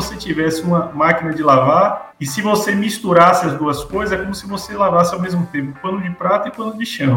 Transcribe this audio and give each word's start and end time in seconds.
você 0.00 0.14
tivesse 0.14 0.62
uma 0.62 0.92
máquina 0.94 1.32
de 1.34 1.42
lavar 1.42 2.12
e 2.20 2.26
se 2.26 2.40
você 2.40 2.72
misturasse 2.72 3.46
as 3.46 3.54
duas 3.54 3.82
coisas, 3.82 4.16
é 4.16 4.22
como 4.22 4.32
se 4.32 4.46
você 4.46 4.76
lavasse 4.76 5.12
ao 5.12 5.20
mesmo 5.20 5.44
tempo 5.46 5.76
pano 5.80 6.00
de 6.00 6.10
prata 6.10 6.48
e 6.48 6.52
pano 6.52 6.78
de 6.78 6.86
chão. 6.86 7.16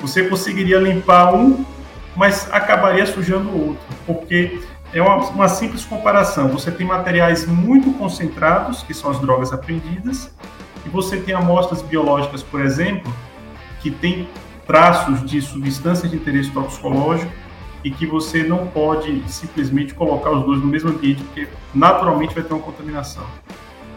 Você 0.00 0.22
conseguiria 0.22 0.78
limpar 0.78 1.34
um, 1.34 1.64
mas 2.14 2.48
acabaria 2.52 3.04
sujando 3.04 3.48
o 3.48 3.68
outro, 3.68 3.84
porque 4.06 4.60
é 4.92 5.02
uma, 5.02 5.16
uma 5.30 5.48
simples 5.48 5.84
comparação. 5.84 6.48
Você 6.48 6.70
tem 6.70 6.86
materiais 6.86 7.46
muito 7.46 7.92
concentrados, 7.94 8.84
que 8.84 8.94
são 8.94 9.10
as 9.10 9.18
drogas 9.18 9.52
apreendidas, 9.52 10.32
e 10.86 10.88
você 10.88 11.16
tem 11.16 11.34
amostras 11.34 11.82
biológicas, 11.82 12.44
por 12.44 12.60
exemplo, 12.60 13.12
que 13.80 13.90
têm 13.90 14.28
traços 14.68 15.28
de 15.28 15.42
substância 15.42 16.08
de 16.08 16.14
interesse 16.14 16.50
toxicológico 16.50 17.43
e 17.84 17.90
que 17.90 18.06
você 18.06 18.42
não 18.42 18.66
pode 18.66 19.22
simplesmente 19.30 19.94
colocar 19.94 20.30
os 20.30 20.44
dois 20.44 20.60
no 20.60 20.66
mesmo 20.66 20.88
ambiente, 20.88 21.22
porque 21.22 21.46
naturalmente 21.74 22.34
vai 22.34 22.42
ter 22.42 22.54
uma 22.54 22.62
contaminação. 22.62 23.24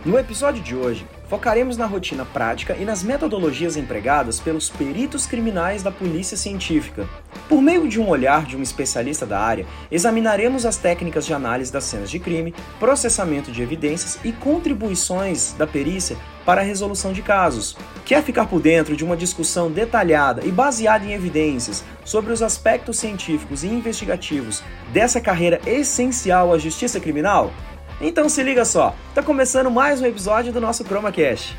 No 0.06 0.20
episódio 0.20 0.62
de 0.62 0.76
hoje, 0.76 1.08
focaremos 1.30 1.78
na 1.78 1.86
rotina 1.86 2.26
prática 2.26 2.76
e 2.80 2.86
nas 2.86 3.04
metodologias 3.04 3.78
empregadas 3.78 4.40
pelos 4.40 4.70
peritos 4.70 5.26
criminais 5.26 5.84
da 5.84 5.92
Polícia 5.92 6.38
Científica. 6.38 7.08
Por 7.48 7.62
meio 7.62 7.88
de 7.88 8.00
um 8.00 8.10
olhar 8.10 8.46
de 8.46 8.58
um 8.58 8.62
especialista 8.62 9.26
da 9.26 9.40
área, 9.40 9.66
examinaremos 9.92 10.66
as 10.66 10.78
técnicas 10.78 11.26
de 11.26 11.34
análise 11.34 11.72
das 11.72 11.84
cenas 11.84 12.10
de 12.10 12.20
crime, 12.20 12.54
processamento 12.80 13.52
de 13.52 13.62
evidências 13.62 14.20
e 14.24 14.32
contribuições 14.32 15.54
da 15.54 15.68
perícia 15.68 16.18
para 16.46 16.62
a 16.62 16.64
resolução 16.64 17.12
de 17.12 17.22
casos. 17.22 17.76
Quer 18.06 18.24
ficar 18.24 18.48
por 18.48 18.62
dentro 18.62 18.96
de 18.96 19.04
uma 19.04 19.18
discussão 19.18 19.70
detalhada 19.70 20.46
e 20.46 20.52
baseada 20.52 21.06
em 21.06 21.12
evidências 21.12 21.84
sobre 22.06 22.32
os 22.32 22.42
aspectos 22.42 22.98
científicos 22.98 23.64
e 23.64 23.68
investigativos 23.68 24.64
dessa 24.94 25.20
carreira 25.20 25.60
essencial 25.66 26.54
à 26.54 26.58
justiça 26.58 27.00
criminal? 27.00 27.52
Então 28.00 28.30
se 28.30 28.44
liga 28.44 28.64
só, 28.64 28.96
tá 29.16 29.24
começando 29.24 29.72
mais 29.72 30.02
um 30.02 30.06
episódio 30.06 30.54
do 30.54 30.62
nosso 30.62 30.84
ChromaCast. 30.84 31.58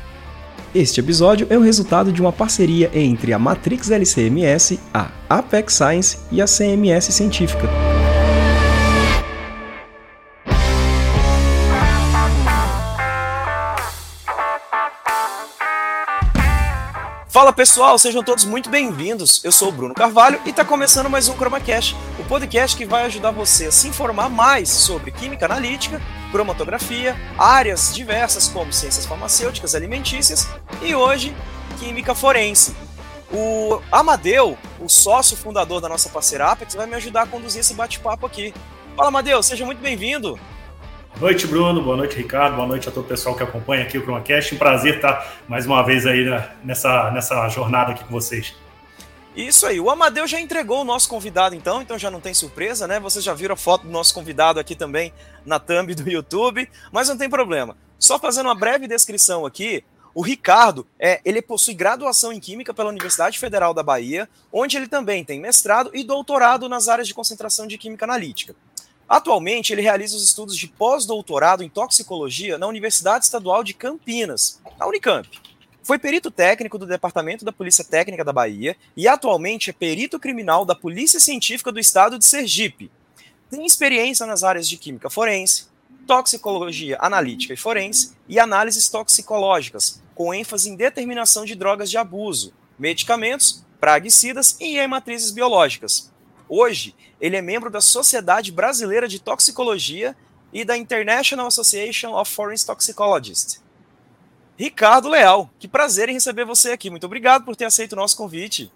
Este 0.73 0.99
episódio 0.99 1.47
é 1.49 1.57
o 1.57 1.61
resultado 1.61 2.11
de 2.13 2.21
uma 2.21 2.31
parceria 2.31 2.89
entre 2.93 3.33
a 3.33 3.39
Matrix 3.39 3.89
LCMS, 3.89 4.79
a 4.93 5.09
Apex 5.27 5.73
Science 5.73 6.17
e 6.31 6.41
a 6.41 6.45
CMS 6.45 7.05
Científica. 7.11 7.88
Fala 17.49 17.57
pessoal, 17.57 17.97
sejam 17.97 18.23
todos 18.23 18.45
muito 18.45 18.69
bem-vindos. 18.69 19.43
Eu 19.43 19.51
sou 19.51 19.69
o 19.69 19.71
Bruno 19.71 19.95
Carvalho 19.95 20.39
e 20.45 20.51
está 20.51 20.63
começando 20.63 21.09
mais 21.09 21.27
um 21.27 21.35
ChromaCast, 21.35 21.95
o 22.19 22.23
podcast 22.25 22.77
que 22.77 22.85
vai 22.85 23.05
ajudar 23.05 23.31
você 23.31 23.65
a 23.65 23.71
se 23.71 23.87
informar 23.87 24.29
mais 24.29 24.69
sobre 24.69 25.09
química 25.09 25.47
analítica, 25.47 25.99
cromatografia, 26.31 27.15
áreas 27.39 27.91
diversas 27.91 28.47
como 28.47 28.71
ciências 28.71 29.07
farmacêuticas, 29.07 29.73
alimentícias 29.73 30.47
e 30.83 30.93
hoje 30.93 31.35
química 31.79 32.13
forense. 32.13 32.75
O 33.33 33.81
Amadeu, 33.91 34.55
o 34.79 34.87
sócio 34.87 35.35
fundador 35.35 35.81
da 35.81 35.89
nossa 35.89 36.07
parceira 36.07 36.51
Apex, 36.51 36.75
vai 36.75 36.85
me 36.85 36.93
ajudar 36.93 37.23
a 37.23 37.27
conduzir 37.27 37.61
esse 37.61 37.73
bate-papo 37.73 38.27
aqui. 38.27 38.53
Fala 38.95 39.07
Amadeu, 39.07 39.41
seja 39.41 39.65
muito 39.65 39.81
bem-vindo. 39.81 40.39
Boa 41.17 41.31
noite, 41.31 41.47
Bruno. 41.47 41.81
Boa 41.81 41.97
noite, 41.97 42.15
Ricardo. 42.15 42.55
Boa 42.55 42.67
noite 42.67 42.87
a 42.87 42.91
todo 42.91 43.03
o 43.05 43.07
pessoal 43.07 43.35
que 43.35 43.43
acompanha 43.43 43.83
aqui 43.83 43.97
o 43.97 44.01
ChromaCast. 44.01 44.55
Um 44.55 44.57
prazer 44.57 44.95
estar 44.95 45.41
mais 45.47 45.65
uma 45.65 45.83
vez 45.83 46.05
aí 46.05 46.25
nessa, 46.63 47.11
nessa 47.11 47.47
jornada 47.49 47.91
aqui 47.91 48.03
com 48.03 48.11
vocês. 48.11 48.55
Isso 49.35 49.65
aí, 49.65 49.79
o 49.79 49.89
Amadeu 49.89 50.27
já 50.27 50.39
entregou 50.39 50.81
o 50.81 50.83
nosso 50.83 51.07
convidado 51.07 51.55
então, 51.55 51.81
então 51.81 51.97
já 51.97 52.09
não 52.09 52.19
tem 52.19 52.33
surpresa, 52.33 52.87
né? 52.87 52.99
Vocês 52.99 53.23
já 53.23 53.33
viram 53.33 53.53
a 53.53 53.57
foto 53.57 53.83
do 53.83 53.91
nosso 53.91 54.13
convidado 54.13 54.59
aqui 54.59 54.75
também 54.75 55.13
na 55.45 55.59
thumb 55.59 55.93
do 55.93 56.09
YouTube, 56.09 56.69
mas 56.91 57.07
não 57.07 57.17
tem 57.17 57.29
problema. 57.29 57.77
Só 57.97 58.17
fazendo 58.17 58.47
uma 58.47 58.55
breve 58.55 58.87
descrição 58.87 59.45
aqui, 59.45 59.83
o 60.13 60.21
Ricardo, 60.21 60.87
é, 60.99 61.21
ele 61.23 61.41
possui 61.41 61.73
graduação 61.73 62.33
em 62.33 62.39
Química 62.39 62.73
pela 62.73 62.89
Universidade 62.89 63.37
Federal 63.37 63.73
da 63.73 63.83
Bahia, 63.83 64.27
onde 64.51 64.75
ele 64.75 64.87
também 64.87 65.23
tem 65.23 65.39
mestrado 65.39 65.91
e 65.93 66.03
doutorado 66.03 66.67
nas 66.67 66.87
áreas 66.87 67.07
de 67.07 67.13
concentração 67.13 67.67
de 67.67 67.77
Química 67.77 68.05
Analítica. 68.05 68.55
Atualmente, 69.09 69.73
ele 69.73 69.81
realiza 69.81 70.15
os 70.15 70.23
estudos 70.23 70.55
de 70.55 70.67
pós-doutorado 70.67 71.63
em 71.63 71.69
toxicologia 71.69 72.59
na 72.59 72.67
Universidade 72.67 73.25
Estadual 73.25 73.63
de 73.63 73.73
Campinas, 73.73 74.61
na 74.77 74.85
Unicamp. 74.85 75.27
Foi 75.81 75.97
perito 75.97 76.29
técnico 76.29 76.77
do 76.77 76.85
Departamento 76.85 77.43
da 77.43 77.51
Polícia 77.51 77.83
Técnica 77.83 78.23
da 78.23 78.31
Bahia 78.31 78.77
e 78.95 79.07
atualmente 79.07 79.71
é 79.71 79.73
perito 79.73 80.19
criminal 80.19 80.63
da 80.63 80.75
Polícia 80.75 81.19
Científica 81.19 81.71
do 81.71 81.79
Estado 81.79 82.19
de 82.19 82.25
Sergipe. 82.25 82.91
Tem 83.49 83.65
experiência 83.65 84.27
nas 84.27 84.43
áreas 84.43 84.69
de 84.69 84.77
química 84.77 85.09
forense, 85.09 85.65
toxicologia 86.05 86.95
analítica 87.01 87.55
e 87.55 87.57
forense 87.57 88.15
e 88.27 88.39
análises 88.39 88.89
toxicológicas, 88.89 89.99
com 90.13 90.31
ênfase 90.31 90.69
em 90.69 90.75
determinação 90.75 91.45
de 91.45 91.55
drogas 91.55 91.89
de 91.89 91.97
abuso, 91.97 92.53
medicamentos, 92.77 93.65
praguicidas 93.79 94.55
e 94.59 94.77
hematrizes 94.77 95.31
biológicas. 95.31 96.11
Hoje, 96.49 96.95
ele 97.21 97.37
é 97.37 97.41
membro 97.41 97.69
da 97.69 97.79
Sociedade 97.79 98.51
Brasileira 98.51 99.07
de 99.07 99.19
Toxicologia 99.19 100.15
e 100.51 100.65
da 100.65 100.75
International 100.75 101.45
Association 101.45 102.19
of 102.19 102.33
Foreign 102.33 102.59
Toxicologists. 102.65 103.63
Ricardo 104.57 105.07
Leal, 105.07 105.49
que 105.59 105.67
prazer 105.67 106.09
em 106.09 106.13
receber 106.13 106.45
você 106.45 106.71
aqui. 106.71 106.89
Muito 106.89 107.05
obrigado 107.05 107.45
por 107.45 107.55
ter 107.55 107.65
aceito 107.65 107.93
o 107.93 107.95
nosso 107.95 108.17
convite. 108.17 108.71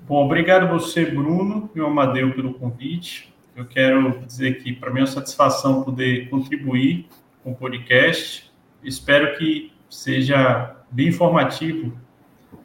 Bom, 0.00 0.24
obrigado 0.24 0.66
você, 0.66 1.04
Bruno 1.04 1.70
e 1.74 1.80
o 1.80 1.86
Amadeu, 1.86 2.34
pelo 2.34 2.54
convite. 2.54 3.32
Eu 3.54 3.66
quero 3.66 4.18
dizer 4.26 4.62
que 4.62 4.72
para 4.72 4.90
mim 4.90 5.00
é 5.00 5.02
uma 5.02 5.06
satisfação 5.06 5.84
poder 5.84 6.28
contribuir 6.30 7.06
com 7.42 7.52
o 7.52 7.54
podcast. 7.54 8.50
Espero 8.82 9.36
que 9.38 9.70
seja 9.88 10.74
bem 10.90 11.08
informativo 11.08 11.96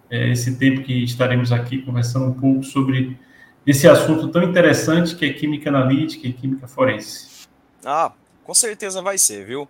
é, 0.10 0.30
esse 0.30 0.58
tempo 0.58 0.82
que 0.82 1.04
estaremos 1.04 1.52
aqui 1.52 1.82
conversando 1.82 2.26
um 2.26 2.34
pouco 2.34 2.64
sobre 2.64 3.18
esse 3.66 3.88
assunto 3.88 4.30
tão 4.30 4.44
interessante 4.44 5.16
que 5.16 5.26
é 5.26 5.34
química 5.34 5.70
analítica 5.70 6.28
e 6.28 6.34
química 6.34 6.68
forense. 6.68 7.48
Ah, 7.86 8.12
com 8.44 8.54
certeza 8.54 9.02
vai 9.02 9.18
ser, 9.18 9.46
viu? 9.46 9.64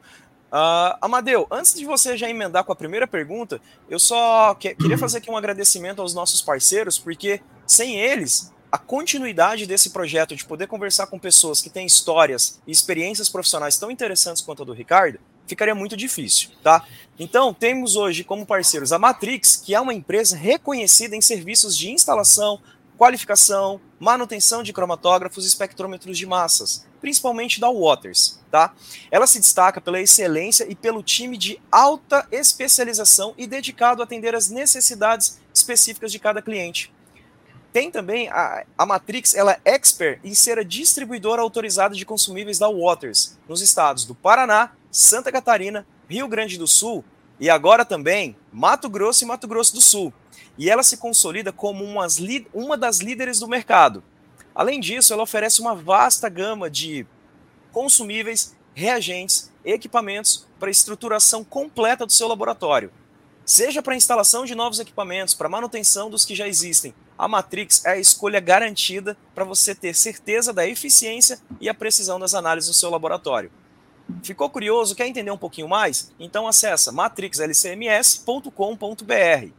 Uh, 0.51 0.97
Amadeu, 0.99 1.45
antes 1.51 1.75
de 1.75 1.85
você 1.85 2.17
já 2.17 2.27
emendar 2.27 2.63
com 2.63 2.71
a 2.71 2.75
primeira 2.75 3.07
pergunta, 3.07 3.61
eu 3.87 3.99
só 3.99 4.55
que, 4.55 4.73
queria 4.73 4.97
fazer 4.99 5.19
aqui 5.19 5.29
um 5.29 5.37
agradecimento 5.37 6.01
aos 6.01 6.13
nossos 6.13 6.41
parceiros, 6.41 6.97
porque 6.97 7.41
sem 7.67 7.99
eles, 7.99 8.51
a 8.71 8.77
continuidade 8.77 9.67
desse 9.67 9.91
projeto 9.91 10.35
de 10.35 10.45
poder 10.45 10.67
conversar 10.67 11.07
com 11.07 11.19
pessoas 11.19 11.61
que 11.61 11.69
têm 11.69 11.85
histórias 11.85 12.59
e 12.65 12.71
experiências 12.71 13.29
profissionais 13.29 13.77
tão 13.77 13.91
interessantes 13.91 14.41
quanto 14.41 14.63
a 14.63 14.65
do 14.65 14.73
Ricardo, 14.73 15.19
ficaria 15.47 15.73
muito 15.73 15.97
difícil, 15.97 16.49
tá? 16.63 16.85
Então, 17.17 17.53
temos 17.53 17.95
hoje 17.95 18.23
como 18.23 18.45
parceiros 18.45 18.93
a 18.93 18.99
Matrix, 18.99 19.55
que 19.55 19.73
é 19.73 19.81
uma 19.81 19.93
empresa 19.93 20.37
reconhecida 20.37 21.15
em 21.15 21.21
serviços 21.21 21.75
de 21.75 21.91
instalação, 21.91 22.59
qualificação, 22.99 23.79
manutenção 23.97 24.61
de 24.61 24.73
cromatógrafos 24.73 25.45
e 25.45 25.47
espectrômetros 25.47 26.17
de 26.17 26.25
massas, 26.25 26.85
principalmente 26.99 27.57
da 27.57 27.71
Waters. 27.71 28.41
Tá? 28.51 28.73
Ela 29.09 29.25
se 29.25 29.39
destaca 29.39 29.79
pela 29.79 30.01
excelência 30.01 30.69
e 30.69 30.75
pelo 30.75 31.01
time 31.01 31.37
de 31.37 31.61
alta 31.71 32.27
especialização 32.29 33.33
e 33.37 33.47
dedicado 33.47 34.01
a 34.01 34.03
atender 34.03 34.35
as 34.35 34.49
necessidades 34.49 35.39
específicas 35.53 36.11
de 36.11 36.19
cada 36.19 36.41
cliente. 36.41 36.93
Tem 37.71 37.89
também 37.89 38.27
a, 38.27 38.65
a 38.77 38.85
Matrix, 38.85 39.33
ela 39.33 39.53
é 39.53 39.75
expert 39.75 40.19
em 40.21 40.33
ser 40.33 40.59
a 40.59 40.63
distribuidora 40.63 41.41
autorizada 41.41 41.95
de 41.95 42.05
consumíveis 42.05 42.59
da 42.59 42.67
Waters 42.67 43.37
nos 43.47 43.61
estados 43.61 44.03
do 44.03 44.13
Paraná, 44.13 44.73
Santa 44.91 45.31
Catarina, 45.31 45.87
Rio 46.09 46.27
Grande 46.27 46.57
do 46.57 46.67
Sul 46.67 47.05
e 47.39 47.49
agora 47.49 47.85
também 47.85 48.35
Mato 48.51 48.89
Grosso 48.89 49.23
e 49.23 49.27
Mato 49.27 49.47
Grosso 49.47 49.73
do 49.73 49.79
Sul 49.79 50.13
e 50.59 50.69
ela 50.69 50.83
se 50.83 50.97
consolida 50.97 51.51
como 51.53 51.85
uma 51.85 52.77
das 52.77 52.99
líderes 52.99 53.39
do 53.39 53.47
mercado. 53.47 54.03
Além 54.53 54.81
disso, 54.81 55.13
ela 55.13 55.23
oferece 55.23 55.61
uma 55.61 55.73
vasta 55.73 56.27
gama 56.27 56.69
de 56.69 57.07
consumíveis, 57.71 58.57
reagentes, 58.73 59.49
equipamentos 59.63 60.45
para 60.59 60.69
estruturação 60.69 61.45
completa 61.45 62.05
do 62.05 62.11
seu 62.11 62.27
laboratório. 62.27 62.91
Seja 63.45 63.81
para 63.81 63.95
instalação 63.95 64.43
de 64.43 64.53
novos 64.53 64.81
equipamentos, 64.81 65.33
para 65.33 65.47
manutenção 65.47 66.09
dos 66.09 66.25
que 66.25 66.35
já 66.35 66.45
existem, 66.45 66.93
a 67.17 67.25
Matrix 67.25 67.85
é 67.85 67.91
a 67.91 67.97
escolha 67.97 68.41
garantida 68.41 69.15
para 69.33 69.45
você 69.45 69.73
ter 69.73 69.95
certeza 69.95 70.51
da 70.51 70.67
eficiência 70.67 71.39
e 71.61 71.69
a 71.69 71.73
precisão 71.73 72.19
das 72.19 72.33
análises 72.33 72.67
no 72.67 72.73
seu 72.73 72.89
laboratório. 72.89 73.49
Ficou 74.23 74.49
curioso? 74.49 74.93
Quer 74.93 75.07
entender 75.07 75.31
um 75.31 75.37
pouquinho 75.37 75.69
mais? 75.69 76.11
Então 76.19 76.47
acessa 76.47 76.91
matrixlcms.com.br. 76.91 79.58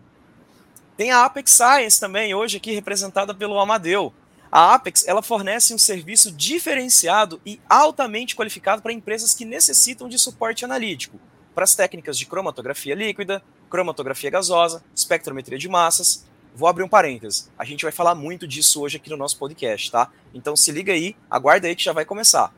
Tem 1.00 1.10
a 1.10 1.24
Apex 1.24 1.52
Science 1.52 1.98
também, 1.98 2.34
hoje 2.34 2.58
aqui 2.58 2.72
representada 2.72 3.34
pelo 3.34 3.58
Amadeu. 3.58 4.12
A 4.52 4.74
Apex 4.74 5.08
ela 5.08 5.22
fornece 5.22 5.72
um 5.72 5.78
serviço 5.78 6.30
diferenciado 6.30 7.40
e 7.46 7.58
altamente 7.66 8.36
qualificado 8.36 8.82
para 8.82 8.92
empresas 8.92 9.32
que 9.32 9.46
necessitam 9.46 10.10
de 10.10 10.18
suporte 10.18 10.62
analítico 10.62 11.18
para 11.54 11.64
as 11.64 11.74
técnicas 11.74 12.18
de 12.18 12.26
cromatografia 12.26 12.94
líquida, 12.94 13.42
cromatografia 13.70 14.28
gasosa, 14.28 14.84
espectrometria 14.94 15.56
de 15.56 15.70
massas. 15.70 16.26
Vou 16.54 16.68
abrir 16.68 16.82
um 16.82 16.88
parênteses. 16.88 17.50
A 17.58 17.64
gente 17.64 17.82
vai 17.82 17.92
falar 17.92 18.14
muito 18.14 18.46
disso 18.46 18.82
hoje 18.82 18.98
aqui 18.98 19.08
no 19.08 19.16
nosso 19.16 19.38
podcast, 19.38 19.90
tá? 19.90 20.10
Então 20.34 20.54
se 20.54 20.70
liga 20.70 20.92
aí, 20.92 21.16
aguarda 21.30 21.66
aí 21.66 21.74
que 21.74 21.82
já 21.82 21.94
vai 21.94 22.04
começar. 22.04 22.52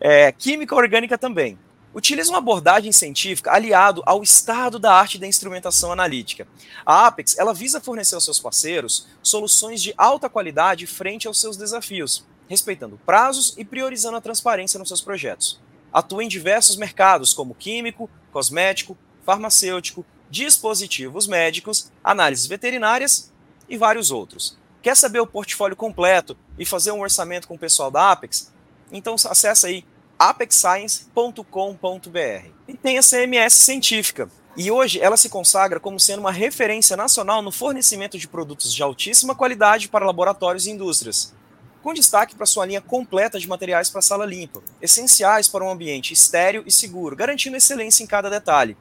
É, 0.00 0.32
química 0.32 0.74
orgânica 0.74 1.16
também. 1.16 1.56
Utiliza 1.94 2.30
uma 2.30 2.38
abordagem 2.38 2.92
científica 2.92 3.52
aliado 3.52 4.02
ao 4.06 4.22
estado 4.22 4.78
da 4.78 4.94
arte 4.94 5.18
da 5.18 5.26
instrumentação 5.26 5.92
analítica. 5.92 6.46
A 6.84 7.06
Apex 7.06 7.36
ela 7.38 7.52
visa 7.52 7.80
fornecer 7.80 8.14
aos 8.14 8.24
seus 8.24 8.40
parceiros 8.40 9.06
soluções 9.22 9.82
de 9.82 9.94
alta 9.96 10.28
qualidade 10.28 10.86
frente 10.86 11.26
aos 11.26 11.40
seus 11.40 11.56
desafios, 11.56 12.24
respeitando 12.48 13.00
prazos 13.04 13.54
e 13.56 13.64
priorizando 13.64 14.16
a 14.16 14.20
transparência 14.20 14.78
nos 14.78 14.88
seus 14.88 15.00
projetos. 15.00 15.60
Atua 15.92 16.24
em 16.24 16.28
diversos 16.28 16.76
mercados, 16.76 17.34
como 17.34 17.54
químico, 17.54 18.08
cosmético, 18.32 18.96
farmacêutico, 19.24 20.04
dispositivos 20.30 21.26
médicos, 21.26 21.92
análises 22.02 22.46
veterinárias 22.46 23.30
e 23.68 23.76
vários 23.76 24.10
outros. 24.10 24.56
Quer 24.80 24.96
saber 24.96 25.20
o 25.20 25.26
portfólio 25.26 25.76
completo 25.76 26.36
e 26.58 26.64
fazer 26.64 26.90
um 26.90 27.00
orçamento 27.00 27.46
com 27.46 27.54
o 27.54 27.58
pessoal 27.58 27.90
da 27.90 28.10
Apex? 28.10 28.50
Então 28.90 29.14
acessa 29.14 29.68
aí 29.68 29.84
apexscience.com.br. 30.22 32.48
E 32.68 32.74
tem 32.74 32.96
a 32.96 33.02
CMS 33.02 33.54
científica. 33.54 34.30
E 34.56 34.70
hoje 34.70 35.00
ela 35.00 35.16
se 35.16 35.28
consagra 35.28 35.80
como 35.80 35.98
sendo 35.98 36.20
uma 36.20 36.30
referência 36.30 36.96
nacional 36.96 37.42
no 37.42 37.50
fornecimento 37.50 38.16
de 38.16 38.28
produtos 38.28 38.72
de 38.72 38.84
altíssima 38.84 39.34
qualidade 39.34 39.88
para 39.88 40.06
laboratórios 40.06 40.66
e 40.66 40.70
indústrias, 40.70 41.34
com 41.82 41.92
destaque 41.92 42.36
para 42.36 42.46
sua 42.46 42.64
linha 42.64 42.80
completa 42.80 43.36
de 43.36 43.48
materiais 43.48 43.90
para 43.90 44.00
sala 44.00 44.24
limpa, 44.24 44.62
essenciais 44.80 45.48
para 45.48 45.64
um 45.64 45.70
ambiente 45.70 46.12
estéreo 46.12 46.62
e 46.64 46.70
seguro, 46.70 47.16
garantindo 47.16 47.56
excelência 47.56 48.04
em 48.04 48.06
cada 48.06 48.30
detalhe. 48.30 48.76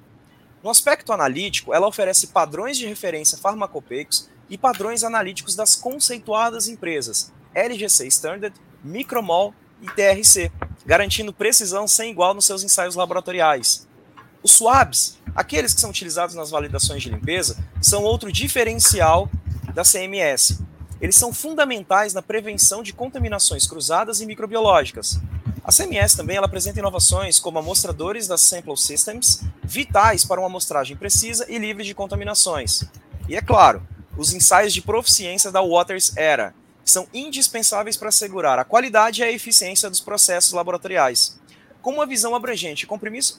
No 0.61 0.69
aspecto 0.69 1.11
analítico, 1.11 1.73
ela 1.73 1.87
oferece 1.87 2.27
padrões 2.27 2.77
de 2.77 2.85
referência 2.85 3.35
farmacopeicos 3.35 4.29
e 4.47 4.59
padrões 4.59 5.03
analíticos 5.03 5.55
das 5.55 5.75
conceituadas 5.75 6.67
empresas 6.67 7.33
LGC 7.55 8.05
Standard, 8.05 8.53
Micromol 8.83 9.55
e 9.81 9.87
TRC, 9.87 10.51
garantindo 10.85 11.33
precisão 11.33 11.87
sem 11.87 12.11
igual 12.11 12.33
nos 12.33 12.45
seus 12.45 12.63
ensaios 12.63 12.95
laboratoriais. 12.95 13.87
Os 14.43 14.53
swabs, 14.53 15.17
aqueles 15.35 15.73
que 15.73 15.81
são 15.81 15.89
utilizados 15.89 16.35
nas 16.35 16.49
validações 16.49 17.03
de 17.03 17.09
limpeza, 17.09 17.57
são 17.81 18.03
outro 18.03 18.31
diferencial 18.31 19.29
da 19.73 19.83
CMS. 19.83 20.59
Eles 20.99 21.15
são 21.15 21.33
fundamentais 21.33 22.13
na 22.13 22.21
prevenção 22.21 22.83
de 22.83 22.93
contaminações 22.93 23.67
cruzadas 23.67 24.21
e 24.21 24.25
microbiológicas. 24.25 25.19
A 25.63 25.71
CMS 25.71 26.15
também 26.15 26.37
ela 26.37 26.47
apresenta 26.47 26.79
inovações 26.79 27.39
como 27.39 27.59
amostradores 27.59 28.27
das 28.27 28.41
Sample 28.41 28.75
Systems, 28.77 29.41
vitais 29.63 30.25
para 30.25 30.41
uma 30.41 30.47
amostragem 30.47 30.97
precisa 30.97 31.45
e 31.47 31.57
livre 31.57 31.83
de 31.83 31.93
contaminações. 31.93 32.83
E 33.29 33.35
é 33.35 33.41
claro, 33.41 33.87
os 34.17 34.33
ensaios 34.33 34.73
de 34.73 34.81
proficiência 34.81 35.51
da 35.51 35.61
Waters 35.61 36.17
Era, 36.17 36.53
são 36.91 37.07
indispensáveis 37.13 37.97
para 37.97 38.09
assegurar 38.09 38.59
a 38.59 38.63
qualidade 38.63 39.21
e 39.21 39.23
a 39.23 39.31
eficiência 39.31 39.89
dos 39.89 39.99
processos 39.99 40.51
laboratoriais. 40.51 41.39
Com 41.81 41.93
uma 41.93 42.05
visão 42.05 42.35
abrangente 42.35 42.87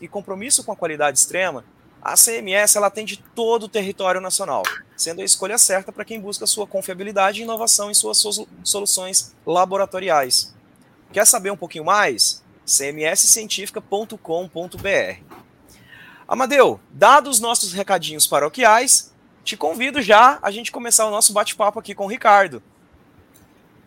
e 0.00 0.08
compromisso, 0.08 0.64
com 0.64 0.72
a 0.72 0.76
qualidade 0.76 1.18
extrema, 1.18 1.64
a 2.02 2.16
CMS 2.16 2.74
ela 2.74 2.88
atende 2.88 3.22
todo 3.34 3.64
o 3.64 3.68
território 3.68 4.20
nacional, 4.20 4.64
sendo 4.96 5.20
a 5.20 5.24
escolha 5.24 5.56
certa 5.56 5.92
para 5.92 6.04
quem 6.04 6.20
busca 6.20 6.46
sua 6.46 6.66
confiabilidade 6.66 7.40
e 7.40 7.44
inovação 7.44 7.90
em 7.90 7.94
suas 7.94 8.20
soluções 8.64 9.32
laboratoriais. 9.46 10.52
Quer 11.12 11.26
saber 11.26 11.52
um 11.52 11.56
pouquinho 11.56 11.84
mais? 11.84 12.42
cmscientifica.com.br. 12.64 15.20
Amadeu, 16.26 16.80
dados 16.90 17.38
nossos 17.38 17.72
recadinhos 17.72 18.26
paroquiais, 18.26 19.12
te 19.44 19.56
convido 19.56 20.00
já 20.00 20.38
a 20.40 20.50
gente 20.50 20.72
começar 20.72 21.06
o 21.06 21.10
nosso 21.10 21.32
bate-papo 21.32 21.78
aqui 21.78 21.94
com 21.94 22.06
o 22.06 22.08
Ricardo. 22.08 22.62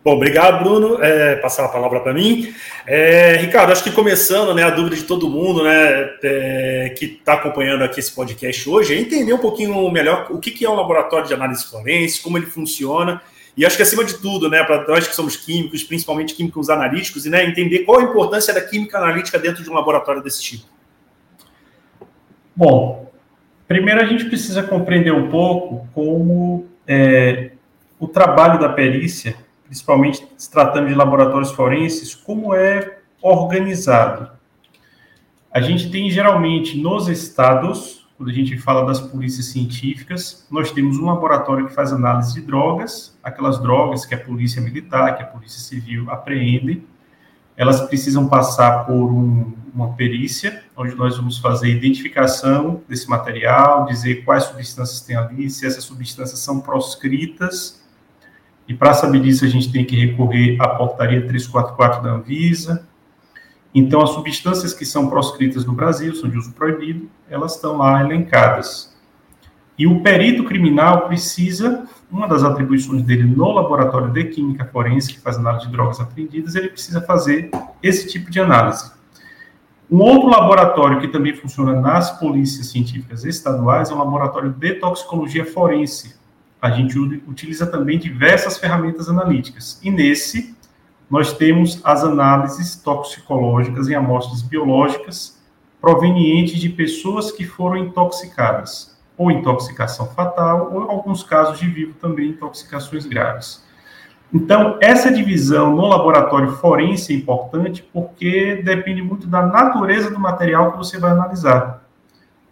Bom, 0.06 0.12
obrigado, 0.12 0.62
Bruno. 0.62 1.02
É, 1.02 1.34
passar 1.34 1.64
a 1.64 1.68
palavra 1.68 1.98
para 1.98 2.14
mim. 2.14 2.54
É, 2.86 3.38
Ricardo, 3.38 3.72
acho 3.72 3.82
que 3.82 3.90
começando, 3.90 4.54
né, 4.54 4.62
a 4.62 4.70
dúvida 4.70 4.94
de 4.94 5.02
todo 5.02 5.28
mundo, 5.28 5.64
né, 5.64 6.10
é, 6.22 6.94
que 6.96 7.06
está 7.06 7.32
acompanhando 7.32 7.82
aqui 7.82 7.98
esse 7.98 8.14
podcast 8.14 8.70
hoje, 8.70 8.94
é 8.94 9.00
entender 9.00 9.32
um 9.32 9.38
pouquinho 9.38 9.90
melhor 9.90 10.28
o 10.30 10.38
que, 10.38 10.52
que 10.52 10.64
é 10.64 10.70
o 10.70 10.76
laboratório 10.76 11.26
de 11.26 11.34
análise 11.34 11.66
forense, 11.66 12.22
como 12.22 12.38
ele 12.38 12.46
funciona. 12.46 13.20
E 13.56 13.66
acho 13.66 13.76
que 13.76 13.82
acima 13.82 14.04
de 14.04 14.14
tudo, 14.18 14.48
né, 14.48 14.62
para 14.62 14.86
nós 14.86 15.08
que 15.08 15.16
somos 15.16 15.36
químicos, 15.36 15.82
principalmente 15.82 16.36
químicos 16.36 16.70
analíticos, 16.70 17.26
e 17.26 17.28
né, 17.28 17.44
entender 17.44 17.80
qual 17.80 17.98
a 17.98 18.04
importância 18.04 18.54
da 18.54 18.60
química 18.60 18.98
analítica 18.98 19.40
dentro 19.40 19.64
de 19.64 19.68
um 19.68 19.74
laboratório 19.74 20.22
desse 20.22 20.40
tipo. 20.40 20.66
Bom, 22.54 23.10
primeiro 23.66 24.00
a 24.00 24.04
gente 24.04 24.26
precisa 24.26 24.62
compreender 24.62 25.12
um 25.12 25.28
pouco 25.28 25.88
como 25.92 26.64
é, 26.86 27.50
o 27.98 28.06
trabalho 28.06 28.60
da 28.60 28.68
perícia 28.68 29.44
principalmente 29.66 30.26
se 30.36 30.50
tratando 30.50 30.88
de 30.88 30.94
laboratórios 30.94 31.50
forenses, 31.52 32.14
como 32.14 32.54
é 32.54 32.98
organizado. 33.20 34.30
A 35.52 35.60
gente 35.60 35.90
tem 35.90 36.10
geralmente 36.10 36.78
nos 36.80 37.08
estados, 37.08 38.06
quando 38.16 38.30
a 38.30 38.32
gente 38.32 38.56
fala 38.58 38.86
das 38.86 39.00
polícias 39.00 39.46
científicas, 39.46 40.46
nós 40.50 40.70
temos 40.70 40.98
um 40.98 41.06
laboratório 41.06 41.66
que 41.66 41.74
faz 41.74 41.92
análise 41.92 42.34
de 42.34 42.42
drogas, 42.42 43.18
aquelas 43.22 43.60
drogas 43.60 44.04
que 44.06 44.14
a 44.14 44.18
polícia 44.18 44.60
militar, 44.62 45.16
que 45.16 45.22
a 45.22 45.26
polícia 45.26 45.60
civil 45.60 46.10
apreende, 46.10 46.82
elas 47.56 47.80
precisam 47.80 48.28
passar 48.28 48.84
por 48.84 48.92
um, 48.92 49.54
uma 49.74 49.94
perícia, 49.94 50.62
onde 50.76 50.94
nós 50.94 51.16
vamos 51.16 51.38
fazer 51.38 51.68
identificação 51.68 52.82
desse 52.86 53.08
material, 53.08 53.86
dizer 53.86 54.24
quais 54.24 54.44
substâncias 54.44 55.00
tem 55.00 55.16
ali, 55.16 55.48
se 55.48 55.66
essas 55.66 55.84
substâncias 55.84 56.38
são 56.38 56.60
proscritas 56.60 57.85
e 58.68 58.74
para 58.74 58.92
saber 58.94 59.20
disso, 59.20 59.44
a 59.44 59.48
gente 59.48 59.70
tem 59.70 59.84
que 59.84 59.94
recorrer 59.94 60.56
à 60.60 60.68
portaria 60.68 61.26
344 61.26 62.02
da 62.02 62.10
Anvisa. 62.10 62.86
Então, 63.74 64.02
as 64.02 64.10
substâncias 64.10 64.72
que 64.72 64.84
são 64.84 65.08
proscritas 65.08 65.64
no 65.64 65.72
Brasil, 65.72 66.14
são 66.14 66.28
de 66.28 66.36
uso 66.36 66.52
proibido, 66.52 67.08
elas 67.28 67.54
estão 67.54 67.76
lá 67.76 68.00
elencadas. 68.02 68.96
E 69.78 69.86
o 69.86 70.02
perito 70.02 70.42
criminal 70.44 71.06
precisa, 71.06 71.86
uma 72.10 72.26
das 72.26 72.42
atribuições 72.42 73.02
dele 73.02 73.24
no 73.24 73.52
laboratório 73.52 74.10
de 74.10 74.24
química 74.24 74.64
forense, 74.64 75.12
que 75.12 75.20
faz 75.20 75.36
análise 75.36 75.66
de 75.66 75.72
drogas 75.72 76.00
apreendidas, 76.00 76.54
ele 76.54 76.68
precisa 76.68 77.00
fazer 77.02 77.50
esse 77.82 78.08
tipo 78.08 78.30
de 78.30 78.40
análise. 78.40 78.90
Um 79.88 80.00
outro 80.00 80.28
laboratório 80.28 81.00
que 81.00 81.08
também 81.08 81.34
funciona 81.36 81.78
nas 81.78 82.18
polícias 82.18 82.68
científicas 82.68 83.24
estaduais 83.24 83.90
é 83.90 83.94
o 83.94 83.98
laboratório 83.98 84.50
de 84.50 84.74
toxicologia 84.74 85.44
forense, 85.44 86.16
a 86.66 86.70
gente 86.70 86.98
utiliza 86.98 87.64
também 87.64 87.96
diversas 87.96 88.58
ferramentas 88.58 89.08
analíticas. 89.08 89.80
E 89.84 89.90
nesse, 89.90 90.56
nós 91.08 91.32
temos 91.32 91.80
as 91.84 92.02
análises 92.02 92.74
toxicológicas 92.74 93.88
em 93.88 93.94
amostras 93.94 94.42
biológicas 94.42 95.40
provenientes 95.80 96.58
de 96.58 96.68
pessoas 96.68 97.30
que 97.30 97.44
foram 97.44 97.76
intoxicadas, 97.76 98.98
ou 99.16 99.30
intoxicação 99.30 100.06
fatal, 100.06 100.72
ou 100.74 100.90
alguns 100.90 101.22
casos 101.22 101.60
de 101.60 101.68
vivo 101.68 101.94
também 102.00 102.30
intoxicações 102.30 103.06
graves. 103.06 103.64
Então, 104.34 104.76
essa 104.82 105.12
divisão 105.12 105.76
no 105.76 105.86
laboratório 105.86 106.50
forense 106.56 107.12
é 107.12 107.16
importante 107.16 107.88
porque 107.92 108.60
depende 108.64 109.00
muito 109.00 109.28
da 109.28 109.46
natureza 109.46 110.10
do 110.10 110.18
material 110.18 110.72
que 110.72 110.78
você 110.78 110.98
vai 110.98 111.12
analisar. 111.12 111.85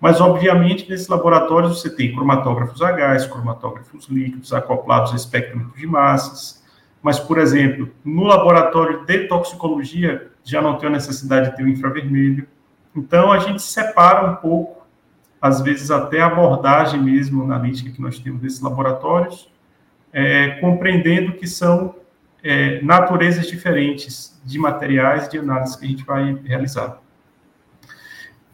Mas, 0.05 0.21
obviamente, 0.21 0.87
nesses 0.87 1.09
laboratórios 1.09 1.81
você 1.81 1.89
tem 1.89 2.15
cromatógrafos 2.15 2.83
a 2.83 2.93
gás, 2.93 3.25
cromatógrafos 3.25 4.07
líquidos 4.07 4.53
acoplados 4.53 5.13
a 5.13 5.17
espectrômetro 5.17 5.75
de 5.81 5.87
massas. 5.87 6.63
Mas, 7.03 7.19
por 7.19 7.39
exemplo, 7.39 7.89
no 8.05 8.25
laboratório 8.25 9.07
de 9.07 9.21
toxicologia, 9.21 10.31
já 10.45 10.61
não 10.61 10.77
tem 10.77 10.91
a 10.91 10.93
necessidade 10.93 11.49
de 11.49 11.57
ter 11.57 11.63
o 11.63 11.69
infravermelho. 11.71 12.47
Então, 12.95 13.33
a 13.33 13.39
gente 13.39 13.63
separa 13.63 14.31
um 14.31 14.35
pouco, 14.35 14.87
às 15.41 15.63
vezes 15.63 15.91
até 15.91 16.21
a 16.21 16.27
abordagem 16.27 17.03
mesmo 17.03 17.43
analítica 17.43 17.91
que 17.91 18.03
nós 18.03 18.19
temos 18.19 18.43
desses 18.43 18.61
laboratórios, 18.61 19.51
é, 20.13 20.61
compreendendo 20.61 21.33
que 21.33 21.47
são 21.47 21.95
é, 22.43 22.79
naturezas 22.83 23.47
diferentes 23.47 24.39
de 24.45 24.59
materiais 24.59 25.31
de 25.31 25.39
análise 25.39 25.79
que 25.79 25.87
a 25.87 25.89
gente 25.89 26.05
vai 26.05 26.35
realizar. 26.45 27.03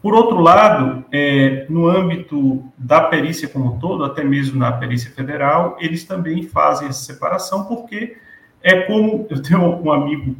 Por 0.01 0.15
outro 0.15 0.39
lado, 0.39 1.05
é, 1.11 1.65
no 1.69 1.87
âmbito 1.87 2.63
da 2.77 3.01
perícia 3.01 3.47
como 3.47 3.75
um 3.75 3.79
todo, 3.79 4.03
até 4.03 4.23
mesmo 4.23 4.57
na 4.57 4.71
perícia 4.71 5.11
federal, 5.11 5.77
eles 5.79 6.03
também 6.03 6.43
fazem 6.43 6.87
essa 6.87 7.03
separação, 7.03 7.65
porque 7.65 8.17
é 8.63 8.81
como 8.81 9.27
eu 9.29 9.41
tenho 9.41 9.61
um 9.61 9.91
amigo 9.91 10.35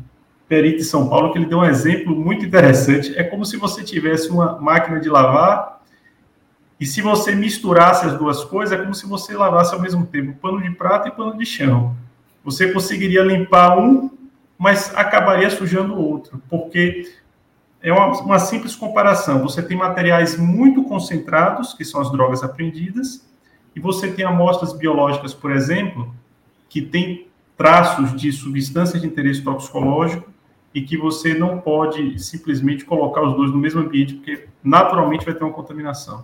perito 0.47 0.77
de 0.77 0.83
São 0.83 1.07
Paulo 1.07 1.31
que 1.31 1.37
ele 1.37 1.45
deu 1.45 1.59
um 1.59 1.65
exemplo 1.65 2.15
muito 2.15 2.43
interessante. 2.43 3.17
É 3.17 3.23
como 3.23 3.45
se 3.45 3.55
você 3.55 3.83
tivesse 3.83 4.29
uma 4.29 4.59
máquina 4.59 4.99
de 4.99 5.09
lavar 5.09 5.81
e 6.79 6.85
se 6.85 6.99
você 6.99 7.35
misturasse 7.35 8.07
as 8.07 8.17
duas 8.17 8.43
coisas, 8.43 8.77
é 8.77 8.81
como 8.81 8.95
se 8.95 9.05
você 9.05 9.37
lavasse 9.37 9.71
ao 9.71 9.79
mesmo 9.79 10.03
tempo 10.07 10.33
pano 10.41 10.59
de 10.59 10.71
prata 10.71 11.09
e 11.09 11.11
pano 11.11 11.37
de 11.37 11.45
chão. 11.45 11.95
Você 12.43 12.71
conseguiria 12.71 13.21
limpar 13.21 13.77
um, 13.77 14.09
mas 14.57 14.91
acabaria 14.95 15.51
sujando 15.51 15.93
o 15.93 16.01
outro, 16.01 16.41
porque 16.49 17.07
é 17.81 17.91
uma, 17.91 18.11
uma, 18.21 18.39
simples 18.39 18.75
comparação. 18.75 19.41
Você 19.41 19.61
tem 19.61 19.75
materiais 19.75 20.37
muito 20.37 20.83
concentrados, 20.83 21.73
que 21.73 21.83
são 21.83 21.99
as 21.99 22.11
drogas 22.11 22.43
apreendidas, 22.43 23.27
e 23.75 23.79
você 23.79 24.11
tem 24.11 24.23
amostras 24.25 24.73
biológicas, 24.73 25.33
por 25.33 25.51
exemplo, 25.51 26.13
que 26.69 26.81
têm 26.81 27.27
traços 27.57 28.15
de 28.19 28.31
substâncias 28.31 29.01
de 29.01 29.07
interesse 29.07 29.41
toxicológico 29.41 30.29
e 30.73 30.81
que 30.81 30.97
você 30.97 31.33
não 31.33 31.59
pode 31.59 32.17
simplesmente 32.19 32.85
colocar 32.85 33.21
os 33.21 33.35
dois 33.35 33.51
no 33.51 33.57
mesmo 33.57 33.81
ambiente, 33.81 34.15
porque 34.15 34.47
naturalmente 34.63 35.25
vai 35.25 35.33
ter 35.33 35.43
uma 35.43 35.53
contaminação. 35.53 36.23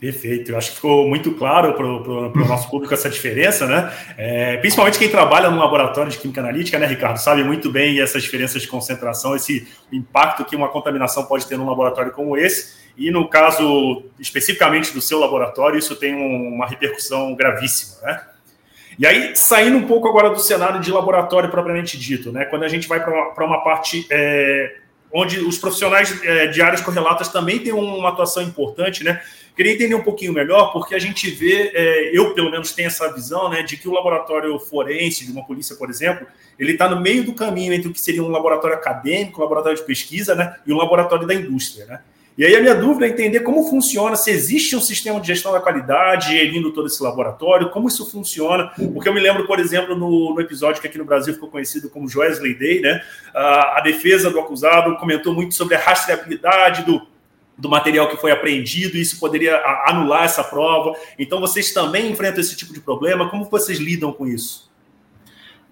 Perfeito, 0.00 0.52
eu 0.52 0.56
acho 0.56 0.70
que 0.70 0.76
ficou 0.76 1.08
muito 1.08 1.32
claro 1.32 1.74
para 1.74 1.84
o 1.84 2.46
nosso 2.46 2.70
público 2.70 2.94
essa 2.94 3.10
diferença, 3.10 3.66
né? 3.66 3.92
É, 4.16 4.56
principalmente 4.58 4.96
quem 4.96 5.08
trabalha 5.08 5.50
no 5.50 5.58
laboratório 5.58 6.08
de 6.08 6.18
química 6.18 6.40
analítica, 6.40 6.78
né, 6.78 6.86
Ricardo, 6.86 7.16
sabe 7.16 7.42
muito 7.42 7.68
bem 7.68 8.00
essas 8.00 8.22
diferenças 8.22 8.62
de 8.62 8.68
concentração, 8.68 9.34
esse 9.34 9.66
impacto 9.90 10.44
que 10.44 10.54
uma 10.54 10.68
contaminação 10.68 11.24
pode 11.24 11.46
ter 11.46 11.58
num 11.58 11.66
laboratório 11.66 12.12
como 12.12 12.36
esse. 12.36 12.78
E 12.96 13.10
no 13.10 13.28
caso 13.28 14.04
especificamente 14.20 14.92
do 14.92 15.00
seu 15.00 15.18
laboratório, 15.18 15.76
isso 15.76 15.96
tem 15.96 16.14
uma 16.14 16.66
repercussão 16.66 17.34
gravíssima, 17.34 18.00
né? 18.02 18.22
E 18.96 19.06
aí, 19.06 19.34
saindo 19.34 19.78
um 19.78 19.86
pouco 19.86 20.08
agora 20.08 20.30
do 20.30 20.38
cenário 20.38 20.80
de 20.80 20.92
laboratório 20.92 21.50
propriamente 21.50 21.98
dito, 21.98 22.30
né? 22.30 22.44
Quando 22.44 22.64
a 22.64 22.68
gente 22.68 22.86
vai 22.86 23.02
para 23.02 23.44
uma, 23.44 23.62
parte 23.62 24.06
é, 24.10 24.76
onde 25.12 25.40
os 25.40 25.58
profissionais 25.58 26.20
é, 26.24 26.48
de 26.48 26.60
áreas 26.62 26.80
correlatas 26.80 27.28
também 27.28 27.58
têm 27.58 27.72
uma 27.72 28.08
atuação 28.08 28.42
importante, 28.42 29.02
né? 29.02 29.20
Queria 29.58 29.72
entender 29.72 29.96
um 29.96 30.04
pouquinho 30.04 30.32
melhor, 30.32 30.72
porque 30.72 30.94
a 30.94 31.00
gente 31.00 31.28
vê, 31.28 31.72
é, 31.74 32.16
eu 32.16 32.32
pelo 32.32 32.48
menos 32.48 32.70
tenho 32.70 32.86
essa 32.86 33.12
visão, 33.12 33.50
né, 33.50 33.60
de 33.60 33.76
que 33.76 33.88
o 33.88 33.92
laboratório 33.92 34.56
forense 34.56 35.26
de 35.26 35.32
uma 35.32 35.44
polícia, 35.44 35.74
por 35.74 35.90
exemplo, 35.90 36.28
ele 36.56 36.74
está 36.74 36.88
no 36.88 37.00
meio 37.00 37.24
do 37.24 37.34
caminho 37.34 37.72
entre 37.72 37.88
o 37.88 37.92
que 37.92 38.00
seria 38.00 38.22
um 38.22 38.28
laboratório 38.28 38.76
acadêmico, 38.76 39.40
um 39.40 39.42
laboratório 39.42 39.76
de 39.76 39.84
pesquisa, 39.84 40.36
né, 40.36 40.54
e 40.64 40.72
um 40.72 40.76
laboratório 40.76 41.26
da 41.26 41.34
indústria, 41.34 41.86
né? 41.86 42.00
E 42.38 42.44
aí 42.44 42.54
a 42.54 42.60
minha 42.60 42.74
dúvida 42.76 43.06
é 43.06 43.08
entender 43.08 43.40
como 43.40 43.68
funciona, 43.68 44.14
se 44.14 44.30
existe 44.30 44.76
um 44.76 44.80
sistema 44.80 45.20
de 45.20 45.26
gestão 45.26 45.50
da 45.50 45.58
qualidade 45.58 46.28
gerindo 46.28 46.72
todo 46.72 46.86
esse 46.86 47.02
laboratório, 47.02 47.70
como 47.70 47.88
isso 47.88 48.08
funciona, 48.08 48.70
porque 48.94 49.08
eu 49.08 49.12
me 49.12 49.18
lembro, 49.18 49.44
por 49.44 49.58
exemplo, 49.58 49.96
no, 49.96 50.36
no 50.36 50.40
episódio 50.40 50.80
que 50.80 50.86
aqui 50.86 50.98
no 50.98 51.04
Brasil 51.04 51.34
ficou 51.34 51.50
conhecido 51.50 51.90
como 51.90 52.08
Joesley 52.08 52.54
Day, 52.54 52.80
né? 52.80 53.02
A, 53.34 53.78
a 53.78 53.80
defesa 53.80 54.30
do 54.30 54.38
acusado 54.38 54.96
comentou 54.98 55.34
muito 55.34 55.52
sobre 55.52 55.74
a 55.74 55.80
rastreabilidade 55.80 56.84
do, 56.84 57.02
do 57.58 57.68
material 57.68 58.08
que 58.08 58.16
foi 58.16 58.30
apreendido, 58.30 58.96
isso 58.96 59.18
poderia 59.18 59.60
anular 59.86 60.22
essa 60.22 60.44
prova. 60.44 60.96
Então, 61.18 61.40
vocês 61.40 61.72
também 61.72 62.10
enfrentam 62.10 62.40
esse 62.40 62.56
tipo 62.56 62.72
de 62.72 62.80
problema? 62.80 63.28
Como 63.28 63.44
vocês 63.44 63.78
lidam 63.78 64.12
com 64.12 64.26
isso? 64.26 64.70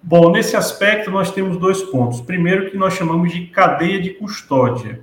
Bom, 0.03 0.29
nesse 0.31 0.55
aspecto, 0.55 1.09
nós 1.09 1.31
temos 1.31 1.57
dois 1.57 1.81
pontos. 1.81 2.21
Primeiro, 2.21 2.69
que 2.69 2.77
nós 2.77 2.93
chamamos 2.93 3.31
de 3.31 3.47
cadeia 3.47 4.01
de 4.01 4.11
custódia. 4.11 5.01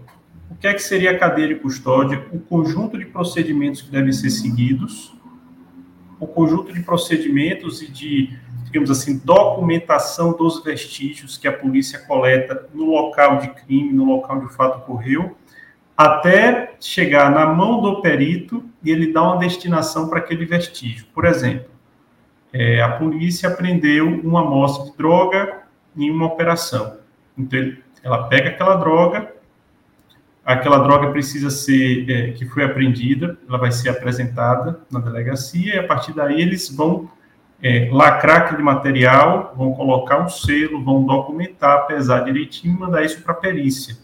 O 0.51 0.55
que 0.55 0.67
é 0.67 0.75
que 0.75 0.83
seria 0.83 1.13
a 1.13 1.19
cadeia 1.19 1.49
de 1.49 1.55
custódia? 1.57 2.27
O 2.33 2.39
conjunto 2.39 2.99
de 2.99 3.07
procedimentos 3.07 3.83
que 3.83 3.91
devem 3.91 4.13
ser 4.13 4.31
seguidos, 4.31 5.13
o 6.21 6.27
conjunto 6.27 6.73
de 6.73 6.81
procedimentos 6.81 7.83
e 7.83 7.91
de, 7.91 8.39
digamos 8.65 8.91
assim, 8.91 9.19
documentação 9.19 10.33
dos 10.33 10.63
vestígios 10.63 11.37
que 11.37 11.49
a 11.49 11.53
polícia 11.53 11.99
coleta 11.99 12.69
no 12.73 12.85
local 12.85 13.39
de 13.39 13.49
crime, 13.49 13.93
no 13.93 14.05
local 14.05 14.39
o 14.39 14.49
fato 14.49 14.79
ocorreu, 14.79 15.37
até 15.97 16.75
chegar 16.81 17.31
na 17.31 17.47
mão 17.47 17.81
do 17.81 18.01
perito 18.01 18.65
e 18.83 18.91
ele 18.91 19.13
dar 19.13 19.23
uma 19.23 19.39
destinação 19.39 20.09
para 20.09 20.19
aquele 20.19 20.45
vestígio. 20.45 21.07
Por 21.15 21.25
exemplo, 21.25 21.71
é, 22.53 22.83
a 22.83 22.91
polícia 22.91 23.51
prendeu 23.51 24.09
uma 24.09 24.41
amostra 24.41 24.91
de 24.91 24.97
droga 24.97 25.63
em 25.97 26.11
uma 26.11 26.27
operação. 26.27 26.99
Então, 27.37 27.73
ela 28.03 28.29
pega 28.29 28.51
aquela 28.51 28.77
droga, 28.77 29.33
aquela 30.45 30.79
droga 30.79 31.11
precisa 31.11 31.51
ser, 31.51 32.09
é, 32.11 32.31
que 32.33 32.47
foi 32.47 32.65
apreendida, 32.65 33.39
ela 33.49 33.59
vai 33.59 33.73
ser 33.73 33.89
apresentada 33.89 34.81
na 34.91 35.01
delegacia, 35.01 35.75
e 35.75 35.79
a 35.79 35.87
partir 35.87 36.13
daí 36.13 36.41
eles 36.41 36.69
vão 36.71 37.11
é, 37.63 37.89
lacrar 37.91 38.43
aquele 38.43 38.63
material, 38.63 39.55
vão 39.57 39.73
colocar 39.73 40.21
um 40.21 40.29
selo, 40.29 40.85
vão 40.85 41.05
documentar, 41.05 41.87
pesar 41.87 42.21
direitinho 42.21 42.77
e 42.77 42.79
mandar 42.79 43.05
isso 43.05 43.23
para 43.23 43.33
a 43.33 43.37
perícia. 43.37 43.97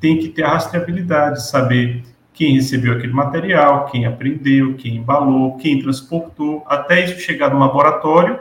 Tem 0.00 0.18
que 0.18 0.28
ter 0.28 0.42
a 0.42 0.50
rastreabilidade, 0.50 1.46
saber 1.46 2.02
quem 2.32 2.54
recebeu 2.54 2.94
aquele 2.94 3.12
material, 3.12 3.86
quem 3.86 4.06
apreendeu, 4.06 4.74
quem 4.74 4.96
embalou, 4.96 5.58
quem 5.58 5.80
transportou, 5.80 6.64
até 6.66 7.04
isso 7.04 7.20
chegar 7.20 7.50
no 7.50 7.58
laboratório. 7.58 8.40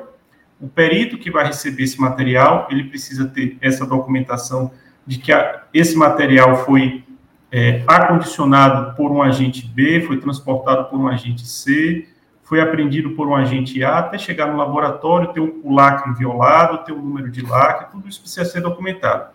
O 0.60 0.68
perito 0.68 1.18
que 1.18 1.30
vai 1.30 1.46
receber 1.46 1.84
esse 1.84 2.00
material, 2.00 2.68
ele 2.70 2.86
precisa 2.86 3.28
ter 3.28 3.58
essa 3.62 3.86
documentação 3.86 4.72
de 5.06 5.18
que 5.18 5.32
a, 5.32 5.64
esse 5.74 5.98
material 5.98 6.66
foi 6.66 7.04
é, 7.52 7.84
acondicionado 7.88 8.96
por 8.96 9.12
um 9.12 9.22
agente 9.22 9.68
B, 9.68 10.02
foi 10.02 10.18
transportado 10.18 10.86
por 10.86 11.00
um 11.00 11.08
agente 11.08 11.46
C, 11.46 12.08
foi 12.44 12.62
apreendido 12.62 13.12
por 13.12 13.28
um 13.28 13.36
agente 13.36 13.84
A, 13.84 14.00
até 14.00 14.18
chegar 14.18 14.48
no 14.48 14.58
laboratório, 14.58 15.34
ter 15.34 15.40
o 15.40 15.74
lacre 15.74 16.14
violado, 16.14 16.84
ter 16.84 16.92
o 16.92 17.02
número 17.02 17.30
de 17.30 17.42
lacre, 17.42 17.92
tudo 17.92 18.08
isso 18.08 18.22
precisa 18.22 18.46
ser 18.46 18.62
documentado. 18.62 19.30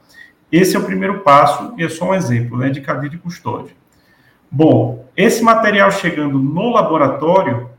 Esse 0.50 0.76
é 0.76 0.78
o 0.78 0.84
primeiro 0.84 1.20
passo, 1.20 1.74
e 1.76 1.84
é 1.84 1.88
só 1.88 2.10
um 2.10 2.14
exemplo 2.14 2.58
né, 2.58 2.70
de 2.70 2.80
cadeia 2.80 3.10
de 3.10 3.18
custódia. 3.18 3.74
Bom, 4.50 5.08
esse 5.16 5.42
material 5.42 5.90
chegando 5.90 6.38
no 6.38 6.70
laboratório, 6.70 7.70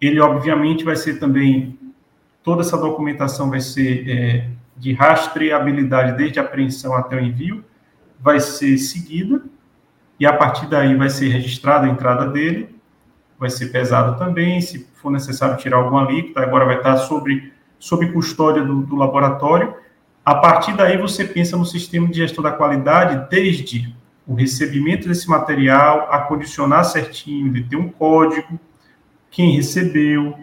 ele 0.00 0.20
obviamente 0.20 0.84
vai 0.84 0.96
ser 0.96 1.18
também, 1.18 1.78
toda 2.42 2.62
essa 2.62 2.76
documentação 2.76 3.50
vai 3.50 3.60
ser 3.60 4.08
é, 4.08 4.48
de 4.76 4.92
rastreabilidade 4.92 6.16
desde 6.16 6.38
a 6.38 6.42
apreensão 6.42 6.94
até 6.94 7.16
o 7.16 7.20
envio, 7.20 7.64
vai 8.20 8.40
ser 8.40 8.76
seguida 8.78 9.42
e 10.18 10.26
a 10.26 10.32
partir 10.32 10.66
daí 10.66 10.94
vai 10.96 11.10
ser 11.10 11.28
registrada 11.28 11.86
a 11.86 11.90
entrada 11.90 12.26
dele, 12.28 12.74
vai 13.38 13.50
ser 13.50 13.66
pesado 13.66 14.18
também, 14.18 14.60
se 14.60 14.86
for 14.94 15.10
necessário 15.10 15.56
tirar 15.56 15.76
alguma 15.76 16.04
alíquota, 16.04 16.40
agora 16.40 16.64
vai 16.64 16.78
estar 16.78 16.96
sobre, 16.96 17.52
sob 17.78 18.10
custódia 18.12 18.64
do, 18.64 18.82
do 18.82 18.96
laboratório. 18.96 19.74
A 20.26 20.34
partir 20.34 20.72
daí 20.72 20.96
você 20.98 21.24
pensa 21.24 21.56
no 21.56 21.64
sistema 21.64 22.08
de 22.08 22.14
gestão 22.14 22.42
da 22.42 22.50
qualidade 22.50 23.30
desde 23.30 23.94
o 24.26 24.34
recebimento 24.34 25.06
desse 25.06 25.30
material, 25.30 26.08
acondicionar 26.10 26.84
certinho, 26.84 27.52
de 27.52 27.62
ter 27.62 27.76
um 27.76 27.88
código, 27.88 28.58
quem 29.30 29.54
recebeu, 29.54 30.36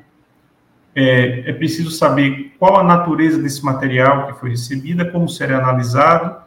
é, 0.96 1.50
é, 1.50 1.52
preciso 1.52 1.92
saber 1.92 2.56
qual 2.58 2.80
a 2.80 2.84
natureza 2.84 3.38
desse 3.42 3.62
material 3.66 4.28
que 4.28 4.40
foi 4.40 4.52
recebida, 4.52 5.12
como 5.12 5.28
será 5.28 5.58
analisado, 5.58 6.42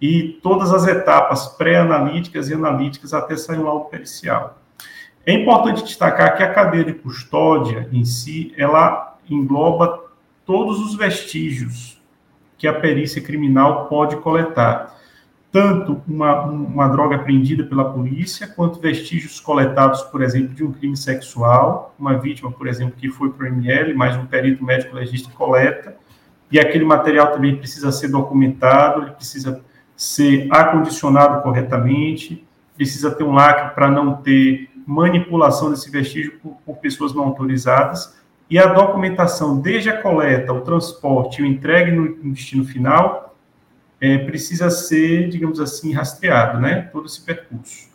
e 0.00 0.40
todas 0.42 0.72
as 0.72 0.86
etapas 0.86 1.48
pré-analíticas 1.48 2.48
e 2.48 2.54
analíticas 2.54 3.12
até 3.12 3.36
sair 3.36 3.58
um 3.58 3.64
laudo 3.64 3.90
pericial. 3.90 4.58
É 5.26 5.34
importante 5.34 5.84
destacar 5.84 6.38
que 6.38 6.42
a 6.42 6.54
cadeia 6.54 6.84
de 6.84 6.94
custódia 6.94 7.86
em 7.92 8.06
si, 8.06 8.54
ela 8.56 9.18
engloba 9.28 10.04
todos 10.46 10.80
os 10.80 10.94
vestígios 10.94 12.00
que 12.62 12.68
a 12.68 12.72
perícia 12.72 13.20
criminal 13.20 13.86
pode 13.88 14.14
coletar, 14.18 14.96
tanto 15.50 16.00
uma, 16.06 16.42
uma 16.42 16.86
droga 16.86 17.16
apreendida 17.16 17.64
pela 17.64 17.92
polícia, 17.92 18.46
quanto 18.46 18.78
vestígios 18.78 19.40
coletados, 19.40 20.00
por 20.02 20.22
exemplo, 20.22 20.54
de 20.54 20.62
um 20.62 20.70
crime 20.70 20.96
sexual, 20.96 21.92
uma 21.98 22.16
vítima, 22.16 22.52
por 22.52 22.68
exemplo, 22.68 22.94
que 22.96 23.10
foi 23.10 23.30
para 23.30 23.46
o 23.46 23.48
ML, 23.48 23.92
mas 23.94 24.16
um 24.16 24.26
perito 24.26 24.64
médico 24.64 24.94
legista 24.94 25.28
coleta, 25.32 25.96
e 26.52 26.60
aquele 26.60 26.84
material 26.84 27.32
também 27.32 27.56
precisa 27.56 27.90
ser 27.90 28.06
documentado, 28.06 29.02
ele 29.02 29.10
precisa 29.10 29.60
ser 29.96 30.46
acondicionado 30.48 31.42
corretamente, 31.42 32.46
precisa 32.76 33.10
ter 33.10 33.24
um 33.24 33.32
lacre 33.32 33.74
para 33.74 33.90
não 33.90 34.18
ter 34.18 34.70
manipulação 34.86 35.68
desse 35.68 35.90
vestígio 35.90 36.38
por, 36.40 36.58
por, 36.64 36.76
pessoas 36.76 37.12
não 37.12 37.24
autorizadas, 37.24 38.21
e 38.52 38.58
a 38.58 38.66
documentação, 38.66 39.58
desde 39.58 39.88
a 39.88 40.02
coleta, 40.02 40.52
o 40.52 40.60
transporte 40.60 41.40
e 41.40 41.42
o 41.42 41.46
entregue 41.46 41.90
no, 41.90 42.02
no 42.22 42.34
destino 42.34 42.66
final, 42.66 43.34
é, 43.98 44.18
precisa 44.18 44.68
ser, 44.68 45.30
digamos 45.30 45.58
assim, 45.58 45.94
rastreado, 45.94 46.60
né? 46.60 46.82
Todo 46.92 47.06
esse 47.06 47.18
percurso. 47.24 47.88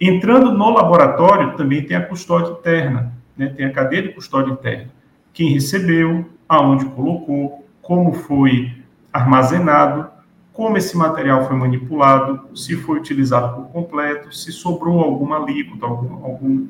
Entrando 0.00 0.52
no 0.52 0.70
laboratório, 0.70 1.54
também 1.54 1.84
tem 1.84 1.98
a 1.98 2.06
custódia 2.06 2.50
interna, 2.50 3.12
né? 3.36 3.48
Tem 3.48 3.66
a 3.66 3.72
cadeia 3.72 4.04
de 4.04 4.14
custódia 4.14 4.50
interna. 4.50 4.90
Quem 5.34 5.52
recebeu, 5.52 6.30
aonde 6.48 6.86
colocou, 6.86 7.68
como 7.82 8.14
foi 8.14 8.72
armazenado, 9.12 10.08
como 10.50 10.78
esse 10.78 10.96
material 10.96 11.46
foi 11.46 11.56
manipulado, 11.58 12.56
se 12.56 12.74
foi 12.74 12.98
utilizado 12.98 13.54
por 13.54 13.70
completo, 13.70 14.34
se 14.34 14.50
sobrou 14.50 15.00
alguma 15.00 15.42
alíquota, 15.42 15.84
algum, 15.84 16.24
algum, 16.24 16.66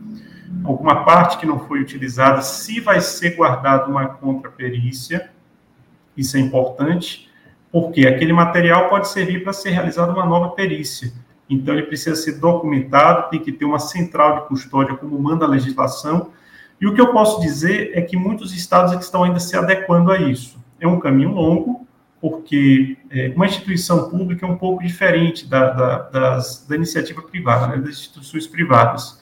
alguma 0.64 1.04
parte 1.04 1.38
que 1.38 1.46
não 1.46 1.60
foi 1.60 1.80
utilizada, 1.80 2.42
se 2.42 2.80
vai 2.80 3.00
ser 3.00 3.36
guardado 3.36 3.90
uma 3.90 4.06
contraperícia, 4.06 5.30
isso 6.16 6.36
é 6.36 6.40
importante, 6.40 7.30
porque 7.72 8.06
aquele 8.06 8.32
material 8.32 8.88
pode 8.88 9.08
servir 9.08 9.42
para 9.42 9.52
ser 9.52 9.70
realizada 9.70 10.12
uma 10.12 10.26
nova 10.26 10.50
perícia. 10.50 11.12
Então, 11.48 11.74
ele 11.74 11.84
precisa 11.84 12.14
ser 12.14 12.38
documentado, 12.38 13.30
tem 13.30 13.40
que 13.40 13.52
ter 13.52 13.64
uma 13.64 13.78
central 13.78 14.40
de 14.40 14.48
custódia, 14.48 14.96
como 14.96 15.18
manda 15.18 15.44
a 15.44 15.48
legislação. 15.48 16.30
E 16.80 16.86
o 16.86 16.94
que 16.94 17.00
eu 17.00 17.12
posso 17.12 17.40
dizer 17.40 17.92
é 17.94 18.00
que 18.00 18.16
muitos 18.16 18.54
estados 18.54 18.92
estão 18.92 19.24
ainda 19.24 19.40
se 19.40 19.56
adequando 19.56 20.12
a 20.12 20.18
isso. 20.18 20.58
É 20.80 20.86
um 20.86 21.00
caminho 21.00 21.32
longo, 21.32 21.86
porque 22.20 22.96
é, 23.10 23.32
uma 23.34 23.46
instituição 23.46 24.08
pública 24.08 24.46
é 24.46 24.48
um 24.48 24.56
pouco 24.56 24.82
diferente 24.82 25.48
da, 25.48 25.70
da, 25.70 25.98
das, 26.10 26.66
da 26.68 26.76
iniciativa 26.76 27.22
privada, 27.22 27.66
né, 27.68 27.76
das 27.78 27.90
instituições 27.90 28.46
privadas. 28.46 29.19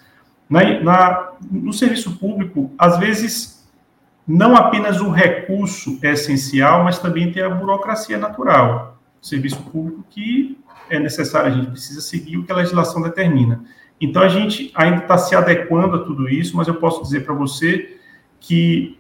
Na, 0.49 0.81
na, 0.81 1.33
no 1.51 1.73
serviço 1.73 2.17
público, 2.17 2.73
às 2.79 2.99
vezes, 2.99 3.69
não 4.27 4.57
apenas 4.57 5.01
o 5.01 5.11
recurso 5.11 5.99
é 6.03 6.13
essencial, 6.13 6.85
mas 6.85 6.99
também 6.99 7.31
tem 7.33 7.43
a 7.43 7.51
burocracia 7.51 8.19
natural. 8.19 8.99
O 9.21 9.27
serviço 9.27 9.61
público 9.63 10.05
que 10.09 10.59
é 10.89 10.99
necessário, 10.99 11.53
a 11.53 11.55
gente 11.55 11.71
precisa 11.71 12.01
seguir 12.01 12.39
o 12.39 12.45
que 12.45 12.53
a 12.53 12.57
legislação 12.57 13.03
determina. 13.03 13.65
Então, 14.01 14.23
a 14.23 14.29
gente 14.29 14.71
ainda 14.75 15.03
está 15.03 15.19
se 15.19 15.35
adequando 15.35 15.97
a 15.97 16.05
tudo 16.05 16.29
isso, 16.29 16.57
mas 16.57 16.69
eu 16.69 16.75
posso 16.75 17.03
dizer 17.03 17.25
para 17.25 17.35
você 17.35 17.99
que 18.41 18.99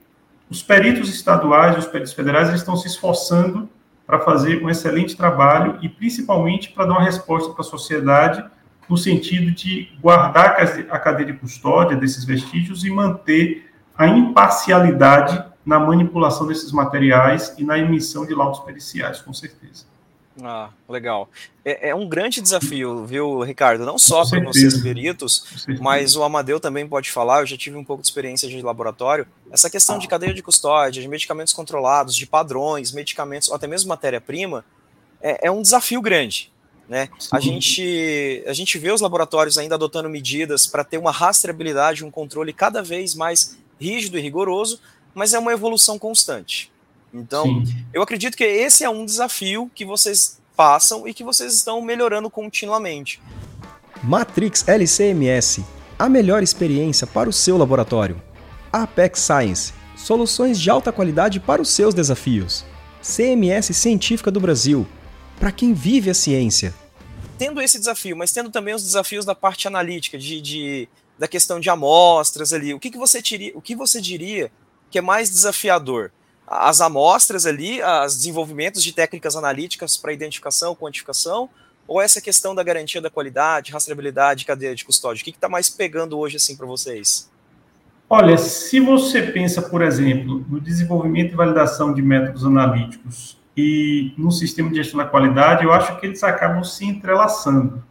os 0.51 0.63
peritos 0.63 1.09
estaduais 1.09 1.79
os 1.79 1.87
peritos 1.87 2.13
federais 2.13 2.53
estão 2.53 2.77
se 2.77 2.89
esforçando 2.89 3.69
para 4.07 4.21
fazer 4.21 4.63
um 4.63 4.71
excelente 4.71 5.17
trabalho 5.17 5.79
e, 5.83 5.89
principalmente, 5.89 6.71
para 6.71 6.87
dar 6.87 6.93
uma 6.93 7.03
resposta 7.03 7.53
para 7.53 7.61
a 7.61 7.65
sociedade 7.65 8.45
no 8.89 8.97
sentido 8.97 9.51
de 9.51 9.91
guardar 10.01 10.57
a 10.91 10.99
cadeia 10.99 11.33
de 11.33 11.39
custódia 11.39 11.97
desses 11.97 12.25
vestígios 12.25 12.85
e 12.85 12.91
manter 12.91 13.71
a 13.97 14.07
imparcialidade 14.07 15.45
na 15.65 15.79
manipulação 15.79 16.47
desses 16.47 16.73
materiais 16.73 17.55
e 17.59 17.65
na 17.65 17.79
emissão 17.79 18.25
de 18.25 18.35
laudos 18.35 18.61
periciais, 18.61 19.21
com 19.21 19.35
certeza. 19.35 19.85
Ah, 20.43 20.71
legal. 20.89 21.29
É, 21.65 21.91
é, 21.91 21.95
um 21.95 22.09
grande 22.09 22.41
desafio, 22.41 23.05
viu, 23.05 23.41
Ricardo? 23.41 23.85
Não 23.85 23.99
só 23.99 24.25
para 24.25 24.41
vocês 24.45 24.81
peritos, 24.81 25.67
mas 25.81 26.15
o 26.17 26.23
Amadeu 26.23 26.61
também 26.61 26.87
pode 26.87 27.11
falar. 27.11 27.41
Eu 27.41 27.47
já 27.47 27.57
tive 27.57 27.77
um 27.77 27.85
pouco 27.85 28.03
de 28.03 28.09
experiência 28.09 28.49
de 28.49 28.63
laboratório. 28.63 29.27
Essa 29.51 29.69
questão 29.69 29.99
de 29.99 30.07
cadeia 30.07 30.33
de 30.33 30.43
custódia, 30.43 31.03
de 31.03 31.09
medicamentos 31.09 31.53
controlados, 31.53 32.15
de 32.15 32.27
padrões, 32.27 32.93
medicamentos, 32.93 33.49
ou 33.49 33.57
até 33.57 33.67
mesmo 33.67 33.89
matéria-prima, 33.89 34.65
é, 35.21 35.49
é, 35.49 35.51
um 35.51 35.61
desafio 35.61 36.01
grande. 36.01 36.53
Né? 36.89 37.09
A, 37.31 37.39
gente, 37.39 38.43
a 38.47 38.53
gente 38.53 38.79
vê 38.79 38.91
os 38.91 39.01
laboratórios 39.01 39.59
ainda 39.59 39.75
adotando 39.75 40.09
medidas 40.09 40.67
para 40.67 40.83
ter 40.83 40.97
uma 40.97 41.11
rastreabilidade, 41.11 42.05
um 42.05 42.11
controle 42.11 42.53
cada 42.53 42.83
vez 42.83 43.15
mais 43.15 43.59
rígido 43.79 44.19
e 44.19 44.23
rigoroso, 44.23 44.81
mas 45.15 45.35
é 45.35 45.39
uma 45.39 45.53
evolução 45.53 45.99
constante. 45.99 46.73
Então, 47.13 47.45
Sim. 47.65 47.85
eu 47.93 48.03
acredito 48.03 48.37
que 48.37 48.45
esse 48.45 48.85
é 48.85 48.91
um 48.91 49.05
desafio 49.05 49.71
que 49.75 49.85
vocês 49.85 50.39
passam 50.57 51.07
e 51.07 51.15
que 51.15 51.23
vocês 51.23 51.55
estão 51.55 51.81
melhorando 51.83 52.31
continuamente. 52.31 53.21
Matrix 54.03 54.67
LCMS, 54.67 55.65
a 55.99 56.09
melhor 56.09 56.43
experiência 56.43 57.07
para 57.07 57.29
o 57.29 57.33
seu 57.33 57.57
laboratório. 57.59 58.21
Apex 58.73 59.21
Science, 59.21 59.73
soluções 59.97 60.59
de 60.61 60.71
alta 60.71 60.93
qualidade 60.93 61.41
para 61.41 61.61
os 61.61 61.71
seus 61.71 61.95
desafios. 61.95 62.65
CMS 63.03 63.75
Científica 63.75 64.31
do 64.31 64.41
Brasil, 64.41 64.87
para 65.39 65.53
quem 65.53 65.73
vive 65.73 66.11
a 66.11 66.15
ciência. 66.15 66.75
Tendo 67.39 67.61
esse 67.61 67.79
desafio, 67.79 68.17
mas 68.17 68.33
tendo 68.33 68.51
também 68.51 68.75
os 68.75 68.83
desafios 68.83 69.25
da 69.25 69.35
parte 69.35 69.69
analítica, 69.69 70.19
de, 70.19 70.41
de 70.41 70.89
da 71.19 71.29
questão 71.29 71.59
de 71.61 71.71
amostras 71.71 72.53
ali, 72.53 72.75
o 72.75 72.81
que, 72.81 72.91
que 72.91 72.99
você 72.99 73.23
diria, 73.23 73.53
o 73.55 73.61
que 73.61 73.75
você 73.75 74.01
diria 74.01 74.51
que 74.91 74.99
é 74.99 75.03
mais 75.03 75.31
desafiador? 75.31 76.11
as 76.51 76.81
amostras 76.81 77.45
ali, 77.45 77.81
os 78.07 78.17
desenvolvimentos 78.17 78.83
de 78.83 78.93
técnicas 78.93 79.37
analíticas 79.37 79.97
para 79.97 80.13
identificação, 80.13 80.75
quantificação, 80.75 81.49
ou 81.87 82.01
essa 82.01 82.21
questão 82.21 82.55
da 82.55 82.63
garantia 82.63 83.01
da 83.01 83.11
qualidade, 83.11 83.71
rastreabilidade, 83.71 84.47
cadeia 84.47 84.75
de 84.75 84.85
custódia? 84.85 85.21
O 85.21 85.25
que 85.25 85.31
está 85.31 85.49
mais 85.49 85.69
pegando 85.69 86.19
hoje 86.19 86.37
assim 86.37 86.57
para 86.57 86.67
vocês? 86.67 87.31
Olha, 88.09 88.39
se 88.39 88.81
você 88.81 89.23
pensa, 89.23 89.61
por 89.61 89.83
exemplo, 89.83 90.45
no 90.49 90.59
desenvolvimento 90.59 91.33
e 91.33 91.37
validação 91.37 91.93
de 91.93 92.01
métodos 92.01 92.45
analíticos 92.45 93.38
e 93.61 94.15
no 94.17 94.31
sistema 94.31 94.71
de 94.71 94.77
gestão 94.77 94.99
da 94.99 95.05
qualidade, 95.05 95.65
eu 95.65 95.73
acho 95.73 95.99
que 95.99 96.07
eles 96.07 96.23
acabam 96.23 96.63
se 96.63 96.85
entrelaçando. 96.85 97.83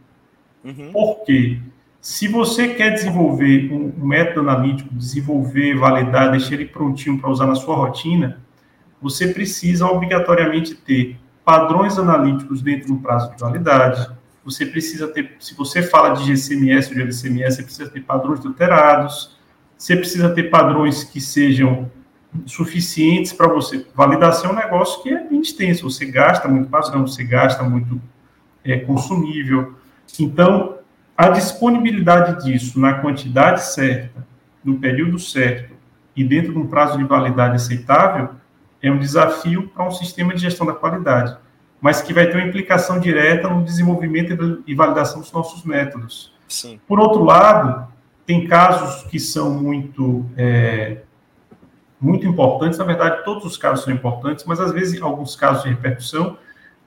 Uhum. 0.64 0.90
Por 0.92 1.24
quê? 1.26 1.60
Se 2.00 2.26
você 2.26 2.68
quer 2.68 2.94
desenvolver 2.94 3.70
um 3.70 3.92
método 4.06 4.48
analítico, 4.48 4.94
desenvolver, 4.94 5.76
validar, 5.76 6.30
deixar 6.30 6.54
ele 6.54 6.64
prontinho 6.64 7.18
para 7.18 7.28
usar 7.28 7.46
na 7.46 7.54
sua 7.54 7.76
rotina, 7.76 8.40
você 8.98 9.28
precisa 9.28 9.86
obrigatoriamente 9.86 10.74
ter 10.74 11.18
padrões 11.44 11.98
analíticos 11.98 12.62
dentro 12.62 12.88
do 12.88 12.96
prazo 12.96 13.30
de 13.32 13.38
validade. 13.38 14.10
Você 14.46 14.64
precisa 14.64 15.06
ter, 15.08 15.36
se 15.38 15.54
você 15.54 15.82
fala 15.82 16.14
de 16.14 16.24
GCMS 16.34 16.88
ou 16.88 16.94
de 16.94 17.02
LCMS, 17.02 17.56
você 17.56 17.62
precisa 17.62 17.90
ter 17.90 18.00
padrões 18.00 18.44
alterados. 18.46 19.36
Você 19.76 19.94
precisa 19.94 20.30
ter 20.30 20.44
padrões 20.44 21.04
que 21.04 21.20
sejam 21.20 21.90
suficientes 22.46 23.32
para 23.32 23.48
você. 23.48 23.86
Validação 23.94 24.50
é 24.50 24.52
um 24.52 24.56
negócio 24.56 25.02
que 25.02 25.12
é 25.12 25.24
bem 25.28 25.40
extenso. 25.40 25.90
Você 25.90 26.06
gasta 26.06 26.46
muito 26.48 26.68
padrão, 26.68 27.06
você 27.06 27.24
gasta 27.24 27.62
muito 27.62 28.00
é, 28.64 28.78
consumível. 28.78 29.74
Então, 30.18 30.78
a 31.16 31.30
disponibilidade 31.30 32.44
disso 32.44 32.78
na 32.78 32.94
quantidade 32.94 33.64
certa, 33.64 34.26
no 34.62 34.78
período 34.78 35.18
certo 35.18 35.74
e 36.14 36.22
dentro 36.22 36.52
de 36.52 36.58
um 36.58 36.66
prazo 36.66 36.98
de 36.98 37.04
validade 37.04 37.56
aceitável 37.56 38.30
é 38.82 38.90
um 38.90 38.98
desafio 38.98 39.68
para 39.68 39.86
um 39.86 39.90
sistema 39.90 40.34
de 40.34 40.40
gestão 40.40 40.66
da 40.66 40.72
qualidade, 40.72 41.36
mas 41.80 42.00
que 42.00 42.12
vai 42.12 42.26
ter 42.26 42.36
uma 42.36 42.46
implicação 42.46 43.00
direta 43.00 43.48
no 43.48 43.64
desenvolvimento 43.64 44.62
e 44.66 44.74
validação 44.74 45.20
dos 45.20 45.32
nossos 45.32 45.64
métodos. 45.64 46.32
Sim. 46.46 46.78
Por 46.86 47.00
outro 47.00 47.24
lado, 47.24 47.88
tem 48.24 48.46
casos 48.46 49.04
que 49.10 49.18
são 49.18 49.50
muito 49.50 50.24
é, 50.36 50.98
muito 52.00 52.26
importantes, 52.26 52.78
na 52.78 52.84
verdade, 52.84 53.24
todos 53.24 53.44
os 53.44 53.56
casos 53.56 53.84
são 53.84 53.92
importantes, 53.92 54.44
mas 54.44 54.60
às 54.60 54.72
vezes, 54.72 55.00
alguns 55.02 55.34
casos 55.34 55.64
de 55.64 55.70
repercussão, 55.70 56.38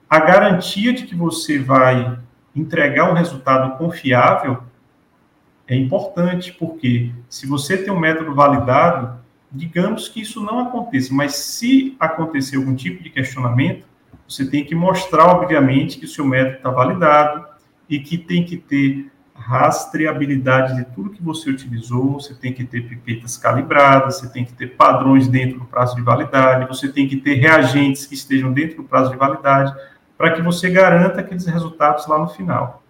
a 0.08 0.18
garantia 0.18 0.92
de 0.92 1.04
que 1.04 1.14
você 1.14 1.58
vai 1.58 2.18
entregar 2.54 3.10
um 3.10 3.14
resultado 3.14 3.76
confiável 3.76 4.62
é 5.66 5.76
importante, 5.76 6.52
porque 6.52 7.12
se 7.28 7.46
você 7.46 7.76
tem 7.76 7.92
um 7.92 7.98
método 7.98 8.34
validado, 8.34 9.20
digamos 9.50 10.08
que 10.08 10.20
isso 10.22 10.42
não 10.42 10.60
aconteça, 10.60 11.12
mas 11.14 11.34
se 11.34 11.94
acontecer 12.00 12.56
algum 12.56 12.74
tipo 12.74 13.02
de 13.02 13.10
questionamento, 13.10 13.86
você 14.28 14.48
tem 14.48 14.64
que 14.64 14.74
mostrar, 14.74 15.26
obviamente, 15.26 15.98
que 15.98 16.06
o 16.06 16.08
seu 16.08 16.24
método 16.24 16.56
está 16.56 16.70
validado 16.70 17.46
e 17.88 17.98
que 17.98 18.16
tem 18.16 18.44
que 18.44 18.56
ter 18.56 19.11
rastreabilidade 19.44 20.76
de 20.76 20.84
tudo 20.94 21.10
que 21.10 21.22
você 21.22 21.50
utilizou, 21.50 22.14
você 22.14 22.34
tem 22.34 22.52
que 22.52 22.64
ter 22.64 22.82
pipetas 22.82 23.36
calibradas, 23.36 24.16
você 24.16 24.28
tem 24.28 24.44
que 24.44 24.52
ter 24.52 24.76
padrões 24.76 25.26
dentro 25.26 25.58
do 25.58 25.64
prazo 25.64 25.96
de 25.96 26.02
validade, 26.02 26.68
você 26.68 26.88
tem 26.88 27.08
que 27.08 27.16
ter 27.16 27.34
reagentes 27.34 28.06
que 28.06 28.14
estejam 28.14 28.52
dentro 28.52 28.76
do 28.76 28.84
prazo 28.84 29.10
de 29.10 29.16
validade, 29.16 29.74
para 30.16 30.32
que 30.32 30.42
você 30.42 30.70
garanta 30.70 31.20
aqueles 31.20 31.46
resultados 31.46 32.06
lá 32.06 32.18
no 32.18 32.28
final. 32.28 32.82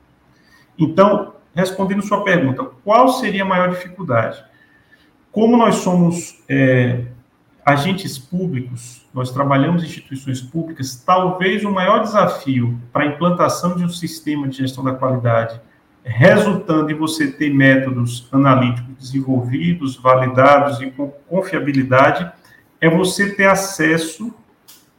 Então, 0.79 1.35
respondendo 1.55 2.03
sua 2.03 2.23
pergunta, 2.23 2.65
qual 2.85 3.09
seria 3.09 3.43
a 3.43 3.47
maior 3.47 3.71
dificuldade? 3.71 4.45
Como 5.31 5.57
nós 5.57 5.77
somos 5.77 6.43
é, 6.49 7.07
agentes 7.65 8.19
públicos, 8.19 9.07
nós 9.15 9.31
trabalhamos 9.31 9.83
em 9.83 9.87
instituições 9.87 10.43
públicas, 10.43 10.97
talvez 10.97 11.65
o 11.65 11.71
maior 11.71 12.01
desafio 12.01 12.79
para 12.93 13.05
a 13.05 13.07
implantação 13.07 13.75
de 13.75 13.85
um 13.85 13.89
sistema 13.89 14.47
de 14.49 14.59
gestão 14.59 14.85
da 14.85 14.93
qualidade, 14.93 15.59
resultando 16.05 16.91
em 16.91 16.95
você 16.95 17.31
ter 17.31 17.53
métodos 17.53 18.29
analíticos 18.33 18.95
desenvolvidos, 18.99 19.97
validados 19.97 20.81
e 20.81 20.91
com 20.91 21.09
confiabilidade, 21.29 22.31
é 22.81 22.89
você 22.89 23.35
ter 23.35 23.47
acesso 23.47 24.35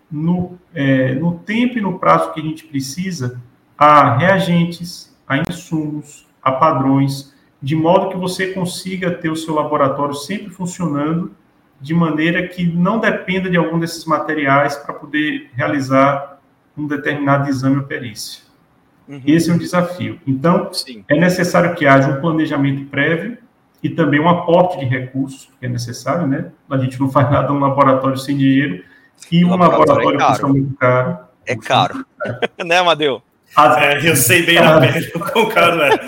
no, 0.10 0.58
é, 0.74 1.16
no 1.16 1.40
tempo 1.40 1.78
e 1.78 1.82
no 1.82 2.00
prazo 2.00 2.32
que 2.32 2.40
a 2.40 2.44
gente 2.44 2.66
precisa 2.66 3.42
a 3.78 4.18
reagentes, 4.18 5.14
a 5.28 5.38
insumos, 5.38 6.28
a 6.42 6.52
padrões, 6.52 7.34
de 7.62 7.76
modo 7.76 8.10
que 8.10 8.18
você 8.18 8.54
consiga 8.54 9.12
ter 9.12 9.30
o 9.30 9.36
seu 9.36 9.56
laboratório 9.56 10.14
sempre 10.14 10.50
funcionando 10.50 11.32
de 11.82 11.94
maneira 11.94 12.48
que 12.48 12.64
não 12.66 13.00
dependa 13.00 13.50
de 13.50 13.58
algum 13.58 13.80
desses 13.80 14.06
materiais 14.06 14.76
para 14.76 14.94
poder 14.94 15.50
realizar 15.54 16.40
um 16.78 16.88
determinado 16.88 17.50
exame 17.50 17.78
ou 17.78 17.84
perícia. 17.84 18.43
Uhum. 19.08 19.22
Esse 19.26 19.50
é 19.50 19.54
um 19.54 19.58
desafio. 19.58 20.20
Então, 20.26 20.72
Sim. 20.72 21.04
é 21.08 21.18
necessário 21.18 21.76
que 21.76 21.86
haja 21.86 22.10
um 22.10 22.22
planejamento 22.22 22.86
prévio 22.90 23.38
e 23.82 23.90
também 23.90 24.20
um 24.20 24.30
aporte 24.30 24.80
de 24.80 24.86
recursos, 24.86 25.50
que 25.60 25.66
é 25.66 25.70
necessário, 25.70 26.26
né? 26.26 26.52
A 26.70 26.78
gente 26.78 27.00
não 27.00 27.10
faz 27.10 27.30
nada 27.30 27.52
no 27.52 27.60
laboratório 27.60 28.18
sem 28.18 28.38
dinheiro, 28.38 28.84
e 29.32 29.44
um 29.44 29.50
laboratório, 29.50 29.88
laboratório 29.88 30.22
é 30.22 30.28
custa 30.28 30.48
muito 30.48 30.76
caro. 30.78 31.18
É 31.46 31.56
caro. 31.56 32.06
né, 32.66 32.78
Amadeu? 32.78 33.22
As... 33.56 33.78
É, 33.78 34.10
eu 34.10 34.16
sei 34.16 34.44
bem 34.44 34.60
na 34.60 34.80
pele 34.80 35.12
o 35.36 35.48
caro 35.48 35.82
é. 35.82 36.00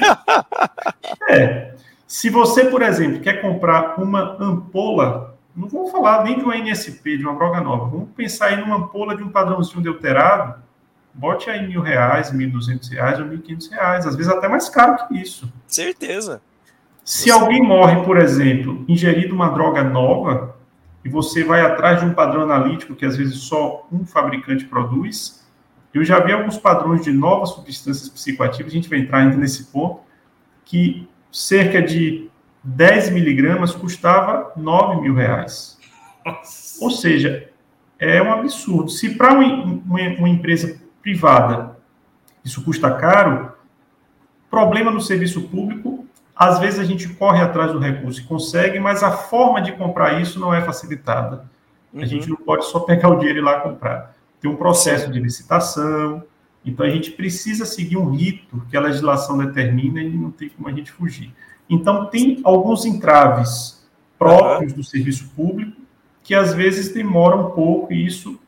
É. 1.29 1.75
Se 2.07 2.29
você, 2.29 2.65
por 2.65 2.81
exemplo, 2.81 3.19
quer 3.19 3.41
comprar 3.41 3.99
uma 3.99 4.37
ampola, 4.39 5.37
não 5.55 5.67
vamos 5.67 5.91
falar 5.91 6.23
nem 6.23 6.37
de 6.37 6.43
uma 6.43 6.57
NSP, 6.57 7.17
de 7.17 7.23
uma 7.23 7.35
droga 7.35 7.61
nova, 7.61 7.85
vamos 7.85 8.09
pensar 8.15 8.53
em 8.53 8.63
uma 8.63 8.77
ampola 8.77 9.15
de 9.15 9.23
um 9.23 9.29
padrãozinho 9.29 9.81
deuterado, 9.81 10.63
bote 11.15 11.49
aí 11.49 11.65
mil 11.65 11.81
reais, 11.81 12.31
mil 12.31 12.49
duzentos 12.49 12.89
reais 12.89 13.19
ou 13.19 13.25
mil 13.25 13.41
quinhentos 13.41 13.69
reais, 13.69 14.05
às 14.05 14.15
vezes 14.15 14.31
até 14.31 14.47
mais 14.47 14.69
caro 14.69 15.07
que 15.07 15.15
isso. 15.15 15.51
Certeza. 15.65 16.41
Se 17.03 17.31
alguém 17.31 17.61
morre, 17.61 18.03
por 18.03 18.17
exemplo, 18.17 18.83
ingerindo 18.87 19.33
uma 19.33 19.49
droga 19.49 19.83
nova, 19.83 20.55
e 21.03 21.09
você 21.09 21.43
vai 21.43 21.61
atrás 21.61 21.99
de 21.99 22.05
um 22.05 22.13
padrão 22.13 22.41
analítico 22.41 22.95
que 22.95 23.05
às 23.05 23.15
vezes 23.15 23.37
só 23.37 23.87
um 23.91 24.05
fabricante 24.05 24.65
produz, 24.65 25.45
eu 25.93 26.03
já 26.03 26.19
vi 26.19 26.33
alguns 26.33 26.57
padrões 26.57 27.03
de 27.03 27.11
novas 27.11 27.49
substâncias 27.51 28.09
psicoativas, 28.09 28.71
a 28.71 28.75
gente 28.75 28.89
vai 28.89 28.99
entrar 28.99 29.19
ainda 29.19 29.37
nesse 29.37 29.65
ponto, 29.65 30.01
que 30.65 31.07
cerca 31.31 31.81
de 31.81 32.29
10 32.63 33.11
miligramas 33.11 33.71
custava 33.73 34.51
9 34.57 35.01
mil 35.01 35.13
reais. 35.13 35.77
Ou 36.81 36.89
seja, 36.89 37.49
é 37.99 38.21
um 38.21 38.33
absurdo. 38.33 38.89
Se 38.89 39.13
para 39.15 39.33
uma, 39.33 39.63
uma, 39.63 39.99
uma 40.17 40.29
empresa 40.29 40.81
privada 41.05 41.75
isso 42.45 42.63
custa 42.63 42.93
caro, 42.93 43.51
problema 44.51 44.91
no 44.91 45.01
serviço 45.01 45.41
público, 45.49 46.05
às 46.35 46.59
vezes 46.59 46.79
a 46.79 46.83
gente 46.83 47.09
corre 47.09 47.41
atrás 47.41 47.71
do 47.71 47.79
recurso 47.79 48.21
e 48.21 48.23
consegue, 48.23 48.79
mas 48.79 49.01
a 49.01 49.11
forma 49.11 49.59
de 49.59 49.71
comprar 49.71 50.21
isso 50.21 50.39
não 50.39 50.53
é 50.53 50.61
facilitada. 50.61 51.49
Uhum. 51.91 52.01
A 52.01 52.05
gente 52.05 52.29
não 52.29 52.35
pode 52.35 52.65
só 52.65 52.81
pegar 52.81 53.09
o 53.09 53.15
dinheiro 53.15 53.39
e 53.39 53.41
ir 53.41 53.43
lá 53.43 53.61
comprar. 53.61 54.15
Tem 54.39 54.51
um 54.51 54.55
processo 54.55 55.11
de 55.11 55.19
licitação, 55.19 56.23
então 56.63 56.85
a 56.85 56.89
gente 56.89 57.11
precisa 57.11 57.65
seguir 57.65 57.97
um 57.97 58.11
rito 58.11 58.61
que 58.69 58.77
a 58.77 58.81
legislação 58.81 59.37
determina 59.37 60.01
e 60.01 60.09
não 60.09 60.29
tem 60.29 60.49
como 60.49 60.67
a 60.69 60.71
gente 60.71 60.91
fugir. 60.91 61.33
Então 61.67 62.05
tem 62.05 62.41
alguns 62.43 62.85
entraves 62.85 63.87
próprios 64.19 64.71
uhum. 64.71 64.77
do 64.77 64.83
serviço 64.83 65.29
público 65.35 65.81
que 66.21 66.35
às 66.35 66.53
vezes 66.53 66.93
demoram 66.93 67.47
um 67.47 67.51
pouco 67.51 67.91
e 67.91 68.05
isso, 68.05 68.39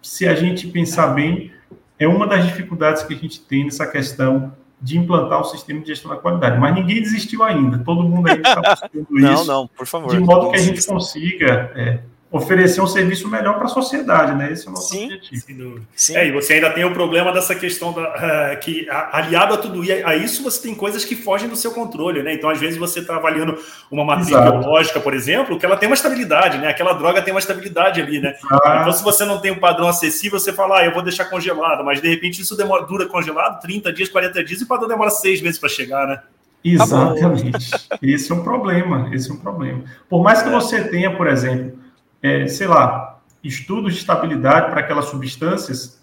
se 0.00 0.26
a 0.26 0.34
gente 0.34 0.68
pensar 0.68 1.08
bem, 1.08 1.50
é 1.98 2.06
uma 2.06 2.26
das 2.26 2.44
dificuldades 2.44 3.02
que 3.02 3.14
a 3.14 3.16
gente 3.16 3.40
tem 3.40 3.64
nessa 3.64 3.86
questão 3.86 4.52
de 4.80 4.98
implantar 4.98 5.40
um 5.40 5.44
sistema 5.44 5.80
de 5.80 5.88
gestão 5.88 6.10
da 6.10 6.16
qualidade. 6.16 6.58
Mas 6.58 6.74
ninguém 6.74 7.02
desistiu 7.02 7.42
ainda, 7.42 7.78
todo 7.78 8.02
mundo 8.02 8.28
ainda 8.28 8.48
está 8.48 8.60
buscando 8.70 9.18
isso. 9.18 9.20
Não, 9.20 9.44
não, 9.44 9.66
por 9.66 9.86
favor. 9.86 10.10
De 10.10 10.20
modo 10.20 10.50
que 10.50 10.56
a 10.56 10.60
gente 10.60 10.84
consiga 10.86 11.72
é, 11.74 12.00
oferecer 12.36 12.80
um 12.80 12.86
serviço 12.86 13.28
melhor 13.28 13.54
para 13.54 13.64
a 13.64 13.68
sociedade, 13.68 14.34
né? 14.34 14.52
Esse 14.52 14.66
é 14.66 14.70
o 14.70 14.72
nosso 14.72 14.90
Sim. 14.90 15.06
objetivo. 15.06 15.80
Sim. 15.94 16.16
É, 16.16 16.26
e 16.26 16.32
você 16.32 16.54
ainda 16.54 16.70
tem 16.70 16.84
o 16.84 16.92
problema 16.92 17.32
dessa 17.32 17.54
questão 17.54 17.92
da, 17.92 18.02
uh, 18.02 18.60
que, 18.60 18.88
aliado 18.90 19.54
a 19.54 19.56
tudo 19.56 19.82
a 20.04 20.14
isso, 20.16 20.42
você 20.42 20.62
tem 20.62 20.74
coisas 20.74 21.04
que 21.04 21.16
fogem 21.16 21.48
do 21.48 21.56
seu 21.56 21.72
controle, 21.72 22.22
né? 22.22 22.34
Então, 22.34 22.48
às 22.48 22.58
vezes, 22.58 22.78
você 22.78 23.00
está 23.00 23.16
avaliando 23.16 23.58
uma 23.90 24.04
matriz 24.04 24.28
Exato. 24.28 24.58
biológica, 24.58 25.00
por 25.00 25.14
exemplo, 25.14 25.58
que 25.58 25.66
ela 25.66 25.76
tem 25.76 25.88
uma 25.88 25.94
estabilidade, 25.94 26.58
né? 26.58 26.68
Aquela 26.68 26.92
droga 26.92 27.22
tem 27.22 27.32
uma 27.32 27.40
estabilidade 27.40 28.00
ali, 28.00 28.20
né? 28.20 28.34
Ah. 28.50 28.78
Então, 28.80 28.92
se 28.92 29.02
você 29.02 29.24
não 29.24 29.40
tem 29.40 29.50
um 29.50 29.58
padrão 29.58 29.88
acessível, 29.88 30.38
você 30.38 30.52
fala, 30.52 30.78
ah, 30.78 30.84
eu 30.84 30.92
vou 30.92 31.02
deixar 31.02 31.26
congelado, 31.26 31.84
mas 31.84 32.00
de 32.00 32.08
repente 32.08 32.42
isso 32.42 32.56
demora, 32.56 32.84
dura 32.84 33.06
congelado 33.06 33.60
30 33.60 33.92
dias, 33.92 34.08
40 34.08 34.44
dias, 34.44 34.60
e 34.60 34.64
o 34.64 34.66
padrão 34.66 34.88
demora 34.88 35.10
seis 35.10 35.40
meses 35.40 35.58
para 35.58 35.68
chegar, 35.68 36.06
né? 36.06 36.20
Exatamente. 36.64 37.70
esse 38.02 38.32
é 38.32 38.34
um 38.34 38.42
problema. 38.42 39.08
Esse 39.12 39.30
é 39.30 39.34
um 39.34 39.36
problema. 39.36 39.84
Por 40.08 40.22
mais 40.22 40.42
que 40.42 40.48
é. 40.48 40.52
você 40.52 40.82
tenha, 40.84 41.16
por 41.16 41.26
exemplo, 41.28 41.78
é, 42.22 42.46
sei 42.46 42.66
lá, 42.66 43.20
estudos 43.42 43.94
de 43.94 44.00
estabilidade 44.00 44.70
para 44.70 44.80
aquelas 44.80 45.06
substâncias, 45.06 46.02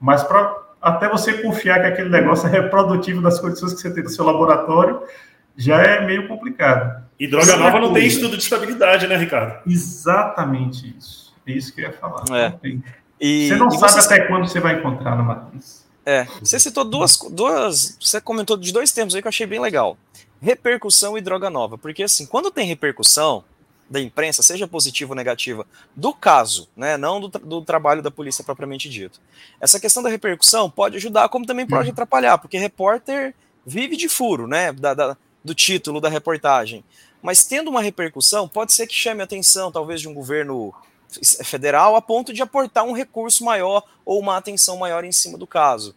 mas 0.00 0.22
para 0.22 0.56
até 0.80 1.08
você 1.08 1.42
confiar 1.42 1.80
que 1.80 1.86
aquele 1.86 2.08
negócio 2.08 2.48
é 2.48 2.50
reprodutivo 2.50 3.20
das 3.20 3.40
condições 3.40 3.74
que 3.74 3.80
você 3.80 3.92
tem 3.92 4.04
no 4.04 4.10
seu 4.10 4.24
laboratório, 4.24 5.02
já 5.56 5.82
é 5.82 6.06
meio 6.06 6.28
complicado. 6.28 7.04
E 7.18 7.26
droga 7.26 7.56
nova 7.56 7.80
não 7.80 7.92
tem 7.92 8.06
estudo 8.06 8.36
de 8.36 8.42
estabilidade, 8.44 9.06
né, 9.08 9.16
Ricardo? 9.16 9.60
Exatamente 9.66 10.94
isso. 10.96 11.34
É 11.46 11.52
isso 11.52 11.74
que 11.74 11.80
eu 11.80 11.86
ia 11.86 11.92
falar. 11.92 12.24
É. 12.30 12.54
E, 13.20 13.48
você 13.48 13.56
não 13.56 13.70
sabe 13.70 13.92
você... 13.92 14.14
até 14.14 14.26
quando 14.26 14.46
você 14.46 14.60
vai 14.60 14.78
encontrar 14.78 15.16
na 15.16 15.22
matriz. 15.22 15.86
É, 16.06 16.26
você 16.40 16.58
citou 16.60 16.84
duas, 16.84 17.18
duas. 17.30 17.98
Você 18.00 18.20
comentou 18.20 18.56
de 18.56 18.72
dois 18.72 18.92
termos 18.92 19.14
aí 19.14 19.20
que 19.20 19.26
eu 19.26 19.30
achei 19.30 19.46
bem 19.46 19.60
legal: 19.60 19.98
repercussão 20.40 21.18
e 21.18 21.20
droga 21.20 21.50
nova. 21.50 21.76
Porque, 21.76 22.04
assim, 22.04 22.24
quando 22.24 22.50
tem 22.50 22.66
repercussão, 22.66 23.42
da 23.90 24.00
imprensa, 24.00 24.42
seja 24.42 24.68
positiva 24.68 25.12
ou 25.12 25.16
negativa, 25.16 25.66
do 25.96 26.12
caso, 26.12 26.68
né, 26.76 26.96
não 26.96 27.20
do, 27.20 27.28
do, 27.28 27.62
trabalho 27.62 28.02
da 28.02 28.10
polícia 28.10 28.44
propriamente 28.44 28.88
dito. 28.88 29.20
Essa 29.60 29.80
questão 29.80 30.02
da 30.02 30.10
repercussão 30.10 30.70
pode 30.70 30.96
ajudar, 30.96 31.28
como 31.28 31.46
também 31.46 31.66
pode 31.66 31.90
atrapalhar, 31.90 32.38
porque 32.38 32.58
repórter 32.58 33.34
vive 33.64 33.96
de 33.96 34.08
furo, 34.08 34.46
né, 34.46 34.72
da, 34.72 34.94
da, 34.94 35.16
do 35.42 35.54
título 35.54 36.00
da 36.00 36.08
reportagem. 36.08 36.84
Mas 37.22 37.44
tendo 37.44 37.68
uma 37.68 37.82
repercussão, 37.82 38.46
pode 38.46 38.72
ser 38.72 38.86
que 38.86 38.94
chame 38.94 39.20
a 39.20 39.24
atenção, 39.24 39.72
talvez, 39.72 40.00
de 40.00 40.08
um 40.08 40.14
governo 40.14 40.74
federal, 41.44 41.96
a 41.96 42.02
ponto 42.02 42.32
de 42.32 42.42
aportar 42.42 42.84
um 42.84 42.92
recurso 42.92 43.44
maior 43.44 43.82
ou 44.04 44.20
uma 44.20 44.36
atenção 44.36 44.76
maior 44.76 45.04
em 45.04 45.12
cima 45.12 45.38
do 45.38 45.46
caso. 45.46 45.94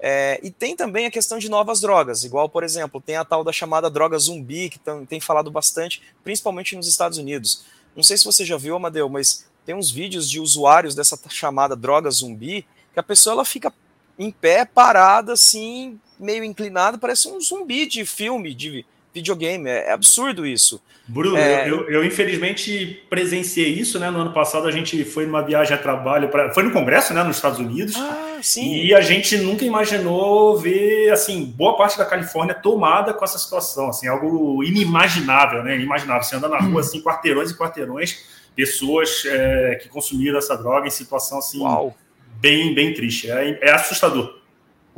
É, 0.00 0.38
e 0.42 0.50
tem 0.50 0.76
também 0.76 1.06
a 1.06 1.10
questão 1.10 1.38
de 1.38 1.48
novas 1.48 1.80
drogas, 1.80 2.22
igual, 2.22 2.48
por 2.48 2.62
exemplo, 2.62 3.00
tem 3.00 3.16
a 3.16 3.24
tal 3.24 3.42
da 3.42 3.52
chamada 3.52 3.90
droga 3.90 4.18
zumbi, 4.18 4.70
que 4.70 4.78
tem, 4.78 5.06
tem 5.06 5.20
falado 5.20 5.50
bastante, 5.50 6.02
principalmente 6.22 6.76
nos 6.76 6.86
Estados 6.86 7.18
Unidos. 7.18 7.64
Não 7.96 8.02
sei 8.02 8.16
se 8.16 8.24
você 8.24 8.44
já 8.44 8.56
viu, 8.56 8.76
Amadeu, 8.76 9.08
mas 9.08 9.46
tem 9.66 9.74
uns 9.74 9.90
vídeos 9.90 10.30
de 10.30 10.40
usuários 10.40 10.94
dessa 10.94 11.18
chamada 11.28 11.74
droga 11.74 12.10
zumbi, 12.10 12.64
que 12.92 13.00
a 13.00 13.02
pessoa 13.02 13.34
ela 13.34 13.44
fica 13.44 13.72
em 14.18 14.30
pé, 14.30 14.64
parada, 14.64 15.32
assim, 15.32 16.00
meio 16.18 16.44
inclinada, 16.44 16.96
parece 16.96 17.28
um 17.28 17.40
zumbi 17.40 17.86
de 17.86 18.04
filme, 18.04 18.54
de 18.54 18.84
videogame. 19.12 19.68
É, 19.68 19.92
absurdo 19.92 20.46
isso. 20.46 20.80
Bruno, 21.10 21.38
é... 21.38 21.68
eu, 21.68 21.88
eu, 21.88 22.04
infelizmente 22.04 23.02
presenciei 23.08 23.72
isso, 23.72 23.98
né? 23.98 24.10
No 24.10 24.20
ano 24.20 24.32
passado 24.34 24.68
a 24.68 24.70
gente 24.70 25.02
foi 25.04 25.24
numa 25.24 25.40
viagem 25.40 25.74
a 25.74 25.78
trabalho, 25.78 26.28
pra, 26.28 26.52
foi 26.52 26.62
no 26.62 26.70
Congresso, 26.70 27.14
né? 27.14 27.22
Nos 27.22 27.36
Estados 27.36 27.58
Unidos. 27.58 27.96
Ah, 27.96 28.38
sim. 28.42 28.84
E 28.84 28.94
a 28.94 29.00
gente 29.00 29.38
nunca 29.38 29.64
imaginou 29.64 30.58
ver, 30.58 31.10
assim, 31.10 31.46
boa 31.46 31.78
parte 31.78 31.96
da 31.96 32.04
Califórnia 32.04 32.54
tomada 32.54 33.14
com 33.14 33.24
essa 33.24 33.38
situação, 33.38 33.88
assim, 33.88 34.06
algo 34.06 34.62
inimaginável, 34.62 35.64
né? 35.64 35.76
Inimaginável. 35.76 36.22
Você 36.22 36.36
anda 36.36 36.48
na 36.48 36.58
rua, 36.58 36.82
assim, 36.82 37.00
quarteirões 37.00 37.50
e 37.50 37.56
quarteirões, 37.56 38.24
pessoas 38.54 39.24
é, 39.24 39.78
que 39.82 39.88
consumiram 39.88 40.36
essa 40.36 40.56
droga 40.58 40.86
em 40.86 40.90
situação, 40.90 41.38
assim, 41.38 41.60
Uau. 41.60 41.96
bem, 42.38 42.74
bem 42.74 42.92
triste. 42.92 43.30
É, 43.30 43.58
é 43.62 43.70
assustador. 43.70 44.37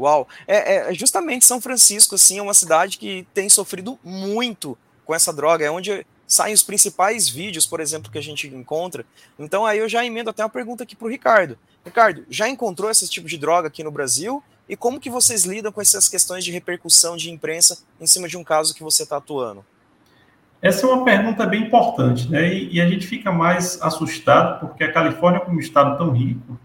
Uau! 0.01 0.27
É, 0.47 0.77
é, 0.77 0.95
justamente 0.95 1.45
São 1.45 1.61
Francisco, 1.61 2.15
assim, 2.15 2.39
é 2.39 2.43
uma 2.43 2.55
cidade 2.55 2.97
que 2.97 3.27
tem 3.35 3.49
sofrido 3.49 3.99
muito 4.03 4.77
com 5.05 5.15
essa 5.15 5.33
droga, 5.33 5.65
é 5.65 5.71
onde 5.71 6.07
saem 6.27 6.55
os 6.55 6.63
principais 6.63 7.29
vídeos, 7.29 7.67
por 7.67 7.81
exemplo, 7.81 8.11
que 8.11 8.19
a 8.19 8.23
gente 8.23 8.47
encontra. 8.47 9.05
Então 9.39 9.67
aí 9.67 9.79
eu 9.79 9.89
já 9.89 10.05
emendo 10.05 10.31
até 10.31 10.43
uma 10.43 10.49
pergunta 10.49 10.85
aqui 10.85 10.95
para 10.95 11.07
o 11.07 11.11
Ricardo. 11.11 11.59
Ricardo, 11.85 12.25
já 12.31 12.49
encontrou 12.49 12.91
esse 12.91 13.09
tipo 13.09 13.27
de 13.27 13.37
droga 13.37 13.69
aqui 13.69 13.83
no 13.83 13.91
Brasil? 13.91 14.43
E 14.69 14.77
como 14.77 15.01
que 15.01 15.11
vocês 15.11 15.45
lidam 15.45 15.73
com 15.73 15.81
essas 15.81 16.09
questões 16.09 16.45
de 16.45 16.53
repercussão 16.53 17.17
de 17.17 17.31
imprensa 17.31 17.79
em 18.01 18.07
cima 18.07 18.29
de 18.29 18.37
um 18.37 18.45
caso 18.45 18.73
que 18.73 18.85
você 18.85 19.03
está 19.03 19.17
atuando? 19.17 19.65
Essa 20.63 20.87
é 20.87 20.91
uma 20.91 21.05
pergunta 21.05 21.45
bem 21.47 21.63
importante, 21.65 22.31
né? 22.31 22.55
E, 22.55 22.77
e, 22.77 22.81
a 22.81 22.87
gente 22.87 23.07
fica 23.07 23.33
mais 23.33 23.81
assustado 23.83 24.61
porque 24.61 24.85
a 24.85 24.93
Califórnia, 24.93 25.41
como 25.41 25.57
um 25.57 25.61
estado 25.61 25.99
tão 25.99 26.13
rico, 26.13 26.59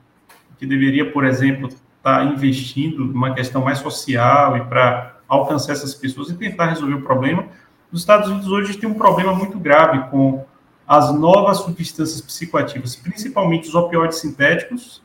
que 0.60 0.68
deveria, 0.68 1.12
por 1.12 1.26
exemplo, 1.26 1.70
estar 2.06 2.20
tá 2.20 2.24
investindo 2.24 3.04
numa 3.04 3.34
questão 3.34 3.64
mais 3.64 3.80
social 3.80 4.56
e 4.58 4.64
para 4.66 5.16
alcançar 5.28 5.72
essas 5.72 5.96
pessoas 5.96 6.30
e 6.30 6.36
tentar 6.36 6.68
resolver 6.68 6.94
o 6.94 7.02
problema, 7.02 7.48
nos 7.92 8.02
Estados 8.02 8.30
Unidos 8.30 8.48
hoje 8.48 8.78
tem 8.78 8.88
um 8.88 8.94
problema 8.94 9.34
muito 9.34 9.58
grave 9.58 10.08
com 10.12 10.46
as 10.88 11.12
novas 11.12 11.58
substâncias 11.58 12.22
psicoativas, 12.22 12.96
principalmente 12.96 13.68
os 13.68 13.74
opioides 13.74 14.20
sintéticos, 14.20 15.02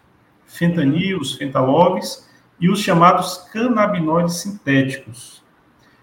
fentanil, 0.46 1.18
os 1.18 1.34
fentalogs 1.34 2.28
e 2.60 2.68
os 2.68 2.80
chamados 2.80 3.48
canabinoides 3.50 4.34
sintéticos. 4.34 5.42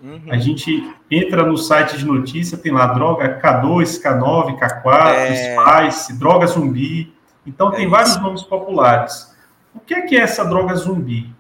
Uhum. 0.02 0.22
A 0.30 0.38
gente 0.38 0.92
entra 1.12 1.46
no 1.46 1.58
site 1.58 1.98
de 1.98 2.06
notícia, 2.06 2.58
tem 2.58 2.72
lá 2.72 2.88
droga 2.88 3.40
K2, 3.40 4.02
K9, 4.02 4.60
K4, 4.60 5.10
é... 5.10 5.56
Spice, 5.86 6.18
droga 6.18 6.48
zumbi. 6.48 7.14
Então, 7.46 7.72
tem 7.72 7.86
é 7.86 7.90
vários 7.90 8.18
nomes 8.18 8.44
populares. 8.44 9.37
O 9.78 9.80
que 9.80 9.94
é 9.94 10.02
que 10.02 10.18
é 10.18 10.22
essa 10.22 10.44
droga 10.44 10.74
zumbi? 10.76 11.32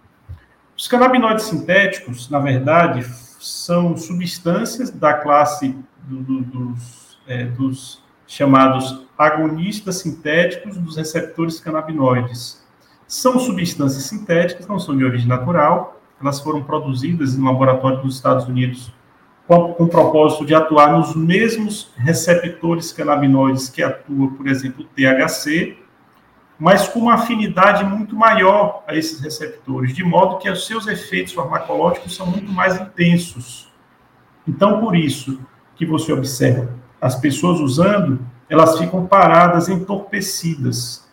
Os 0.78 0.88
canabinoides 0.88 1.45
sintéticos, 1.45 2.30
na 2.30 2.38
verdade, 2.38 3.04
são 3.39 3.97
substâncias 3.97 4.91
da 4.91 5.15
classe 5.15 5.76
do, 6.04 6.21
do, 6.21 6.41
dos, 6.41 7.19
é, 7.28 7.45
dos 7.45 8.04
chamados 8.28 9.08
agonistas 9.17 9.97
sintéticos 9.97 10.78
dos 10.78 10.95
receptores 10.95 11.60
canabinoides. 11.60 12.63
São 13.08 13.39
substâncias 13.39 14.04
sintéticas, 14.04 14.67
não 14.67 14.78
são 14.78 14.95
de 14.95 15.04
origem 15.04 15.28
natural, 15.28 16.00
elas 16.21 16.39
foram 16.39 16.63
produzidas 16.63 17.34
em 17.34 17.43
laboratório 17.43 18.04
dos 18.04 18.15
Estados 18.15 18.45
Unidos 18.45 18.93
com, 19.47 19.73
com 19.73 19.86
o 19.86 19.89
propósito 19.89 20.45
de 20.45 20.54
atuar 20.54 20.91
nos 20.95 21.15
mesmos 21.15 21.91
receptores 21.95 22.91
canabinoides 22.91 23.67
que 23.67 23.82
atua, 23.82 24.30
por 24.30 24.47
exemplo, 24.47 24.86
o 24.86 24.88
THC, 24.88 25.87
mas 26.60 26.88
com 26.88 27.00
uma 27.00 27.15
afinidade 27.15 27.84
muito 27.84 28.15
maior 28.15 28.84
a 28.88 28.96
esses 28.96 29.20
receptores, 29.20 29.93
de 29.93 30.04
modo 30.04 30.38
que 30.38 30.50
os 30.50 30.65
seus 30.65 30.88
efeitos 30.88 31.34
farmacológicos 31.34 32.15
são 32.15 32.26
muito 32.26 32.52
mais 32.52 32.80
intensos. 32.80 33.72
Então, 34.48 34.80
por 34.80 34.96
isso 34.96 35.39
que 35.76 35.86
você 35.86 36.12
observa 36.12 36.74
as 37.00 37.15
pessoas 37.15 37.60
usando, 37.60 38.20
elas 38.50 38.78
ficam 38.80 39.06
paradas, 39.06 39.70
entorpecidas. 39.70 41.08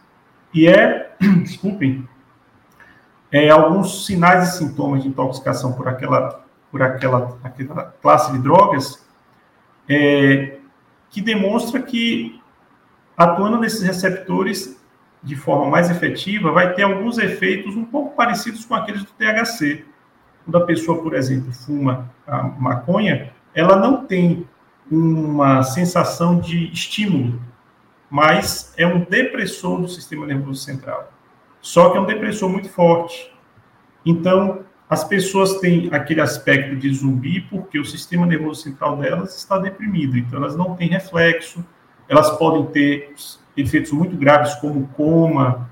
E 0.52 0.66
é, 0.66 1.14
desculpem, 1.42 2.09
é, 3.30 3.50
alguns 3.50 4.07
sinais 4.07 4.48
e 4.48 4.59
sintomas 4.59 5.02
de 5.02 5.09
intoxicação 5.09 5.72
por 5.72 5.88
aquela, 5.88 6.44
por 6.70 6.80
aquela, 6.80 7.37
aquela 7.42 7.94
classe 8.00 8.33
de 8.33 8.38
drogas 8.38 9.04
é, 9.88 10.59
que 11.11 11.20
demonstra 11.20 11.83
que 11.83 12.40
atuando 13.16 13.59
nesses 13.59 13.83
receptores 13.83 14.80
de 15.24 15.34
forma 15.34 15.70
mais 15.70 15.90
efetiva, 15.90 16.52
vai 16.52 16.74
ter 16.74 16.82
alguns 16.82 17.18
efeitos 17.18 17.74
um 17.74 17.84
pouco 17.84 18.14
parecidos 18.14 18.64
com 18.64 18.74
aqueles 18.74 19.02
do 19.02 19.10
THC. 19.12 19.84
Quando 20.44 20.56
a 20.56 20.66
pessoa, 20.66 21.02
por 21.02 21.14
exemplo, 21.14 21.50
fuma 21.52 22.10
a 22.26 22.42
maconha, 22.42 23.32
ela 23.54 23.76
não 23.76 24.04
tem 24.04 24.46
uma 24.90 25.62
sensação 25.62 26.38
de 26.38 26.70
estímulo, 26.70 27.40
mas 28.10 28.74
é 28.76 28.87
um 28.87 29.00
depressor 29.00 29.80
do 29.80 29.88
sistema 29.88 30.26
nervoso 30.26 30.62
central. 30.62 31.10
Só 31.60 31.88
que 31.88 31.96
é 31.96 32.00
um 32.00 32.04
depressor 32.04 32.50
muito 32.50 32.68
forte. 32.68 33.32
Então, 34.04 34.64
as 34.88 35.02
pessoas 35.02 35.58
têm 35.60 35.88
aquele 35.90 36.20
aspecto 36.20 36.76
de 36.76 36.92
zumbi 36.92 37.40
porque 37.40 37.78
o 37.78 37.84
sistema 37.84 38.26
nervoso 38.26 38.62
central 38.62 38.98
delas 38.98 39.34
está 39.37 39.58
deprimido, 39.58 40.18
então 40.18 40.38
elas 40.38 40.54
não 40.54 40.76
têm 40.76 40.88
reflexo, 40.88 41.64
elas 42.06 42.30
podem 42.37 42.66
ter 42.66 43.14
efeitos 43.57 43.93
muito 43.93 44.17
graves 44.17 44.55
como 44.57 44.88
coma 44.88 45.71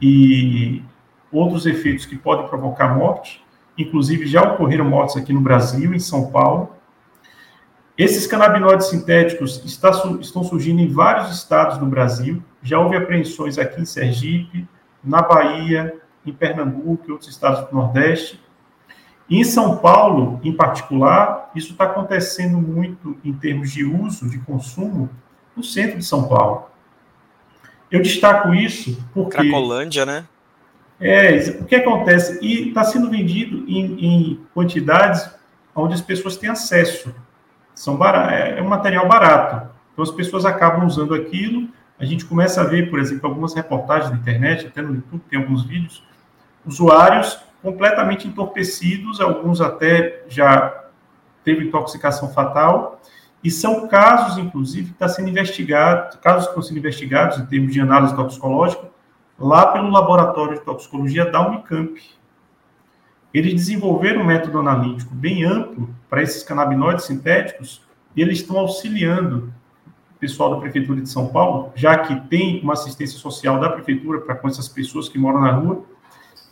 e 0.00 0.82
outros 1.30 1.66
efeitos 1.66 2.04
que 2.04 2.16
podem 2.16 2.46
provocar 2.46 2.94
morte. 2.94 3.42
Inclusive, 3.76 4.26
já 4.26 4.42
ocorreram 4.42 4.84
mortes 4.84 5.16
aqui 5.16 5.32
no 5.32 5.40
Brasil, 5.40 5.94
em 5.94 5.98
São 5.98 6.30
Paulo. 6.30 6.76
Esses 7.96 8.26
canabinoides 8.26 8.88
sintéticos 8.88 9.62
está, 9.64 9.90
estão 10.20 10.42
surgindo 10.42 10.80
em 10.80 10.88
vários 10.88 11.30
estados 11.30 11.78
do 11.78 11.86
Brasil. 11.86 12.42
Já 12.62 12.78
houve 12.78 12.96
apreensões 12.96 13.58
aqui 13.58 13.80
em 13.80 13.84
Sergipe, 13.84 14.68
na 15.02 15.22
Bahia, 15.22 15.94
em 16.24 16.32
Pernambuco 16.32 17.04
e 17.06 17.12
outros 17.12 17.30
estados 17.30 17.68
do 17.68 17.74
Nordeste. 17.74 18.40
Em 19.28 19.44
São 19.44 19.78
Paulo, 19.78 20.40
em 20.42 20.52
particular, 20.52 21.50
isso 21.54 21.72
está 21.72 21.84
acontecendo 21.84 22.58
muito 22.58 23.16
em 23.24 23.32
termos 23.32 23.70
de 23.70 23.84
uso, 23.84 24.28
de 24.28 24.38
consumo, 24.38 25.08
no 25.56 25.62
centro 25.62 25.98
de 25.98 26.04
São 26.04 26.28
Paulo. 26.28 26.71
Eu 27.92 28.00
destaco 28.00 28.54
isso 28.54 28.98
porque. 29.12 29.36
Cracolândia, 29.36 30.06
né? 30.06 30.24
É, 30.98 31.36
o 31.60 31.64
que 31.64 31.76
acontece? 31.76 32.38
E 32.42 32.68
está 32.68 32.82
sendo 32.84 33.10
vendido 33.10 33.64
em, 33.68 34.04
em, 34.04 34.40
quantidades 34.54 35.28
onde 35.74 35.94
as 35.94 36.00
pessoas 36.00 36.36
têm 36.36 36.48
acesso. 36.48 37.14
São 37.74 37.96
bar... 37.96 38.32
É, 38.32 38.58
é 38.58 38.62
um 38.62 38.68
material 38.68 39.06
barato. 39.06 39.68
Então 39.92 40.02
as 40.02 40.10
pessoas 40.10 40.46
acabam 40.46 40.86
usando 40.86 41.12
aquilo. 41.12 41.68
A 41.98 42.04
gente 42.04 42.24
começa 42.24 42.62
a 42.62 42.64
ver, 42.64 42.88
por 42.88 42.98
exemplo, 42.98 43.28
algumas 43.28 43.52
reportagens 43.52 44.10
na 44.10 44.16
internet, 44.16 44.66
até 44.66 44.80
no 44.80 44.94
YouTube 44.94 45.22
tem 45.28 45.38
alguns 45.38 45.64
vídeos, 45.64 46.02
usuários 46.64 47.38
completamente 47.62 48.26
entorpecidos, 48.26 49.20
alguns 49.20 49.60
até 49.60 50.24
já 50.28 50.84
teve 51.44 51.64
intoxicação 51.64 52.32
fatal, 52.32 53.00
e 53.42 53.50
são 53.50 53.88
casos, 53.88 54.38
inclusive, 54.38 54.86
que 54.86 54.92
estão 54.92 55.08
tá 55.08 55.14
sendo 55.14 55.28
investigados, 55.28 56.16
casos 56.16 56.44
que 56.44 56.50
estão 56.50 56.62
sendo 56.62 56.78
investigados 56.78 57.38
em 57.38 57.46
termos 57.46 57.72
de 57.72 57.80
análise 57.80 58.14
toxicológica, 58.14 58.88
lá 59.38 59.66
pelo 59.66 59.90
laboratório 59.90 60.54
de 60.54 60.64
toxicologia 60.64 61.28
da 61.28 61.46
Unicamp. 61.46 62.00
Eles 63.34 63.54
desenvolveram 63.54 64.22
um 64.22 64.26
método 64.26 64.60
analítico 64.60 65.12
bem 65.14 65.42
amplo 65.42 65.92
para 66.08 66.22
esses 66.22 66.42
canabinoides 66.42 67.04
sintéticos 67.04 67.82
e 68.14 68.22
eles 68.22 68.38
estão 68.38 68.58
auxiliando 68.58 69.52
o 70.14 70.18
pessoal 70.20 70.50
da 70.50 70.60
Prefeitura 70.60 71.00
de 71.00 71.08
São 71.08 71.28
Paulo, 71.28 71.72
já 71.74 71.98
que 71.98 72.14
tem 72.28 72.60
uma 72.62 72.74
assistência 72.74 73.18
social 73.18 73.58
da 73.58 73.70
Prefeitura 73.70 74.20
para 74.20 74.36
com 74.36 74.46
essas 74.46 74.68
pessoas 74.68 75.08
que 75.08 75.18
moram 75.18 75.40
na 75.40 75.50
rua, 75.50 75.82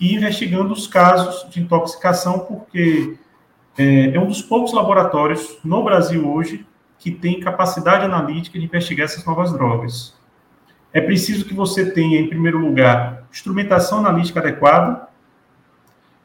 e 0.00 0.14
investigando 0.14 0.72
os 0.72 0.86
casos 0.86 1.48
de 1.50 1.60
intoxicação, 1.60 2.40
porque 2.40 3.18
é, 3.78 4.16
é 4.16 4.18
um 4.18 4.26
dos 4.26 4.42
poucos 4.42 4.72
laboratórios 4.72 5.58
no 5.62 5.84
Brasil 5.84 6.28
hoje 6.28 6.66
que 7.00 7.10
tem 7.10 7.40
capacidade 7.40 8.04
analítica 8.04 8.58
de 8.58 8.64
investigar 8.66 9.06
essas 9.06 9.24
novas 9.24 9.50
drogas. 9.52 10.14
É 10.92 11.00
preciso 11.00 11.46
que 11.46 11.54
você 11.54 11.90
tenha, 11.90 12.20
em 12.20 12.28
primeiro 12.28 12.58
lugar, 12.58 13.24
instrumentação 13.32 14.00
analítica 14.00 14.38
adequada. 14.38 15.08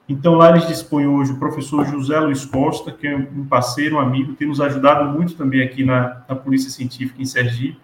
Então, 0.08 0.36
lá 0.36 0.50
eles 0.50 0.68
dispõem 0.68 1.08
hoje 1.08 1.32
o 1.32 1.40
professor 1.40 1.86
José 1.86 2.20
Luiz 2.20 2.46
Costa, 2.46 2.92
que 2.92 3.08
é 3.08 3.16
um 3.16 3.46
parceiro, 3.46 3.96
um 3.96 4.00
amigo, 4.00 4.34
tem 4.34 4.50
nos 4.50 4.60
ajudado 4.60 5.18
muito 5.18 5.36
também 5.36 5.64
aqui 5.64 5.84
na, 5.84 6.24
na 6.28 6.36
Polícia 6.36 6.70
Científica 6.70 7.22
em 7.22 7.26
Sergipe. 7.26 7.80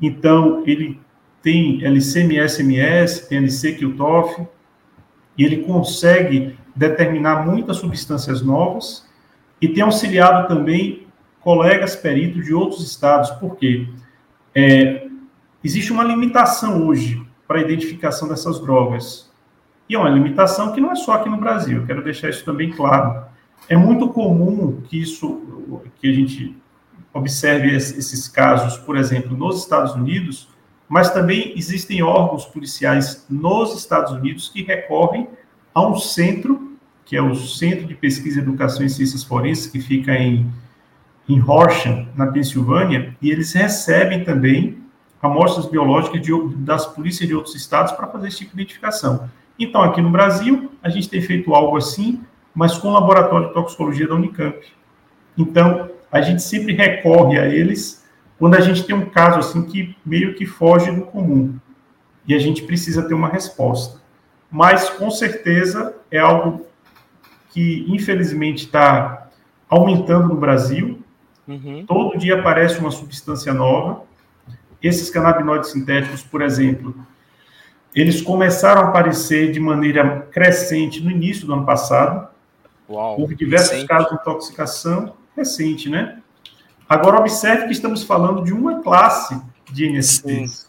Então, 0.00 0.62
ele 0.66 1.00
tem 1.40 1.82
LCMS-MS, 1.82 3.26
tem 3.26 3.38
LC-QTOF, 3.38 4.46
e 5.38 5.44
ele 5.44 5.62
consegue 5.62 6.58
determinar 6.74 7.46
muitas 7.46 7.78
substâncias 7.78 8.42
novas 8.42 9.06
e 9.62 9.68
tem 9.68 9.82
auxiliado 9.82 10.46
também 10.46 11.05
colegas 11.46 11.94
peritos 11.94 12.44
de 12.44 12.52
outros 12.52 12.82
estados, 12.82 13.30
porque 13.30 13.88
é, 14.52 15.06
existe 15.62 15.92
uma 15.92 16.02
limitação 16.02 16.88
hoje 16.88 17.24
para 17.46 17.60
a 17.60 17.62
identificação 17.62 18.26
dessas 18.26 18.58
drogas. 18.58 19.30
E 19.88 19.94
é 19.94 19.98
uma 19.98 20.08
limitação 20.08 20.72
que 20.72 20.80
não 20.80 20.90
é 20.90 20.96
só 20.96 21.12
aqui 21.12 21.28
no 21.28 21.36
Brasil, 21.36 21.82
eu 21.82 21.86
quero 21.86 22.02
deixar 22.02 22.30
isso 22.30 22.44
também 22.44 22.72
claro. 22.72 23.24
É 23.68 23.76
muito 23.76 24.08
comum 24.08 24.80
que 24.88 25.00
isso, 25.00 25.80
que 26.00 26.10
a 26.10 26.12
gente 26.12 26.56
observe 27.14 27.76
esses 27.76 28.26
casos, 28.26 28.76
por 28.78 28.96
exemplo, 28.96 29.36
nos 29.36 29.60
Estados 29.60 29.94
Unidos, 29.94 30.48
mas 30.88 31.12
também 31.12 31.52
existem 31.56 32.02
órgãos 32.02 32.44
policiais 32.44 33.24
nos 33.30 33.72
Estados 33.78 34.10
Unidos 34.10 34.48
que 34.48 34.64
recorrem 34.64 35.28
a 35.72 35.86
um 35.86 35.94
centro, 35.94 36.76
que 37.04 37.14
é 37.14 37.22
o 37.22 37.36
Centro 37.36 37.86
de 37.86 37.94
Pesquisa, 37.94 38.40
Educação 38.40 38.84
e 38.84 38.90
Ciências 38.90 39.22
Forenses, 39.22 39.68
que 39.68 39.80
fica 39.80 40.12
em 40.12 40.50
em 41.28 41.40
Horsham, 41.40 42.08
na 42.16 42.26
Pensilvânia, 42.26 43.16
e 43.20 43.30
eles 43.30 43.52
recebem 43.52 44.24
também 44.24 44.78
amostras 45.20 45.66
biológicas 45.66 46.20
de, 46.20 46.30
das 46.58 46.86
polícias 46.86 47.28
de 47.28 47.34
outros 47.34 47.54
estados 47.54 47.92
para 47.92 48.06
fazer 48.06 48.28
esse 48.28 48.38
tipo 48.38 48.56
de 48.56 48.62
identificação. 48.62 49.28
Então, 49.58 49.82
aqui 49.82 50.00
no 50.00 50.10
Brasil, 50.10 50.70
a 50.82 50.88
gente 50.88 51.08
tem 51.08 51.20
feito 51.20 51.54
algo 51.54 51.76
assim, 51.76 52.20
mas 52.54 52.76
com 52.78 52.88
o 52.88 52.92
laboratório 52.92 53.48
de 53.48 53.54
toxicologia 53.54 54.06
da 54.06 54.14
Unicamp. 54.14 54.58
Então, 55.36 55.90
a 56.10 56.20
gente 56.20 56.42
sempre 56.42 56.74
recorre 56.74 57.38
a 57.38 57.46
eles 57.46 58.06
quando 58.38 58.54
a 58.54 58.60
gente 58.60 58.84
tem 58.84 58.94
um 58.94 59.06
caso 59.06 59.38
assim 59.38 59.62
que 59.64 59.96
meio 60.04 60.34
que 60.34 60.46
foge 60.46 60.90
do 60.90 61.02
comum 61.02 61.58
e 62.26 62.34
a 62.34 62.38
gente 62.38 62.62
precisa 62.62 63.02
ter 63.02 63.14
uma 63.14 63.28
resposta. 63.28 64.00
Mas, 64.50 64.90
com 64.90 65.10
certeza, 65.10 65.94
é 66.10 66.18
algo 66.18 66.66
que, 67.50 67.84
infelizmente, 67.88 68.66
está 68.66 69.28
aumentando 69.68 70.28
no 70.28 70.36
Brasil. 70.36 70.95
Uhum. 71.46 71.84
Todo 71.86 72.18
dia 72.18 72.38
aparece 72.38 72.78
uma 72.78 72.90
substância 72.90 73.52
nova. 73.54 74.02
Esses 74.82 75.10
canabinoides 75.10 75.70
sintéticos, 75.70 76.22
por 76.22 76.42
exemplo, 76.42 76.94
eles 77.94 78.20
começaram 78.20 78.82
a 78.82 78.88
aparecer 78.88 79.52
de 79.52 79.60
maneira 79.60 80.28
crescente 80.30 81.02
no 81.02 81.10
início 81.10 81.46
do 81.46 81.54
ano 81.54 81.64
passado. 81.64 82.28
Uau, 82.88 83.20
Houve 83.20 83.34
diversos 83.34 83.70
recente. 83.70 83.88
casos 83.88 84.10
de 84.10 84.14
intoxicação 84.16 85.14
recente, 85.36 85.88
né? 85.88 86.20
Agora, 86.88 87.18
observe 87.18 87.66
que 87.66 87.72
estamos 87.72 88.04
falando 88.04 88.44
de 88.44 88.52
uma 88.52 88.80
classe 88.80 89.40
de 89.72 89.88
NSTs. 89.90 90.66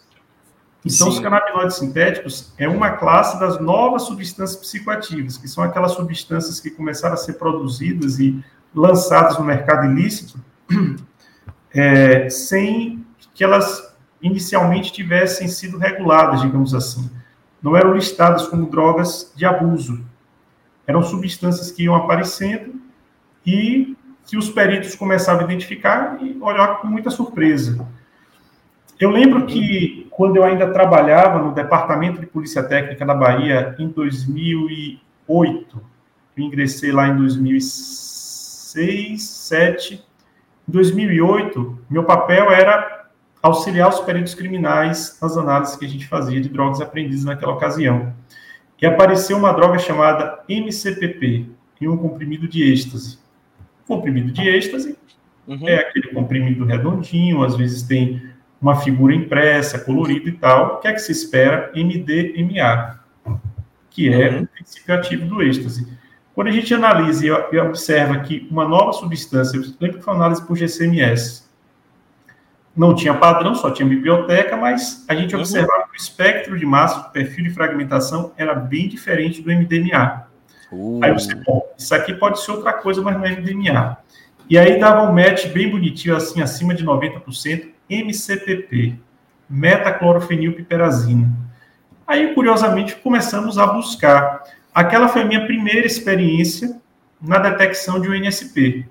Então, 0.85 1.11
Sim. 1.11 1.17
os 1.17 1.19
canabinoides 1.19 1.75
sintéticos 1.75 2.53
é 2.57 2.67
uma 2.67 2.91
classe 2.91 3.39
das 3.39 3.59
novas 3.59 4.03
substâncias 4.03 4.59
psicoativas, 4.59 5.37
que 5.37 5.47
são 5.47 5.63
aquelas 5.63 5.91
substâncias 5.91 6.59
que 6.59 6.71
começaram 6.71 7.13
a 7.13 7.17
ser 7.17 7.33
produzidas 7.33 8.19
e 8.19 8.41
lançadas 8.73 9.37
no 9.37 9.43
mercado 9.43 9.85
ilícito 9.85 10.39
é, 11.73 12.29
sem 12.29 13.05
que 13.33 13.43
elas 13.43 13.95
inicialmente 14.21 14.91
tivessem 14.91 15.47
sido 15.47 15.77
reguladas, 15.77 16.41
digamos 16.41 16.73
assim. 16.73 17.09
Não 17.61 17.75
eram 17.75 17.93
listadas 17.93 18.47
como 18.47 18.69
drogas 18.69 19.31
de 19.35 19.45
abuso. 19.45 20.03
Eram 20.85 21.03
substâncias 21.03 21.71
que 21.71 21.83
iam 21.83 21.95
aparecendo 21.95 22.75
e 23.45 23.95
que 24.25 24.37
os 24.37 24.49
peritos 24.49 24.95
começavam 24.95 25.41
a 25.41 25.45
identificar 25.45 26.17
e 26.21 26.37
olhar 26.41 26.81
com 26.81 26.87
muita 26.87 27.09
surpresa. 27.09 27.87
Eu 28.99 29.11
lembro 29.11 29.45
que 29.45 30.07
quando 30.09 30.37
eu 30.37 30.43
ainda 30.43 30.71
trabalhava 30.73 31.39
no 31.39 31.53
Departamento 31.53 32.19
de 32.19 32.25
Polícia 32.25 32.63
Técnica 32.63 33.05
da 33.05 33.13
Bahia 33.13 33.75
em 33.77 33.87
2008, 33.89 35.81
eu 36.35 36.43
ingressei 36.43 36.91
lá 36.91 37.07
em 37.07 37.15
2006, 37.15 38.07
2007, 38.77 40.03
em 40.67 40.71
2008, 40.71 41.79
meu 41.89 42.03
papel 42.03 42.51
era 42.51 43.07
auxiliar 43.41 43.89
os 43.89 43.99
peritos 44.01 44.35
criminais 44.35 45.17
nas 45.21 45.37
análises 45.37 45.75
que 45.75 45.85
a 45.85 45.89
gente 45.89 46.07
fazia 46.07 46.41
de 46.41 46.49
drogas 46.49 46.81
apreendidas 46.81 47.23
naquela 47.23 47.53
ocasião. 47.53 48.13
E 48.81 48.85
apareceu 48.85 49.37
uma 49.37 49.53
droga 49.53 49.79
chamada 49.79 50.39
MCPP, 50.47 51.45
em 51.79 51.87
um 51.87 51.97
comprimido 51.97 52.47
de 52.47 52.63
êxtase. 52.63 53.17
Comprimido 53.87 54.31
de 54.31 54.47
êxtase 54.47 54.97
uhum. 55.47 55.67
é 55.67 55.75
aquele 55.75 56.09
comprimido 56.09 56.65
redondinho, 56.65 57.43
às 57.43 57.55
vezes 57.55 57.83
tem 57.83 58.21
uma 58.61 58.75
figura 58.75 59.15
impressa, 59.15 59.79
colorida 59.79 60.27
e 60.29 60.33
tal. 60.33 60.75
O 60.75 60.77
que 60.79 60.87
é 60.87 60.93
que 60.93 60.99
se 60.99 61.11
espera? 61.11 61.71
MDMA, 61.75 62.99
que 63.89 64.11
é 64.11 64.31
uhum. 64.31 64.43
o 64.43 64.47
princípio 64.47 64.93
ativo 64.93 65.25
do 65.25 65.41
êxtase. 65.41 65.87
Quando 66.37 66.49
a 66.49 66.51
gente 66.51 66.71
analisa 66.71 67.25
e 67.25 67.57
observa 67.57 68.19
que 68.19 68.47
uma 68.51 68.63
nova 68.63 68.93
substância, 68.93 69.59
lembra 69.81 69.97
que 69.97 70.03
foi 70.03 70.13
análise 70.13 70.45
por 70.45 70.55
GCMS, 70.55 71.47
não 72.75 72.93
tinha 72.93 73.15
padrão, 73.15 73.55
só 73.55 73.71
tinha 73.71 73.89
biblioteca, 73.89 74.55
mas 74.55 75.03
a 75.07 75.15
gente 75.15 75.33
uhum. 75.33 75.41
observava 75.41 75.85
que 75.85 75.93
o 75.93 75.99
espectro 75.99 76.55
de 76.55 76.63
massa, 76.63 76.99
o 76.99 77.11
perfil 77.11 77.45
de 77.45 77.49
fragmentação 77.49 78.33
era 78.37 78.53
bem 78.53 78.87
diferente 78.87 79.41
do 79.41 79.51
MDMA. 79.51 80.27
Uh. 80.71 80.99
Aí 81.01 81.11
você, 81.11 81.33
bom, 81.33 81.73
isso 81.75 81.95
aqui 81.95 82.13
pode 82.13 82.39
ser 82.39 82.51
outra 82.51 82.71
coisa, 82.71 83.01
mas 83.01 83.17
não 83.17 83.25
é 83.25 83.31
MDMA. 83.31 83.97
E 84.47 84.59
aí 84.59 84.79
dava 84.79 85.09
um 85.09 85.11
match 85.11 85.47
bem 85.47 85.71
bonitinho, 85.71 86.15
assim, 86.15 86.39
acima 86.39 86.75
de 86.75 86.85
90%, 86.85 87.67
MCPP. 87.89 88.93
metaclorofenilpiperazina. 89.49 91.31
Aí, 92.05 92.35
curiosamente, 92.35 92.95
começamos 92.95 93.57
a 93.57 93.65
buscar. 93.65 94.43
Aquela 94.77 95.07
foi 95.07 95.23
a 95.23 95.25
minha 95.25 95.43
primeira 95.43 95.87
experiência 95.87 96.79
na 97.19 97.39
detecção 97.39 97.99
de 97.99 98.07
um 98.07 98.13
NSP. 98.13 98.85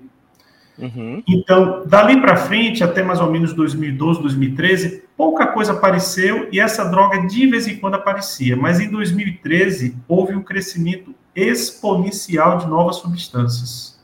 Uhum. 0.77 1.23
Então, 1.25 1.87
dali 1.87 2.19
para 2.19 2.35
frente, 2.35 2.83
até 2.83 3.01
mais 3.01 3.21
ou 3.21 3.31
menos 3.31 3.53
2012, 3.53 4.21
2013, 4.21 5.03
pouca 5.15 5.47
coisa 5.47 5.71
apareceu 5.71 6.49
e 6.51 6.59
essa 6.59 6.83
droga 6.83 7.25
de 7.25 7.47
vez 7.47 7.69
em 7.69 7.77
quando 7.77 7.93
aparecia. 7.93 8.53
Mas 8.57 8.81
em 8.81 8.89
2013 8.89 9.95
houve 10.09 10.35
um 10.35 10.43
crescimento 10.43 11.15
exponencial 11.33 12.57
de 12.57 12.67
novas 12.67 12.97
substâncias. 12.97 13.97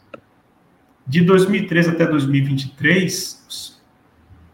De 1.05 1.19
2013 1.19 1.89
até 1.89 2.07
2023, 2.07 3.77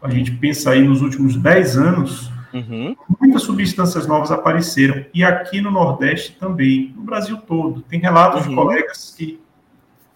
a 0.02 0.10
gente 0.10 0.32
pensa 0.32 0.72
aí 0.72 0.82
nos 0.82 1.00
últimos 1.00 1.36
10 1.36 1.78
anos, 1.78 2.32
uhum. 2.52 2.96
muitas 3.20 3.42
substâncias 3.42 4.06
novas 4.06 4.30
apareceram. 4.30 5.04
E 5.12 5.24
aqui 5.24 5.60
no 5.60 5.70
Nordeste 5.70 6.36
também, 6.38 6.92
no 6.96 7.02
Brasil 7.02 7.36
todo. 7.38 7.82
Tem 7.82 8.00
relatos 8.00 8.42
uhum. 8.42 8.50
de 8.50 8.54
colegas 8.54 9.14
que 9.16 9.40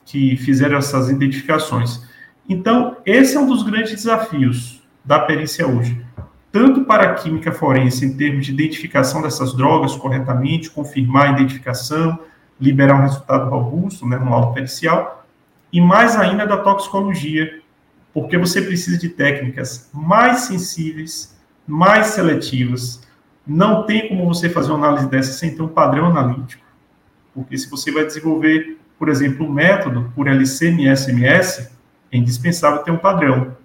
que 0.05 0.37
fizeram 0.37 0.79
essas 0.79 1.09
identificações. 1.09 2.03
Então, 2.49 2.99
esse 3.07 3.37
é 3.37 3.41
um 3.41 3.47
dos 3.47 3.63
grandes 3.63 3.93
desafios 3.93 4.83
da 5.05 5.19
perícia 5.19 5.67
hoje, 5.67 6.01
tanto 6.53 6.85
para 6.85 7.11
a 7.11 7.15
química 7.15 7.53
forense, 7.53 8.05
em 8.05 8.17
termos 8.17 8.47
de 8.47 8.53
identificação 8.53 9.23
dessas 9.23 9.55
drogas 9.55 9.97
corretamente, 9.97 10.71
confirmar 10.71 11.29
a 11.29 11.33
identificação, 11.33 12.19
liberar 12.61 12.97
um 12.97 13.03
resultado 13.03 13.51
robusto, 13.51 14.07
né, 14.07 14.17
no 14.19 14.31
laudo 14.31 14.55
pericial, 14.55 15.27
e 15.73 15.81
mais 15.81 16.17
ainda 16.17 16.47
da 16.47 16.59
toxicologia, 16.59 17.61
porque 18.13 18.39
você 18.39 18.63
precisa 18.63 18.97
de 18.99 19.09
técnicas 19.09 19.91
mais 19.93 20.43
sensíveis, 20.43 21.34
mais 21.67 22.09
seletivas. 22.09 23.03
Não 23.47 23.85
tem 23.85 24.09
como 24.09 24.27
você 24.27 24.49
fazer 24.49 24.71
uma 24.73 24.87
análise 24.87 25.09
dessa 25.09 25.33
sem 25.33 25.55
ter 25.55 25.63
um 25.63 25.69
padrão 25.69 26.07
analítico, 26.07 26.65
porque 27.35 27.59
se 27.59 27.69
você 27.69 27.93
vai 27.93 28.07
desenvolver 28.07 28.79
por 28.99 29.09
exemplo, 29.09 29.47
o 29.47 29.53
método 29.53 30.13
por 30.15 30.29
LCMS-MS 30.29 31.69
é 32.13 32.17
indispensável 32.17 32.83
ter 32.83 32.91
um 32.91 32.97
padrão. 32.97 33.57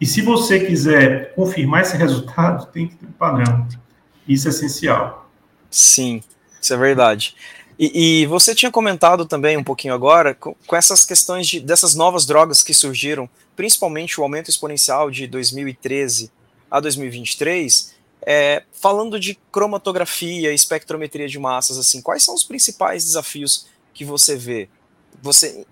E 0.00 0.06
se 0.06 0.22
você 0.22 0.60
quiser 0.60 1.34
confirmar 1.34 1.82
esse 1.82 1.96
resultado, 1.96 2.66
tem 2.66 2.88
que 2.88 2.96
ter 2.96 3.06
um 3.06 3.12
padrão. 3.12 3.66
Isso 4.26 4.48
é 4.48 4.50
essencial. 4.50 5.30
Sim, 5.70 6.22
isso 6.60 6.72
é 6.72 6.76
verdade. 6.76 7.34
E, 7.78 8.22
e 8.22 8.26
você 8.26 8.54
tinha 8.54 8.70
comentado 8.70 9.24
também 9.24 9.56
um 9.56 9.64
pouquinho 9.64 9.94
agora 9.94 10.34
com, 10.34 10.54
com 10.66 10.76
essas 10.76 11.04
questões 11.04 11.46
de, 11.46 11.60
dessas 11.60 11.94
novas 11.94 12.26
drogas 12.26 12.62
que 12.62 12.74
surgiram, 12.74 13.28
principalmente 13.56 14.20
o 14.20 14.22
aumento 14.22 14.50
exponencial 14.50 15.10
de 15.10 15.26
2013 15.26 16.30
a 16.70 16.80
2023, 16.80 17.94
é, 18.22 18.62
falando 18.72 19.18
de 19.18 19.38
cromatografia, 19.50 20.52
espectrometria 20.52 21.28
de 21.28 21.38
massas, 21.38 21.78
assim, 21.78 22.00
quais 22.00 22.22
são 22.22 22.34
os 22.34 22.44
principais 22.44 23.04
desafios 23.04 23.66
que 23.92 24.04
você 24.04 24.36
vê, 24.36 24.68
você 25.22 25.66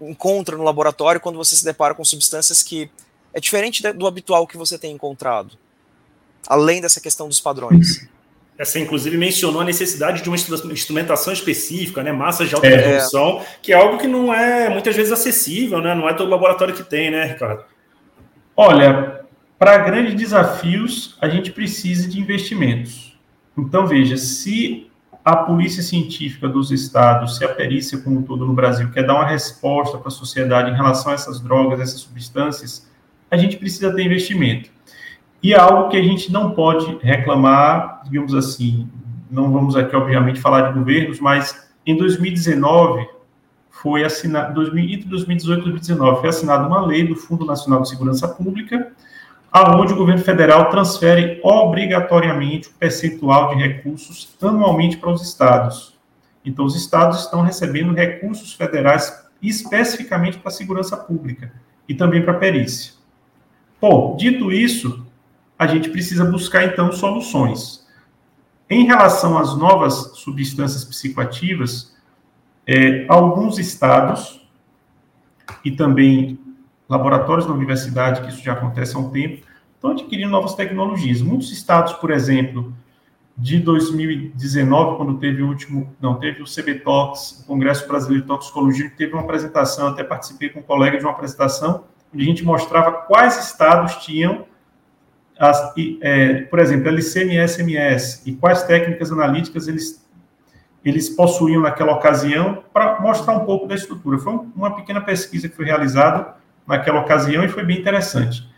encontra 0.00 0.56
no 0.56 0.62
laboratório 0.62 1.20
quando 1.20 1.36
você 1.36 1.56
se 1.56 1.64
depara 1.64 1.94
com 1.94 2.04
substâncias 2.04 2.62
que 2.62 2.90
é 3.34 3.40
diferente 3.40 3.82
do 3.92 4.06
habitual 4.06 4.46
que 4.46 4.56
você 4.56 4.78
tem 4.78 4.92
encontrado, 4.92 5.58
além 6.46 6.80
dessa 6.80 7.00
questão 7.00 7.28
dos 7.28 7.40
padrões. 7.40 8.08
Essa, 8.58 8.78
inclusive, 8.78 9.18
mencionou 9.18 9.60
a 9.60 9.64
necessidade 9.64 10.22
de 10.22 10.30
uma 10.30 10.36
instrumentação 10.72 11.30
específica, 11.30 12.02
né? 12.02 12.10
Massas 12.10 12.48
de 12.48 12.54
alta 12.54 12.66
é. 12.66 12.76
resolução, 12.76 13.44
que 13.60 13.70
é 13.70 13.76
algo 13.76 13.98
que 13.98 14.06
não 14.06 14.32
é 14.32 14.70
muitas 14.70 14.96
vezes 14.96 15.12
acessível, 15.12 15.82
né? 15.82 15.94
Não 15.94 16.08
é 16.08 16.14
todo 16.14 16.30
laboratório 16.30 16.74
que 16.74 16.82
tem, 16.82 17.10
né, 17.10 17.24
Ricardo? 17.26 17.64
Olha, 18.56 19.25
para 19.58 19.78
grandes 19.78 20.14
desafios, 20.14 21.16
a 21.20 21.28
gente 21.28 21.50
precisa 21.50 22.08
de 22.08 22.20
investimentos. 22.20 23.18
Então, 23.56 23.86
veja, 23.86 24.16
se 24.16 24.90
a 25.24 25.34
polícia 25.34 25.82
científica 25.82 26.48
dos 26.48 26.70
estados, 26.70 27.36
se 27.36 27.44
a 27.44 27.48
perícia 27.48 27.98
como 27.98 28.20
um 28.20 28.22
todo 28.22 28.46
no 28.46 28.52
Brasil 28.52 28.90
quer 28.90 29.04
dar 29.04 29.14
uma 29.14 29.26
resposta 29.26 29.98
para 29.98 30.08
a 30.08 30.10
sociedade 30.10 30.70
em 30.70 30.74
relação 30.74 31.10
a 31.10 31.14
essas 31.14 31.40
drogas, 31.40 31.80
essas 31.80 32.00
substâncias, 32.00 32.88
a 33.30 33.36
gente 33.36 33.56
precisa 33.56 33.92
ter 33.92 34.02
investimento. 34.02 34.70
E 35.42 35.52
é 35.52 35.58
algo 35.58 35.88
que 35.88 35.96
a 35.96 36.02
gente 36.02 36.30
não 36.30 36.52
pode 36.52 36.98
reclamar, 36.98 38.02
digamos 38.04 38.34
assim, 38.34 38.88
não 39.30 39.50
vamos 39.50 39.74
aqui, 39.74 39.96
obviamente, 39.96 40.40
falar 40.40 40.68
de 40.68 40.78
governos, 40.78 41.18
mas 41.18 41.68
em 41.84 41.96
2019 41.96 43.08
foi 43.70 44.04
assinado, 44.04 44.62
entre 44.62 45.08
2018 45.08 45.60
e 45.60 45.70
2019, 45.70 46.20
foi 46.20 46.28
assinada 46.28 46.66
uma 46.66 46.84
lei 46.84 47.06
do 47.06 47.16
Fundo 47.16 47.44
Nacional 47.44 47.82
de 47.82 47.88
Segurança 47.88 48.28
Pública, 48.28 48.92
aonde 49.56 49.94
o 49.94 49.96
governo 49.96 50.22
federal 50.22 50.68
transfere 50.68 51.40
obrigatoriamente 51.42 52.68
o 52.68 52.72
percentual 52.72 53.48
de 53.48 53.62
recursos 53.62 54.36
anualmente 54.42 54.98
para 54.98 55.10
os 55.10 55.22
estados. 55.22 55.98
Então, 56.44 56.66
os 56.66 56.76
estados 56.76 57.20
estão 57.20 57.40
recebendo 57.40 57.94
recursos 57.94 58.52
federais 58.52 59.26
especificamente 59.40 60.36
para 60.36 60.50
a 60.50 60.52
segurança 60.52 60.94
pública 60.94 61.50
e 61.88 61.94
também 61.94 62.22
para 62.22 62.34
a 62.34 62.38
perícia. 62.38 62.92
Bom, 63.80 64.14
dito 64.14 64.52
isso, 64.52 65.06
a 65.58 65.66
gente 65.66 65.88
precisa 65.88 66.26
buscar 66.26 66.64
então 66.64 66.92
soluções. 66.92 67.86
Em 68.68 68.84
relação 68.84 69.38
às 69.38 69.56
novas 69.56 70.18
substâncias 70.18 70.84
psicoativas, 70.84 71.96
é, 72.66 73.06
alguns 73.08 73.58
estados 73.58 74.46
e 75.64 75.70
também 75.70 76.38
laboratórios 76.86 77.46
da 77.46 77.54
universidade, 77.54 78.20
que 78.20 78.28
isso 78.28 78.44
já 78.44 78.52
acontece 78.52 78.94
há 78.96 78.98
um 78.98 79.08
tempo, 79.08 79.45
estão 79.76 79.90
adquirindo 79.90 80.30
novas 80.30 80.54
tecnologias. 80.54 81.22
Muitos 81.22 81.52
estados, 81.52 81.92
por 81.94 82.10
exemplo, 82.10 82.74
de 83.36 83.58
2019, 83.60 84.96
quando 84.96 85.18
teve 85.18 85.42
o 85.42 85.48
último, 85.48 85.94
não, 86.00 86.18
teve 86.18 86.42
o 86.42 86.46
CBTOX, 86.46 87.42
o 87.42 87.46
Congresso 87.46 87.86
Brasileiro 87.86 88.22
de 88.22 88.28
Toxicologia, 88.28 88.90
teve 88.96 89.12
uma 89.12 89.22
apresentação, 89.22 89.88
até 89.88 90.02
participei 90.02 90.48
com 90.48 90.60
um 90.60 90.62
colega 90.62 90.98
de 90.98 91.04
uma 91.04 91.12
apresentação, 91.12 91.84
onde 92.12 92.24
a 92.24 92.26
gente 92.26 92.44
mostrava 92.44 92.92
quais 92.92 93.38
estados 93.44 93.96
tinham, 93.96 94.46
as, 95.38 95.74
é, 96.00 96.42
por 96.42 96.58
exemplo, 96.58 96.88
LCM 96.88 97.36
e 97.36 97.46
SMS, 97.46 98.22
e 98.24 98.32
quais 98.32 98.62
técnicas 98.62 99.12
analíticas 99.12 99.68
eles, 99.68 100.02
eles 100.82 101.10
possuíam 101.10 101.60
naquela 101.60 101.92
ocasião, 101.92 102.64
para 102.72 102.98
mostrar 103.00 103.34
um 103.34 103.44
pouco 103.44 103.66
da 103.66 103.74
estrutura. 103.74 104.18
Foi 104.18 104.32
uma 104.56 104.74
pequena 104.74 105.02
pesquisa 105.02 105.46
que 105.46 105.54
foi 105.54 105.66
realizada 105.66 106.36
naquela 106.66 107.00
ocasião 107.00 107.44
e 107.44 107.48
foi 107.48 107.64
bem 107.64 107.78
interessante. 107.78 108.55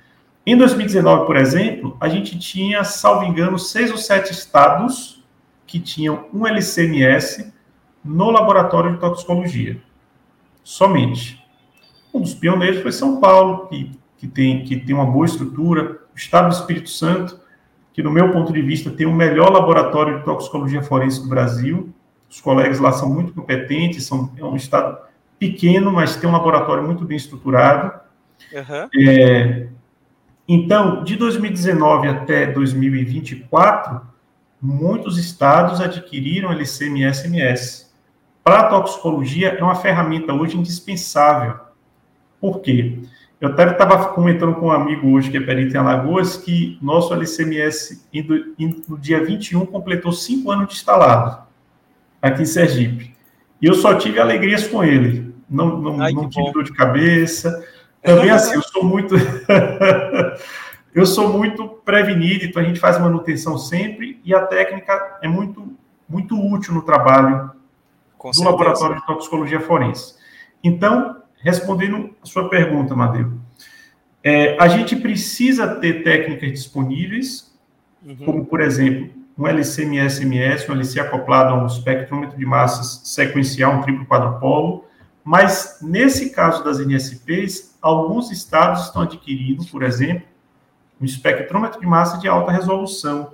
Em 0.49 0.57
2019, 0.57 1.27
por 1.27 1.37
exemplo, 1.37 1.95
a 2.01 2.09
gente 2.09 2.39
tinha, 2.39 2.83
salvo 2.83 3.23
engano, 3.23 3.59
seis 3.59 3.91
ou 3.91 3.99
sete 3.99 4.33
estados 4.33 5.23
que 5.67 5.79
tinham 5.79 6.25
um 6.33 6.47
LCMS 6.47 7.53
no 8.03 8.31
laboratório 8.31 8.95
de 8.95 8.99
toxicologia. 8.99 9.79
Somente. 10.65 11.45
Um 12.15 12.23
dos 12.23 12.33
pioneiros 12.33 12.81
foi 12.81 12.93
São 12.93 13.21
Paulo, 13.21 13.67
que, 13.67 13.91
que, 14.17 14.27
tem, 14.27 14.65
que 14.65 14.79
tem 14.79 14.95
uma 14.95 15.05
boa 15.05 15.27
estrutura, 15.27 16.01
o 16.15 16.17
estado 16.17 16.49
do 16.49 16.55
Espírito 16.55 16.89
Santo, 16.89 17.39
que, 17.93 18.03
no 18.03 18.11
meu 18.11 18.33
ponto 18.33 18.51
de 18.51 18.63
vista, 18.63 18.91
tem 18.91 19.07
o 19.07 19.13
melhor 19.13 19.53
laboratório 19.53 20.21
de 20.21 20.25
toxicologia 20.25 20.81
forense 20.81 21.23
do 21.23 21.29
Brasil. 21.29 21.93
Os 22.27 22.41
colegas 22.41 22.79
lá 22.79 22.93
são 22.93 23.13
muito 23.13 23.35
competentes, 23.35 24.07
são, 24.07 24.33
é 24.35 24.43
um 24.43 24.57
estado 24.57 24.97
pequeno, 25.39 25.93
mas 25.93 26.17
tem 26.17 26.27
um 26.27 26.33
laboratório 26.33 26.83
muito 26.83 27.05
bem 27.05 27.19
estruturado. 27.19 28.01
Uhum. 28.51 28.89
É, 28.99 29.69
então, 30.49 31.05
de 31.05 31.15
2019 31.15 32.09
até 32.09 32.47
2024, 32.47 34.01
muitos 34.61 35.19
estados 35.19 35.79
adquiriram 35.79 36.51
LCM 36.51 37.03
e 37.03 37.15
SMS. 37.15 37.93
Para 38.43 38.61
a 38.61 38.69
toxicologia, 38.69 39.51
é 39.51 39.63
uma 39.63 39.75
ferramenta 39.75 40.33
hoje 40.33 40.57
indispensável. 40.57 41.55
Por 42.41 42.61
quê? 42.61 42.99
Eu 43.39 43.51
até 43.51 43.71
estava 43.71 44.07
comentando 44.15 44.55
com 44.55 44.69
um 44.69 44.73
amigo 44.73 45.13
hoje, 45.13 45.31
que 45.31 45.37
é 45.37 45.41
perito 45.41 45.77
em 45.77 45.79
Alagoas, 45.79 46.37
que 46.39 46.79
nosso 46.81 47.13
LCMS, 47.13 48.03
no 48.89 48.99
dia 48.99 49.23
21, 49.23 49.67
completou 49.67 50.13
cinco 50.13 50.51
anos 50.51 50.69
de 50.69 50.75
instalado, 50.75 51.47
aqui 52.23 52.43
em 52.43 52.47
Sergipe. 52.47 53.15
E 53.61 53.67
eu 53.67 53.75
só 53.75 53.95
tive 53.95 54.19
alegrias 54.19 54.67
com 54.67 54.83
ele. 54.83 55.35
Não, 55.49 55.79
não, 55.81 56.01
Ai, 56.01 56.13
não 56.13 56.29
tive 56.29 56.47
bom. 56.47 56.53
dor 56.53 56.65
de 56.65 56.73
cabeça. 56.73 57.65
Também 58.09 58.31
assim, 58.31 58.55
eu 58.55 58.63
sou 58.63 58.85
muito. 58.85 59.15
eu 60.95 61.07
sou 61.07 61.29
muito 61.29 61.69
prevenido, 61.85 62.45
então 62.45 62.63
a 62.63 62.65
gente 62.65 62.81
faz 62.81 62.99
manutenção 62.99 63.59
sempre 63.59 64.21
e 64.25 64.35
a 64.35 64.47
técnica 64.47 65.19
é 65.23 65.29
muito, 65.29 65.77
muito 66.09 66.41
útil 66.41 66.75
no 66.75 66.83
trabalho 66.83 67.51
Com 68.17 68.31
do 68.31 68.35
certeza. 68.35 68.51
laboratório 68.51 68.97
de 68.97 69.07
toxicologia 69.07 69.61
forense. 69.61 70.15
Então, 70.65 71.23
respondendo 71.43 72.15
a 72.23 72.27
sua 72.27 72.49
pergunta, 72.49 72.97
Madeu, 72.97 73.33
é, 74.25 74.57
a 74.59 74.69
gente 74.69 74.97
precisa 74.97 75.77
ter 75.77 76.03
técnicas 76.03 76.51
disponíveis, 76.51 77.55
uhum. 78.05 78.17
como, 78.25 78.47
por 78.47 78.61
exemplo, 78.61 79.11
um 79.39 79.47
LCMS-MS, 79.47 80.69
um 80.69 80.75
LC 80.75 80.99
acoplado 80.99 81.55
a 81.55 81.63
um 81.63 81.67
espectrômetro 81.67 82.37
de 82.37 82.45
massas 82.45 83.03
sequencial, 83.05 83.75
um 83.75 83.83
triplo 83.83 84.05
quadrupolo, 84.05 84.85
mas 85.23 85.79
nesse 85.81 86.31
caso 86.31 86.65
das 86.65 86.81
NSPs, 86.81 87.68
alguns 87.81 88.31
estados 88.31 88.87
estão 88.87 89.03
adquirindo, 89.03 89.65
por 89.67 89.83
exemplo, 89.83 90.27
um 91.01 91.05
espectrômetro 91.05 91.81
de 91.81 91.87
massa 91.87 92.19
de 92.19 92.29
alta 92.29 92.53
resolução. 92.53 93.33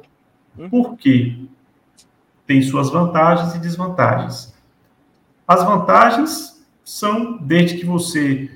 Hum. 0.58 0.68
Por 0.68 0.96
quê? 0.96 1.38
Tem 2.46 2.60
suas 2.62 2.90
vantagens 2.90 3.54
e 3.54 3.58
desvantagens. 3.58 4.54
As 5.46 5.64
vantagens 5.64 6.64
são 6.84 7.38
desde 7.38 7.78
que 7.78 7.86
você 7.86 8.50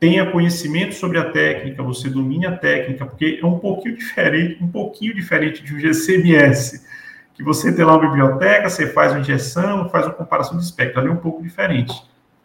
tenha 0.00 0.30
conhecimento 0.30 0.94
sobre 0.94 1.18
a 1.18 1.30
técnica, 1.30 1.82
você 1.82 2.08
domine 2.08 2.46
a 2.46 2.56
técnica, 2.56 3.04
porque 3.04 3.40
é 3.42 3.46
um 3.46 3.58
pouquinho 3.58 3.96
diferente, 3.96 4.62
um 4.62 4.68
pouquinho 4.68 5.14
diferente 5.14 5.62
de 5.62 5.74
um 5.74 5.78
GCMS, 5.78 6.86
que 7.34 7.42
você 7.42 7.74
tem 7.74 7.84
lá 7.84 7.96
uma 7.96 8.08
biblioteca, 8.08 8.68
você 8.68 8.86
faz 8.86 9.12
uma 9.12 9.20
injeção, 9.20 9.88
faz 9.88 10.06
uma 10.06 10.14
comparação 10.14 10.56
de 10.56 10.64
espectro, 10.64 11.00
ali 11.00 11.08
é 11.08 11.12
um 11.12 11.16
pouco 11.16 11.42
diferente. 11.42 11.92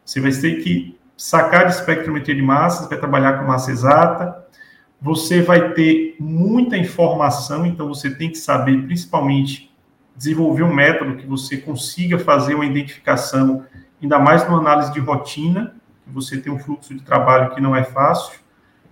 Você 0.04 0.20
vai 0.20 0.32
ter 0.32 0.64
que 0.64 0.98
sacar 1.16 1.66
de 1.66 1.74
espectrometria 1.74 2.36
de 2.36 2.41
massas, 2.41 2.88
vai 2.89 2.97
trabalhar 2.97 3.39
com 3.39 3.45
massa 3.45 3.72
exata, 3.72 4.43
você 5.01 5.41
vai 5.41 5.74
ter 5.74 6.16
muita 6.20 6.78
informação, 6.78 7.66
então 7.66 7.88
você 7.88 8.09
tem 8.09 8.30
que 8.30 8.38
saber, 8.38 8.86
principalmente, 8.86 9.74
desenvolver 10.16 10.64
um 10.64 10.74
método 10.74 11.18
que 11.18 11.28
você 11.28 11.57
consiga 11.57 12.18
fazer 12.18 12.55
uma 12.55 12.66
identificação, 12.66 13.66
ainda 14.01 14.18
mais 14.18 14.47
numa 14.47 14.59
análise 14.59 14.93
de 14.93 14.99
rotina, 14.99 15.76
você 16.07 16.38
tem 16.38 16.51
um 16.51 16.59
fluxo 16.59 16.93
de 16.93 17.01
trabalho 17.01 17.53
que 17.53 17.61
não 17.61 17.76
é 17.76 17.84
fácil. 17.84 18.39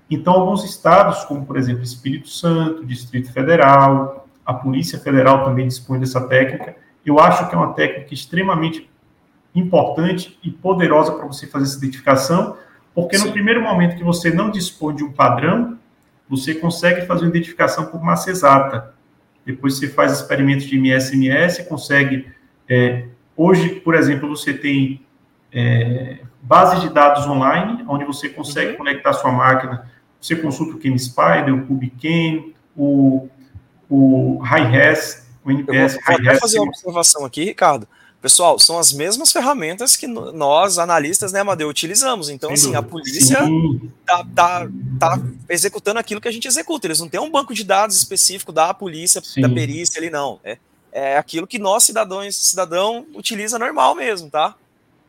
Então, 0.10 0.34
alguns 0.34 0.66
estados, 0.66 1.24
como 1.24 1.46
por 1.46 1.56
exemplo 1.56 1.84
Espírito 1.84 2.28
Santo, 2.28 2.86
Distrito 2.86 3.32
Federal, 3.32 4.28
a 4.46 4.54
Polícia 4.54 5.00
Federal 5.00 5.46
também 5.46 5.68
dispõe 5.68 6.00
dessa 6.00 6.28
técnica. 6.28 6.76
Eu 7.06 7.20
acho 7.20 7.48
que 7.48 7.56
é 7.56 7.58
uma 7.58 7.74
técnica 7.74 8.14
extremamente 8.14 8.91
importante 9.54 10.40
e 10.44 10.50
poderosa 10.50 11.12
para 11.12 11.26
você 11.26 11.48
fazer 11.48 11.66
essa 11.66 11.78
identificação, 11.78 12.58
porque 12.94 13.18
Sim. 13.18 13.28
no 13.28 13.32
primeiro 13.32 13.62
momento 13.62 13.96
que 13.96 14.04
você 14.04 14.32
não 14.32 14.50
dispõe 14.50 14.96
de 14.96 15.04
um 15.04 15.12
padrão, 15.12 15.78
você 16.30 16.56
consegue 16.56 17.06
fazer 17.06 17.26
uma 17.26 17.30
identificação 17.30 17.86
por 17.86 18.02
massa 18.02 18.30
exata. 18.30 18.94
Depois 19.46 19.78
você 19.78 19.88
faz 19.88 20.14
experimentos 20.14 20.66
de 20.66 20.78
MS-MS, 20.78 21.66
consegue. 21.66 22.32
É, 22.70 23.06
hoje, 23.36 23.82
por 23.82 23.96
exemplo, 23.96 24.30
você 24.30 24.54
tem 24.54 25.06
é, 25.52 26.20
bases 26.42 26.82
de 26.82 26.90
dados 26.90 27.26
online, 27.28 27.84
onde 27.88 28.06
você 28.06 28.30
consegue 28.30 28.72
uhum. 28.72 28.78
conectar 28.78 29.14
sua 29.14 29.32
máquina. 29.32 29.90
Você 30.20 30.36
consulta 30.36 30.78
o 30.78 31.00
Spider, 31.00 31.54
o 31.54 31.66
CubeCam, 31.66 32.54
o, 32.78 33.28
o 33.90 34.42
Hi-Res, 34.44 35.30
o 35.44 35.52
NPS 35.52 35.96
Hi-Res. 35.96 36.06
Vou 36.06 36.30
até 36.30 36.40
fazer 36.40 36.60
uma 36.60 36.68
observação 36.70 37.26
aqui, 37.26 37.46
Ricardo. 37.46 37.88
Pessoal, 38.22 38.60
são 38.60 38.78
as 38.78 38.94
mesmas 38.94 39.32
ferramentas 39.32 39.98
que 39.98 40.06
nós, 40.06 40.78
analistas, 40.78 41.32
né, 41.32 41.40
Amadeu, 41.40 41.68
utilizamos. 41.68 42.30
Então, 42.30 42.52
assim, 42.52 42.76
a 42.76 42.82
polícia 42.84 43.40
tá, 44.06 44.24
tá, 44.36 44.70
tá, 45.00 45.20
executando 45.50 46.00
aquilo 46.00 46.22
que 46.22 46.28
a 46.28 46.32
gente 46.32 46.48
executa. 46.48 46.86
Eles 46.86 47.00
não 47.00 47.10
têm 47.10 47.20
um 47.20 47.32
banco 47.32 47.52
de 47.52 47.64
dados 47.64 47.98
específico 47.98 48.52
da 48.52 48.76
polícia, 48.76 49.22
Sim. 49.24 49.42
da 49.42 49.50
perícia 49.50 50.00
ali, 50.00 50.12
não. 50.12 50.40
É, 50.44 50.60
é 50.92 51.18
aquilo 51.18 51.48
que 51.48 51.58
nós, 51.58 51.84
cidadãos, 51.84 52.36
cidadão, 52.36 53.08
utiliza 53.16 53.58
normal 53.58 53.96
mesmo, 53.96 54.30
tá? 54.30 54.56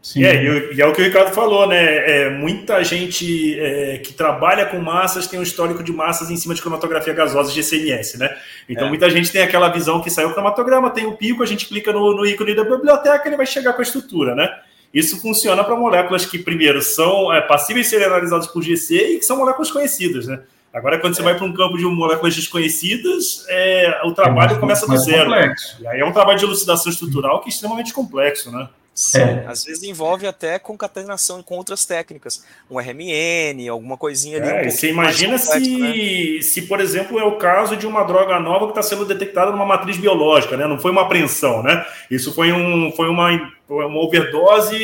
Sim. 0.03 0.25
É, 0.25 0.43
e, 0.43 0.81
é 0.81 0.87
o 0.87 0.93
que 0.93 1.01
o 1.01 1.05
Ricardo 1.05 1.33
falou, 1.33 1.69
né? 1.69 2.25
É, 2.25 2.31
muita 2.31 2.83
gente 2.83 3.59
é, 3.61 3.99
que 3.99 4.13
trabalha 4.13 4.67
com 4.67 4.81
massas 4.81 5.29
tem 5.29 5.39
um 5.39 5.45
histórico 5.45 5.81
de 5.81 5.93
massas 5.93 6.29
em 6.29 6.37
cima 6.37 6.55
de 6.55 6.61
cromatografia 6.61 7.15
gasosa 7.15 7.53
GCMS, 7.53 8.19
né? 8.19 8.37
Então 8.69 8.87
é. 8.87 8.89
muita 8.89 9.09
gente 9.09 9.31
tem 9.31 9.43
aquela 9.43 9.69
visão 9.69 10.03
que 10.03 10.11
saiu 10.11 10.31
o 10.31 10.35
cromatograma, 10.35 10.91
tem 10.91 11.07
o 11.07 11.13
pico, 11.13 11.45
a 11.45 11.47
gente 11.47 11.67
clica 11.67 11.93
no, 11.93 12.17
no 12.17 12.27
ícone 12.27 12.53
da 12.53 12.65
biblioteca 12.65 13.23
e 13.25 13.29
ele 13.29 13.37
vai 13.37 13.47
chegar 13.47 13.75
com 13.75 13.81
a 13.81 13.85
estrutura, 13.85 14.35
né? 14.35 14.53
Isso 14.93 15.21
funciona 15.23 15.63
para 15.63 15.77
moléculas 15.77 16.27
que, 16.27 16.37
primeiro, 16.37 16.83
são 16.83 17.33
é, 17.33 17.41
passíveis 17.41 17.87
de 17.87 17.97
ser 17.97 18.05
analisadas 18.05 18.49
por 18.49 18.61
GC 18.61 19.15
e 19.15 19.19
que 19.21 19.25
são 19.25 19.37
moléculas 19.37 19.71
conhecidas, 19.71 20.27
né? 20.27 20.41
Agora, 20.75 20.99
quando 20.99 21.15
você 21.15 21.23
é. 21.23 21.25
vai 21.25 21.37
para 21.37 21.45
um 21.45 21.53
campo 21.53 21.79
de 21.79 21.85
moléculas 21.85 22.35
desconhecidas, 22.35 23.47
é, 23.49 24.01
o 24.05 24.13
trabalho 24.13 24.59
começa 24.59 24.85
do 24.85 24.97
zero. 24.97 25.31
Complexo. 25.31 25.77
E 25.81 25.87
aí 25.87 26.01
é 26.01 26.05
um 26.05 26.13
trabalho 26.13 26.39
de 26.39 26.45
elucidação 26.45 26.91
estrutural 26.91 27.41
que 27.41 27.49
é 27.49 27.51
extremamente 27.51 27.93
complexo, 27.93 28.51
né? 28.51 28.69
Sim, 28.95 29.21
é. 29.21 29.45
às 29.47 29.65
vezes 29.65 29.83
envolve 29.85 30.27
até 30.27 30.59
concatenação 30.59 31.43
com 31.43 31.57
outras 31.57 31.87
técnicas, 31.87 32.45
um 32.71 32.79
RMN, 32.79 33.67
alguma 33.71 33.97
coisinha 33.97 34.37
ali. 34.37 34.49
É, 34.49 34.67
um 34.67 34.71
você 34.71 34.91
imagina 34.91 35.39
complexo, 35.39 35.65
se, 35.65 35.79
né? 35.79 36.43
se, 36.43 36.63
por 36.63 36.79
exemplo, 36.79 37.19
é 37.19 37.25
o 37.25 37.39
caso 37.39 37.75
de 37.75 37.87
uma 37.87 38.05
droga 38.05 38.39
nova 38.39 38.67
que 38.67 38.73
está 38.73 38.83
sendo 38.83 39.07
detectada 39.07 39.51
numa 39.51 39.65
matriz 39.65 39.97
biológica, 39.97 40.59
né? 40.59 40.67
Não 40.67 40.79
foi 40.79 40.91
uma 40.91 41.03
apreensão, 41.03 41.63
né? 41.63 41.87
Isso 42.11 42.35
foi, 42.35 42.53
um, 42.53 42.93
foi 42.93 43.09
uma, 43.09 43.31
uma 43.67 43.99
overdose, 43.99 44.77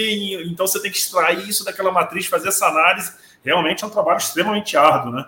então 0.46 0.66
você 0.66 0.80
tem 0.80 0.90
que 0.90 0.96
extrair 0.96 1.46
isso 1.46 1.62
daquela 1.62 1.92
matriz, 1.92 2.24
fazer 2.24 2.48
essa 2.48 2.66
análise. 2.66 3.12
Realmente 3.44 3.84
é 3.84 3.86
um 3.86 3.90
trabalho 3.90 4.18
extremamente 4.18 4.74
árduo, 4.74 5.12
né? 5.12 5.26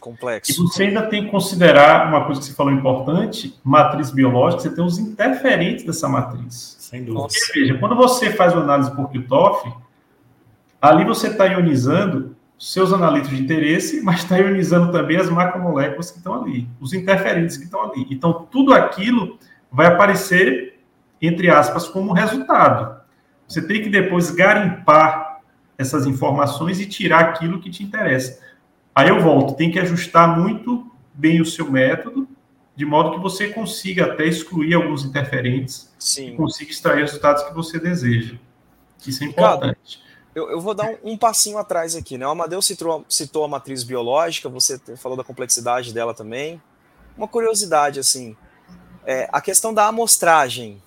Complexo. 0.00 0.50
E 0.50 0.54
você 0.56 0.84
ainda 0.84 1.02
tem 1.02 1.24
que 1.24 1.30
considerar 1.30 2.08
uma 2.08 2.24
coisa 2.24 2.40
que 2.40 2.46
você 2.48 2.54
falou 2.54 2.72
importante, 2.72 3.58
matriz 3.64 4.10
biológica, 4.10 4.62
você 4.62 4.74
tem 4.74 4.84
os 4.84 4.98
interferentes 4.98 5.84
dessa 5.84 6.08
matriz. 6.08 6.75
Sem 6.86 7.02
dúvida. 7.02 7.26
Porque, 7.26 7.60
veja, 7.60 7.78
quando 7.78 7.96
você 7.96 8.30
faz 8.30 8.52
uma 8.52 8.62
análise 8.62 8.94
por 8.94 9.10
Kirchhoff, 9.10 9.72
ali 10.80 11.04
você 11.04 11.26
está 11.26 11.44
ionizando 11.46 12.36
seus 12.56 12.92
analíticos 12.92 13.36
de 13.36 13.42
interesse, 13.42 14.00
mas 14.02 14.20
está 14.20 14.38
ionizando 14.38 14.92
também 14.92 15.16
as 15.16 15.28
macromoléculas 15.28 16.12
que 16.12 16.18
estão 16.18 16.40
ali, 16.40 16.68
os 16.80 16.92
interferentes 16.92 17.56
que 17.56 17.64
estão 17.64 17.82
ali. 17.82 18.06
Então, 18.08 18.46
tudo 18.48 18.72
aquilo 18.72 19.36
vai 19.70 19.86
aparecer, 19.86 20.78
entre 21.20 21.50
aspas, 21.50 21.88
como 21.88 22.12
resultado. 22.12 23.00
Você 23.48 23.66
tem 23.66 23.82
que 23.82 23.88
depois 23.88 24.30
garimpar 24.30 25.40
essas 25.76 26.06
informações 26.06 26.78
e 26.80 26.86
tirar 26.86 27.18
aquilo 27.18 27.60
que 27.60 27.68
te 27.68 27.82
interessa. 27.82 28.40
Aí 28.94 29.08
eu 29.08 29.20
volto, 29.20 29.56
tem 29.56 29.72
que 29.72 29.78
ajustar 29.80 30.38
muito 30.38 30.88
bem 31.12 31.40
o 31.40 31.44
seu 31.44 31.68
método, 31.68 32.25
de 32.76 32.84
modo 32.84 33.12
que 33.12 33.18
você 33.18 33.48
consiga 33.48 34.04
até 34.04 34.26
excluir 34.26 34.74
alguns 34.74 35.02
interferentes 35.02 35.90
Sim. 35.98 36.34
e 36.34 36.36
consiga 36.36 36.70
extrair 36.70 37.04
os 37.04 37.10
resultados 37.10 37.42
que 37.44 37.54
você 37.54 37.80
deseja. 37.80 38.36
Isso 39.04 39.24
é 39.24 39.26
importante. 39.26 40.02
eu, 40.34 40.50
eu, 40.50 40.60
vou 40.60 40.74
dar 40.74 40.90
um, 41.02 41.12
um, 41.12 41.16
passinho 41.16 41.56
atrás 41.56 41.96
aqui. 41.96 42.18
Né? 42.18 42.26
O 42.26 42.30
Amadeu 42.30 42.60
citou, 42.60 43.04
citou 43.08 43.44
a 43.44 43.48
matriz 43.48 43.82
biológica, 43.82 44.48
você 44.48 44.78
falou 44.96 45.16
da 45.16 45.24
complexidade 45.24 45.94
dela 45.94 46.12
também. 46.12 46.60
Uma 47.16 47.26
curiosidade, 47.26 47.98
assim, 47.98 48.36
é, 49.06 49.26
a 49.32 49.40
questão 49.40 49.72
da 49.72 49.86
amostragem. 49.86 50.82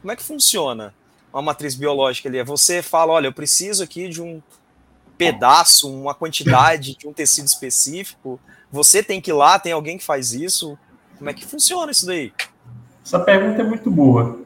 Como 0.00 0.12
é 0.12 0.16
que 0.16 0.22
funciona 0.22 0.94
uma 1.32 1.42
matriz 1.42 1.74
biológica 1.74 2.28
ali? 2.28 2.38
É 2.38 2.44
você 2.44 2.80
fala, 2.80 3.12
olha, 3.12 3.26
eu 3.26 3.32
preciso 3.32 3.82
aqui 3.82 4.08
de 4.08 4.22
um 4.22 4.40
pedaço, 5.18 5.92
uma 5.92 6.14
quantidade 6.14 6.96
de 6.96 7.08
um 7.08 7.12
tecido 7.12 7.46
específico. 7.46 8.38
Você 8.70 9.02
tem 9.02 9.20
que 9.20 9.30
ir 9.30 9.34
lá, 9.34 9.58
tem 9.58 9.72
alguém 9.72 9.98
que 9.98 10.04
faz 10.04 10.32
isso. 10.32 10.78
Como 11.18 11.30
é 11.30 11.34
que 11.34 11.44
funciona 11.46 11.92
isso 11.92 12.06
daí? 12.06 12.32
Essa 13.04 13.18
pergunta 13.20 13.60
é 13.60 13.64
muito 13.64 13.90
boa. 13.90 14.40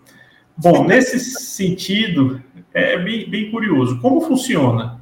Bom, 0.56 0.84
nesse 0.84 1.20
sentido, 1.20 2.42
é 2.74 2.98
bem, 2.98 3.30
bem, 3.30 3.50
curioso. 3.50 4.00
Como 4.00 4.20
funciona? 4.20 5.00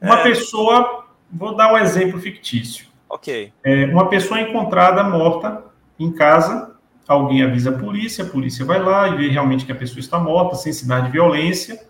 Uma 0.00 0.20
é... 0.20 0.22
pessoa, 0.22 1.06
vou 1.30 1.54
dar 1.54 1.72
um 1.74 1.78
exemplo 1.78 2.18
fictício. 2.18 2.86
Ok. 3.08 3.52
É, 3.62 3.84
uma 3.86 4.08
pessoa 4.08 4.40
encontrada 4.40 5.04
morta 5.04 5.62
em 5.98 6.10
casa, 6.10 6.74
alguém 7.06 7.42
avisa 7.42 7.70
a 7.70 7.78
polícia, 7.78 8.24
a 8.24 8.28
polícia 8.28 8.64
vai 8.64 8.82
lá 8.82 9.08
e 9.08 9.16
vê 9.16 9.28
realmente 9.28 9.66
que 9.66 9.72
a 9.72 9.76
pessoa 9.76 10.00
está 10.00 10.18
morta, 10.18 10.56
sem 10.56 10.72
sinal 10.72 11.02
de 11.02 11.10
violência. 11.10 11.86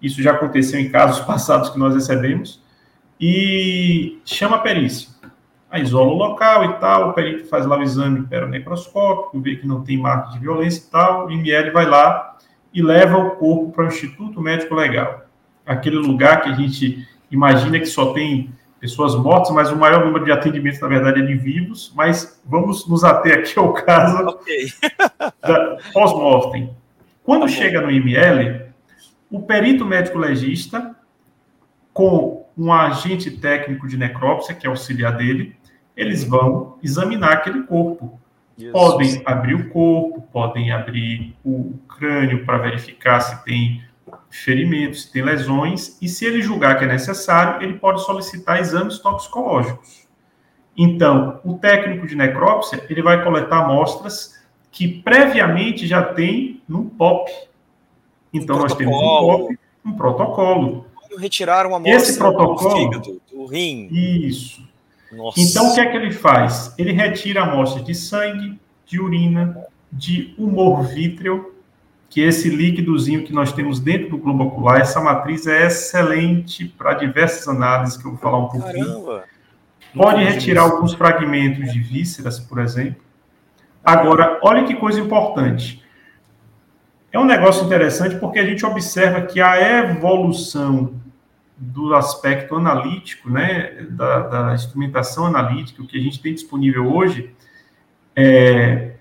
Isso 0.00 0.22
já 0.22 0.32
aconteceu 0.32 0.80
em 0.80 0.90
casos 0.90 1.20
passados 1.26 1.68
que 1.68 1.78
nós 1.78 1.94
recebemos. 1.94 2.62
E 3.20 4.18
chama 4.24 4.56
a 4.56 4.60
perícia. 4.60 5.11
Aí 5.72 5.82
isola 5.82 6.10
o 6.10 6.14
local 6.14 6.66
e 6.66 6.72
tal, 6.74 7.08
o 7.08 7.12
perito 7.14 7.48
faz 7.48 7.64
lá 7.64 7.78
o 7.78 7.82
exame 7.82 8.26
peronecroscópico, 8.26 9.40
vê 9.40 9.56
que 9.56 9.66
não 9.66 9.82
tem 9.82 9.96
marca 9.96 10.30
de 10.32 10.38
violência 10.38 10.84
e 10.86 10.90
tal, 10.90 11.26
o 11.26 11.30
IML 11.30 11.72
vai 11.72 11.86
lá 11.86 12.36
e 12.74 12.82
leva 12.82 13.16
o 13.16 13.30
corpo 13.36 13.72
para 13.72 13.84
o 13.84 13.88
Instituto 13.88 14.38
Médico 14.38 14.74
Legal. 14.74 15.24
Aquele 15.64 15.96
lugar 15.96 16.42
que 16.42 16.50
a 16.50 16.52
gente 16.52 17.08
imagina 17.30 17.78
que 17.78 17.86
só 17.86 18.12
tem 18.12 18.52
pessoas 18.78 19.14
mortas, 19.14 19.50
mas 19.50 19.72
o 19.72 19.76
maior 19.76 20.04
número 20.04 20.26
de 20.26 20.30
atendimentos, 20.30 20.78
na 20.78 20.88
verdade, 20.88 21.22
é 21.22 21.24
de 21.24 21.36
vivos, 21.36 21.90
mas 21.96 22.38
vamos 22.44 22.86
nos 22.86 23.02
ater 23.02 23.38
aqui 23.38 23.58
ao 23.58 23.72
caso 23.72 24.24
okay. 24.28 24.66
da 25.40 25.78
pós-mortem. 25.94 26.76
Quando 27.24 27.42
tá 27.42 27.48
chega 27.48 27.80
no 27.80 27.90
IML, 27.90 28.66
o 29.30 29.40
perito 29.40 29.86
médico 29.86 30.18
legista, 30.18 30.94
com 31.94 32.46
um 32.58 32.70
agente 32.70 33.30
técnico 33.30 33.88
de 33.88 33.96
necrópsia, 33.96 34.54
que 34.54 34.66
é 34.66 34.68
auxiliar 34.68 35.16
dele, 35.16 35.56
eles 35.96 36.24
vão 36.24 36.78
examinar 36.82 37.32
aquele 37.32 37.62
corpo. 37.64 38.18
Jesus. 38.56 38.72
Podem 38.72 39.22
abrir 39.24 39.54
o 39.54 39.70
corpo, 39.70 40.22
podem 40.32 40.72
abrir 40.72 41.34
o 41.44 41.74
crânio 41.88 42.44
para 42.44 42.58
verificar 42.58 43.20
se 43.20 43.42
tem 43.44 43.82
ferimentos, 44.30 45.04
se 45.04 45.12
tem 45.12 45.22
lesões, 45.22 45.98
e 46.00 46.08
se 46.08 46.24
ele 46.24 46.42
julgar 46.42 46.78
que 46.78 46.84
é 46.84 46.88
necessário, 46.88 47.62
ele 47.62 47.78
pode 47.78 48.04
solicitar 48.04 48.60
exames 48.60 48.98
toxicológicos. 48.98 50.06
Então, 50.76 51.40
o 51.44 51.54
técnico 51.54 52.06
de 52.06 52.14
necrópsia, 52.14 52.84
ele 52.88 53.02
vai 53.02 53.22
coletar 53.22 53.64
amostras 53.64 54.42
que 54.70 54.88
previamente 54.88 55.86
já 55.86 56.02
tem 56.02 56.62
no 56.66 56.86
POP. 56.86 57.30
Então, 58.32 58.58
nós 58.58 58.74
temos 58.74 58.96
um 58.96 59.00
POP, 59.00 59.58
um 59.84 59.92
protocolo. 59.92 60.86
Retirar 61.18 61.66
uma 61.66 61.76
amostra 61.76 61.96
Esse 61.96 62.18
protocolo, 62.18 62.70
do 62.70 62.76
fígado, 62.76 63.22
do 63.30 63.44
rim. 63.44 63.88
Isso. 63.92 64.66
Nossa. 65.12 65.40
Então, 65.40 65.70
o 65.70 65.74
que 65.74 65.80
é 65.80 65.86
que 65.86 65.96
ele 65.96 66.10
faz? 66.10 66.74
Ele 66.78 66.92
retira 66.92 67.42
amostras 67.42 67.84
de 67.84 67.94
sangue, 67.94 68.58
de 68.86 69.00
urina, 69.00 69.56
de 69.92 70.34
humor 70.38 70.82
vítreo, 70.84 71.54
que 72.08 72.22
é 72.22 72.28
esse 72.28 72.48
líquidozinho 72.48 73.24
que 73.24 73.32
nós 73.32 73.52
temos 73.52 73.78
dentro 73.78 74.10
do 74.10 74.18
globo 74.18 74.44
ocular. 74.44 74.80
Essa 74.80 75.00
matriz 75.00 75.46
é 75.46 75.66
excelente 75.66 76.66
para 76.66 76.94
diversas 76.94 77.46
análises, 77.48 77.96
que 77.96 78.06
eu 78.06 78.12
vou 78.12 78.20
falar 78.20 78.38
um 78.38 78.48
pouquinho. 78.48 78.86
Caramba. 78.86 79.24
Pode 79.94 80.24
retirar 80.24 80.62
alguns 80.62 80.94
fragmentos 80.94 81.70
de 81.72 81.80
vísceras, 81.80 82.40
por 82.40 82.58
exemplo. 82.58 83.02
Agora, 83.84 84.38
olha 84.42 84.64
que 84.64 84.74
coisa 84.74 84.98
importante. 85.00 85.82
É 87.12 87.18
um 87.18 87.24
negócio 87.24 87.66
interessante 87.66 88.16
porque 88.16 88.38
a 88.38 88.44
gente 88.44 88.64
observa 88.64 89.20
que 89.22 89.38
a 89.38 89.80
evolução 89.80 90.94
do 91.64 91.94
aspecto 91.94 92.56
analítico, 92.56 93.30
né, 93.30 93.86
da, 93.90 94.20
da 94.20 94.54
instrumentação 94.54 95.26
analítica, 95.26 95.80
o 95.80 95.86
que 95.86 95.96
a 95.96 96.00
gente 96.00 96.20
tem 96.20 96.34
disponível 96.34 96.92
hoje, 96.92 97.32
é, 98.16 98.96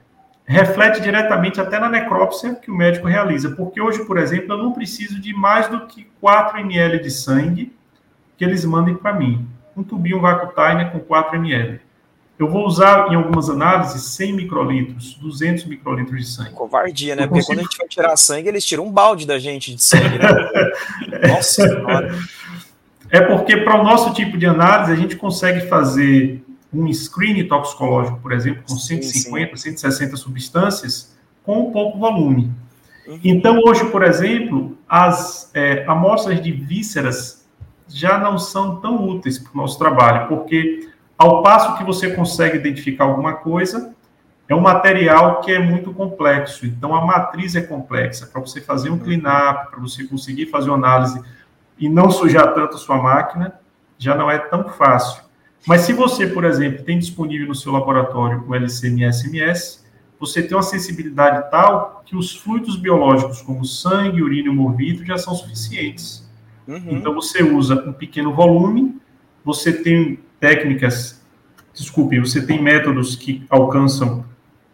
reflete 0.45 1.01
diretamente 1.01 1.59
até 1.59 1.79
na 1.79 1.89
necrópsia 1.89 2.53
que 2.53 2.69
o 2.69 2.75
médico 2.75 3.07
realiza. 3.07 3.49
Porque 3.55 3.81
hoje, 3.81 4.05
por 4.05 4.17
exemplo, 4.17 4.53
eu 4.53 4.57
não 4.59 4.73
preciso 4.73 5.19
de 5.19 5.33
mais 5.33 5.67
do 5.69 5.87
que 5.87 6.07
4 6.21 6.59
ml 6.59 6.99
de 6.99 7.09
sangue 7.09 7.73
que 8.37 8.45
eles 8.45 8.63
mandem 8.63 8.93
para 8.93 9.13
mim. 9.13 9.47
Um 9.75 9.81
tubinho 9.81 10.21
Vacutainer 10.21 10.91
com 10.91 10.99
4 10.99 11.37
ml. 11.37 11.81
Eu 12.37 12.47
vou 12.47 12.65
usar 12.65 13.11
em 13.11 13.15
algumas 13.15 13.49
análises 13.49 14.03
100 14.15 14.33
microlitros, 14.33 15.15
200 15.15 15.65
microlitros 15.65 16.19
de 16.19 16.27
sangue. 16.27 16.51
Covardia, 16.51 17.15
né? 17.15 17.27
Porque 17.27 17.39
consigo... 17.39 17.53
quando 17.53 17.59
a 17.59 17.63
gente 17.63 17.77
vai 17.77 17.87
tirar 17.87 18.17
sangue, 18.17 18.47
eles 18.47 18.65
tiram 18.65 18.85
um 18.85 18.91
balde 18.91 19.25
da 19.25 19.39
gente 19.39 19.75
de 19.75 19.83
sangue, 19.83 20.17
né? 20.17 20.27
Nossa 21.29 21.67
senhora. 21.67 22.15
É 23.11 23.19
porque 23.19 23.57
para 23.57 23.79
o 23.79 23.83
nosso 23.83 24.13
tipo 24.13 24.37
de 24.37 24.45
análise, 24.45 24.91
a 24.91 24.95
gente 24.95 25.17
consegue 25.17 25.67
fazer 25.67 26.41
um 26.73 26.91
screen 26.93 27.45
toxicológico, 27.45 28.19
por 28.19 28.31
exemplo, 28.31 28.63
com 28.67 28.75
150, 28.75 29.57
sim, 29.57 29.71
sim. 29.71 29.77
160 29.77 30.15
substâncias, 30.15 31.17
com 31.43 31.71
pouco 31.71 31.99
volume. 31.99 32.49
Uhum. 33.05 33.19
Então, 33.21 33.59
hoje, 33.65 33.83
por 33.89 34.03
exemplo, 34.03 34.77
as 34.87 35.51
é, 35.53 35.83
amostras 35.87 36.41
de 36.41 36.53
vísceras 36.53 37.45
já 37.89 38.17
não 38.17 38.37
são 38.37 38.77
tão 38.77 39.05
úteis 39.05 39.37
para 39.37 39.51
o 39.53 39.57
nosso 39.57 39.77
trabalho, 39.77 40.29
porque 40.29 40.87
ao 41.17 41.43
passo 41.43 41.77
que 41.77 41.83
você 41.83 42.11
consegue 42.11 42.57
identificar 42.57 43.03
alguma 43.03 43.33
coisa, 43.33 43.93
é 44.47 44.55
um 44.55 44.61
material 44.61 45.41
que 45.41 45.51
é 45.51 45.59
muito 45.59 45.93
complexo. 45.93 46.65
Então, 46.65 46.95
a 46.95 47.05
matriz 47.05 47.55
é 47.55 47.61
complexa. 47.61 48.25
Para 48.25 48.39
você 48.39 48.61
fazer 48.61 48.89
um 48.89 48.97
cleanup, 48.97 49.69
para 49.69 49.79
você 49.79 50.05
conseguir 50.05 50.45
fazer 50.45 50.69
uma 50.69 50.77
análise 50.77 51.21
e 51.81 51.89
não 51.89 52.11
sujar 52.11 52.53
tanto 52.53 52.75
a 52.75 52.79
sua 52.79 53.01
máquina, 53.01 53.55
já 53.97 54.15
não 54.15 54.29
é 54.29 54.37
tão 54.37 54.69
fácil. 54.69 55.23
Mas 55.67 55.81
se 55.81 55.93
você, 55.93 56.27
por 56.27 56.43
exemplo, 56.43 56.83
tem 56.83 56.97
disponível 56.97 57.47
no 57.47 57.55
seu 57.55 57.71
laboratório 57.71 58.43
o 58.47 58.55
LCMS-MS, 58.55 59.81
você 60.19 60.43
tem 60.43 60.55
uma 60.55 60.63
sensibilidade 60.63 61.49
tal 61.49 62.03
que 62.05 62.15
os 62.15 62.35
fluidos 62.35 62.75
biológicos, 62.75 63.41
como 63.41 63.65
sangue, 63.65 64.21
urina 64.21 64.49
e 64.49 64.55
morvito, 64.55 65.03
já 65.03 65.17
são 65.17 65.33
suficientes. 65.33 66.29
Uhum. 66.67 66.81
Então, 66.91 67.15
você 67.15 67.43
usa 67.43 67.75
um 67.87 67.93
pequeno 67.93 68.33
volume, 68.33 68.95
você 69.43 69.73
tem 69.73 70.19
técnicas, 70.39 71.23
desculpe, 71.73 72.19
você 72.19 72.45
tem 72.45 72.61
métodos 72.61 73.15
que 73.15 73.43
alcançam 73.49 74.23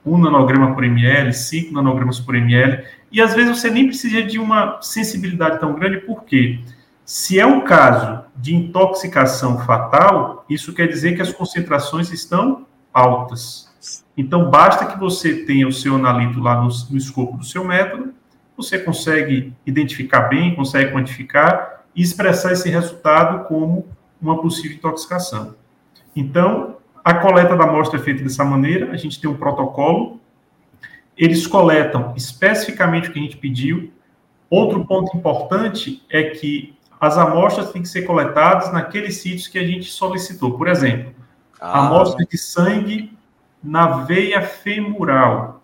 1 0.05 0.17
nanograma 0.17 0.73
por 0.73 0.83
ml, 0.83 1.33
5 1.33 1.73
nanogramas 1.73 2.19
por 2.19 2.35
ml, 2.35 2.83
e 3.09 3.21
às 3.21 3.33
vezes 3.33 3.57
você 3.57 3.69
nem 3.69 3.87
precisa 3.87 4.21
de 4.21 4.37
uma 4.37 4.81
sensibilidade 4.81 5.59
tão 5.59 5.73
grande, 5.73 5.97
por 6.01 6.23
quê? 6.25 6.59
Se 7.07 7.39
é 7.39 7.45
um 7.45 7.61
caso 7.61 8.25
de 8.35 8.53
intoxicação 8.53 9.59
fatal, 9.59 10.43
isso 10.49 10.73
quer 10.73 10.89
dizer 10.89 11.15
que 11.15 11.21
as 11.21 11.31
concentrações 11.31 12.11
estão 12.11 12.67
altas. 12.93 13.73
Então, 14.17 14.49
basta 14.49 14.85
que 14.85 14.99
você 14.99 15.45
tenha 15.45 15.65
o 15.65 15.71
seu 15.71 15.95
analito 15.95 16.41
lá 16.41 16.61
no, 16.61 16.67
no 16.89 16.97
escopo 16.97 17.37
do 17.37 17.45
seu 17.45 17.63
método, 17.63 18.13
você 18.57 18.77
consegue 18.77 19.53
identificar 19.65 20.23
bem, 20.23 20.53
consegue 20.53 20.91
quantificar 20.91 21.85
e 21.95 22.01
expressar 22.01 22.51
esse 22.51 22.69
resultado 22.69 23.47
como 23.47 23.87
uma 24.21 24.41
possível 24.41 24.75
intoxicação. 24.75 25.55
Então, 26.13 26.75
a 27.05 27.13
coleta 27.13 27.55
da 27.55 27.63
amostra 27.63 27.97
é 27.97 28.03
feita 28.03 28.21
dessa 28.21 28.43
maneira, 28.43 28.91
a 28.91 28.97
gente 28.97 29.21
tem 29.21 29.29
um 29.29 29.37
protocolo, 29.37 30.19
eles 31.15 31.47
coletam 31.47 32.13
especificamente 32.17 33.07
o 33.07 33.13
que 33.13 33.19
a 33.19 33.21
gente 33.21 33.37
pediu. 33.37 33.93
Outro 34.49 34.85
ponto 34.85 35.15
importante 35.15 36.03
é 36.09 36.23
que 36.23 36.76
as 36.99 37.17
amostras 37.17 37.71
têm 37.71 37.81
que 37.81 37.87
ser 37.87 38.03
coletadas 38.03 38.71
naqueles 38.71 39.17
sítios 39.17 39.47
que 39.47 39.59
a 39.59 39.65
gente 39.65 39.91
solicitou. 39.91 40.57
Por 40.57 40.67
exemplo, 40.67 41.13
ah. 41.59 41.85
amostra 41.85 42.25
de 42.25 42.37
sangue 42.37 43.17
na 43.63 44.03
veia 44.03 44.41
femoral. 44.41 45.61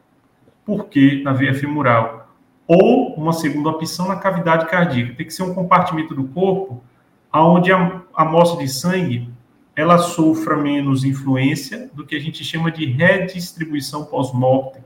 Por 0.65 0.86
que 0.86 1.23
na 1.23 1.34
veia 1.34 1.53
femoral? 1.53 2.29
Ou 2.67 3.15
uma 3.15 3.34
segunda 3.34 3.69
opção 3.69 4.07
na 4.07 4.15
cavidade 4.15 4.67
cardíaca. 4.67 5.15
Tem 5.15 5.25
que 5.25 5.34
ser 5.34 5.43
um 5.43 5.53
compartimento 5.53 6.13
do 6.15 6.25
corpo 6.25 6.84
onde 7.31 7.71
a 7.71 8.01
amostra 8.15 8.63
de 8.63 8.69
sangue 8.69 9.29
ela 9.75 9.97
sofra 9.97 10.55
menos 10.55 11.03
influência 11.03 11.89
do 11.93 12.05
que 12.05 12.15
a 12.15 12.19
gente 12.19 12.43
chama 12.43 12.71
de 12.71 12.86
redistribuição 12.86 14.05
pós-mortem. 14.05 14.84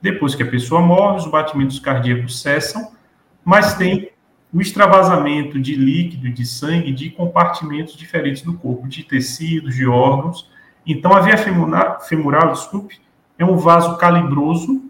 Depois 0.00 0.34
que 0.34 0.42
a 0.42 0.50
pessoa 0.50 0.82
morre, 0.82 1.18
os 1.18 1.26
batimentos 1.26 1.78
cardíacos 1.78 2.40
cessam, 2.40 2.92
mas 3.42 3.74
tem 3.74 4.09
o 4.52 4.60
extravasamento 4.60 5.60
de 5.60 5.76
líquido 5.76 6.28
de 6.30 6.44
sangue 6.44 6.92
de 6.92 7.10
compartimentos 7.10 7.96
diferentes 7.96 8.42
do 8.42 8.54
corpo, 8.54 8.88
de 8.88 9.04
tecidos, 9.04 9.74
de 9.74 9.86
órgãos. 9.86 10.50
Então, 10.84 11.12
a 11.12 11.20
via 11.20 11.38
femoral, 11.38 12.00
femoral 12.00 12.52
desculpe, 12.52 13.00
é 13.38 13.44
um 13.44 13.56
vaso 13.56 13.96
calibroso 13.96 14.82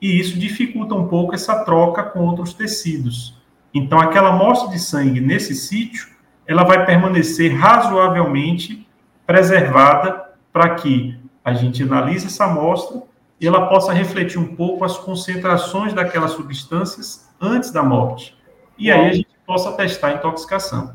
e 0.00 0.18
isso 0.18 0.38
dificulta 0.38 0.94
um 0.94 1.08
pouco 1.08 1.34
essa 1.34 1.64
troca 1.64 2.02
com 2.04 2.20
outros 2.20 2.54
tecidos. 2.54 3.36
Então, 3.72 3.98
aquela 3.98 4.30
amostra 4.30 4.70
de 4.70 4.78
sangue 4.78 5.20
nesse 5.20 5.54
sítio, 5.54 6.08
ela 6.46 6.62
vai 6.62 6.86
permanecer 6.86 7.52
razoavelmente 7.52 8.86
preservada 9.26 10.34
para 10.52 10.76
que 10.76 11.18
a 11.44 11.52
gente 11.52 11.82
analise 11.82 12.26
essa 12.26 12.44
amostra 12.44 13.02
e 13.40 13.46
ela 13.46 13.66
possa 13.66 13.92
refletir 13.92 14.38
um 14.38 14.54
pouco 14.54 14.84
as 14.84 14.96
concentrações 14.96 15.92
daquelas 15.92 16.32
substâncias 16.32 17.28
antes 17.40 17.72
da 17.72 17.82
morte 17.82 18.36
e 18.78 18.90
aí 18.90 19.08
a 19.08 19.12
gente 19.12 19.28
possa 19.46 19.72
testar 19.72 20.08
a 20.08 20.12
intoxicação. 20.14 20.92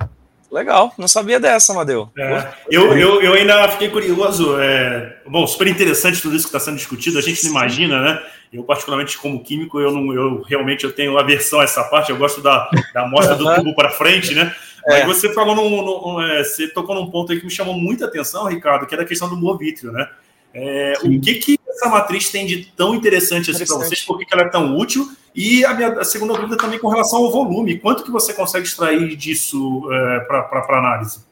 Legal, 0.51 0.91
não 0.97 1.07
sabia 1.07 1.39
dessa, 1.39 1.71
Amadeu. 1.71 2.09
É, 2.17 2.47
eu, 2.71 2.97
eu, 2.97 3.21
eu 3.21 3.33
ainda 3.33 3.69
fiquei 3.69 3.89
curioso. 3.89 4.59
É, 4.59 5.17
bom, 5.27 5.45
super 5.45 5.67
interessante 5.67 6.21
tudo 6.21 6.35
isso 6.35 6.45
que 6.45 6.55
está 6.55 6.59
sendo 6.59 6.77
discutido. 6.77 7.19
A 7.19 7.21
gente 7.21 7.43
não 7.43 7.51
imagina, 7.51 8.01
né? 8.01 8.23
Eu, 8.51 8.63
particularmente, 8.63 9.15
como 9.19 9.43
químico, 9.43 9.79
eu, 9.79 9.91
não, 9.91 10.11
eu 10.11 10.41
realmente 10.41 10.83
eu 10.83 10.91
tenho 10.91 11.19
aversão 11.19 11.59
a 11.59 11.65
essa 11.65 11.83
parte. 11.83 12.09
Eu 12.09 12.17
gosto 12.17 12.41
da, 12.41 12.67
da 12.93 13.03
amostra 13.03 13.35
do 13.35 13.55
tubo 13.55 13.75
para 13.75 13.91
frente, 13.91 14.33
né? 14.33 14.53
É. 14.87 15.05
Mas 15.05 15.17
você 15.17 15.31
falou 15.31 15.55
num, 15.55 15.69
num, 15.69 16.21
é, 16.21 16.43
você 16.43 16.67
tocou 16.67 16.95
num 16.95 17.11
ponto 17.11 17.31
aí 17.31 17.39
que 17.39 17.45
me 17.45 17.51
chamou 17.51 17.75
muita 17.75 18.05
atenção, 18.05 18.47
Ricardo, 18.47 18.87
que 18.87 18.95
é 18.95 18.97
da 18.97 19.05
questão 19.05 19.29
do 19.29 19.37
movítrio, 19.37 19.91
né? 19.91 20.09
É, 20.51 20.93
o 21.03 21.21
que, 21.21 21.35
que 21.35 21.59
essa 21.69 21.89
matriz 21.89 22.29
tem 22.29 22.47
de 22.47 22.65
tão 22.75 22.95
interessante, 22.95 23.51
assim 23.51 23.67
para 23.67 23.75
vocês? 23.75 24.01
Por 24.01 24.17
que, 24.17 24.25
que 24.25 24.33
ela 24.33 24.43
é 24.43 24.49
tão 24.49 24.75
útil? 24.75 25.07
E 25.39 25.63
a, 25.63 25.73
minha, 25.73 25.87
a 25.93 26.03
segunda 26.03 26.33
dúvida 26.33 26.57
também 26.57 26.77
com 26.77 26.89
relação 26.89 27.23
ao 27.23 27.31
volume. 27.31 27.79
Quanto 27.79 28.03
que 28.03 28.11
você 28.11 28.33
consegue 28.33 28.65
extrair 28.65 29.15
disso 29.15 29.87
é, 29.89 30.19
para 30.19 30.77
análise? 30.77 31.25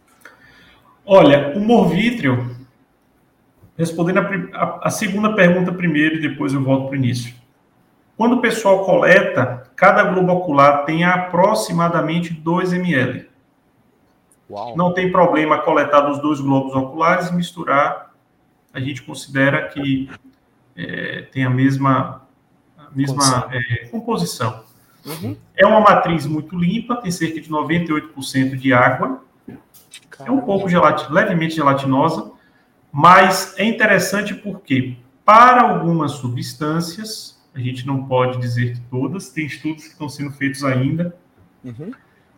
Olha, 1.06 1.52
o 1.58 1.60
morvítrio, 1.60 2.56
respondendo 3.78 4.20
a, 4.20 4.64
a, 4.64 4.88
a 4.88 4.90
segunda 4.90 5.36
pergunta 5.36 5.74
primeiro 5.74 6.16
e 6.16 6.22
depois 6.22 6.54
eu 6.54 6.64
volto 6.64 6.88
para 6.88 6.94
o 6.94 6.96
início. 6.96 7.36
Quando 8.16 8.38
o 8.38 8.42
pessoal 8.42 8.86
coleta, 8.86 9.70
cada 9.76 10.04
globo 10.06 10.32
ocular 10.32 10.86
tem 10.86 11.04
aproximadamente 11.04 12.34
2 12.34 12.72
ml. 12.72 13.28
Uau. 14.50 14.74
Não 14.78 14.94
tem 14.94 15.12
problema 15.12 15.58
coletar 15.58 16.00
dos 16.00 16.22
dois 16.22 16.40
globos 16.40 16.74
oculares 16.74 17.28
e 17.28 17.36
misturar. 17.36 18.14
A 18.74 18.80
gente 18.80 19.04
considera 19.04 19.68
que 19.68 20.10
é, 20.78 21.24
tem 21.24 21.44
a 21.44 21.50
mesma 21.50 22.26
mesma 22.94 23.50
é, 23.52 23.86
composição. 23.88 24.64
Uhum. 25.06 25.38
É 25.56 25.66
uma 25.66 25.80
matriz 25.80 26.26
muito 26.26 26.58
limpa, 26.58 26.98
tem 26.98 27.12
cerca 27.12 27.40
de 27.40 27.50
98% 27.50 28.56
de 28.56 28.74
água. 28.74 29.24
Caramba. 30.10 30.32
É 30.32 30.32
um 30.32 30.42
pouco 30.46 30.68
gelatin, 30.68 31.12
levemente 31.12 31.56
gelatinosa, 31.56 32.32
mas 32.92 33.54
é 33.58 33.64
interessante 33.64 34.34
porque, 34.34 34.98
para 35.24 35.62
algumas 35.62 36.14
substâncias, 36.14 37.38
a 37.54 37.60
gente 37.60 37.88
não 37.88 38.06
pode 38.06 38.40
dizer 38.40 38.74
que 38.74 38.82
todas, 38.82 39.30
tem 39.30 39.46
estudos 39.46 39.84
que 39.86 39.92
estão 39.92 40.10
sendo 40.10 40.32
feitos 40.32 40.64
ainda. 40.64 41.16
Uhum. 41.64 41.92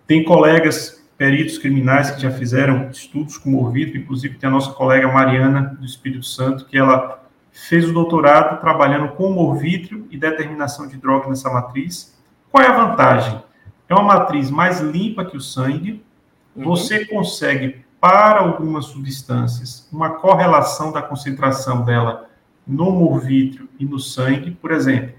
Tem 0.07 0.23
colegas 0.23 1.03
peritos 1.17 1.57
criminais 1.57 2.11
que 2.11 2.21
já 2.21 2.31
fizeram 2.31 2.89
estudos 2.89 3.37
com 3.37 3.49
morvito, 3.49 3.97
inclusive 3.97 4.37
tem 4.37 4.47
a 4.47 4.51
nossa 4.51 4.71
colega 4.71 5.11
Mariana 5.11 5.77
do 5.77 5.85
Espírito 5.85 6.25
Santo, 6.25 6.65
que 6.65 6.77
ela 6.77 7.18
fez 7.67 7.87
o 7.87 7.93
doutorado 7.93 8.59
trabalhando 8.61 9.09
com 9.09 9.29
morvítrio 9.31 10.07
e 10.09 10.17
determinação 10.17 10.87
de 10.87 10.97
droga 10.97 11.27
nessa 11.27 11.49
matriz. 11.49 12.17
Qual 12.51 12.63
é 12.63 12.67
a 12.67 12.87
vantagem? 12.87 13.41
É 13.87 13.93
uma 13.93 14.03
matriz 14.03 14.49
mais 14.49 14.79
limpa 14.79 15.25
que 15.25 15.35
o 15.35 15.41
sangue, 15.41 16.03
uhum. 16.55 16.63
você 16.63 17.05
consegue 17.05 17.83
para 17.99 18.39
algumas 18.39 18.85
substâncias 18.85 19.87
uma 19.91 20.11
correlação 20.11 20.91
da 20.91 21.01
concentração 21.01 21.83
dela 21.83 22.29
no 22.65 22.89
humor 22.89 23.19
vítreo 23.19 23.67
e 23.79 23.85
no 23.85 23.99
sangue, 23.99 24.51
por 24.51 24.71
exemplo, 24.71 25.15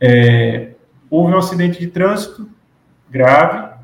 é, 0.00 0.74
houve 1.08 1.34
um 1.34 1.38
acidente 1.38 1.80
de 1.80 1.88
trânsito 1.88 2.48
grave, 3.10 3.74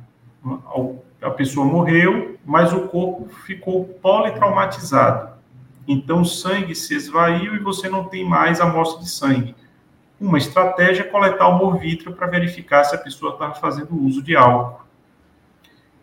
a 1.23 1.31
pessoa 1.31 1.67
morreu, 1.67 2.39
mas 2.45 2.73
o 2.73 2.89
corpo 2.89 3.29
ficou 3.45 3.85
politraumatizado. 3.85 5.31
Então 5.87 6.23
o 6.23 6.27
sangue 6.27 6.75
se 6.75 6.95
esvaiu 6.95 7.55
e 7.55 7.59
você 7.59 7.89
não 7.89 8.05
tem 8.05 8.25
mais 8.25 8.61
amostra 8.61 9.03
de 9.03 9.11
sangue. 9.11 9.55
Uma 10.21 10.39
estratégia 10.39 11.03
é 11.03 11.07
coletar 11.07 11.49
o 11.49 11.57
humor 11.57 11.79
vítreo 11.79 12.13
para 12.13 12.27
verificar 12.27 12.85
se 12.85 12.95
a 12.95 12.99
pessoa 12.99 13.33
está 13.33 13.53
fazendo 13.53 13.95
uso 14.05 14.23
de 14.23 14.37
álcool. 14.37 14.85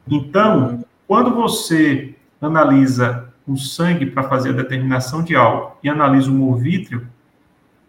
Então, 0.09 0.83
quando 1.07 1.33
você 1.33 2.15
analisa 2.41 3.31
o 3.47 3.55
sangue 3.57 4.05
para 4.07 4.23
fazer 4.23 4.49
a 4.49 4.53
determinação 4.53 5.23
de 5.23 5.35
álcool 5.35 5.77
e 5.83 5.89
analisa 5.89 6.29
o 6.29 6.33
humor 6.33 6.57
vítreo, 6.57 7.07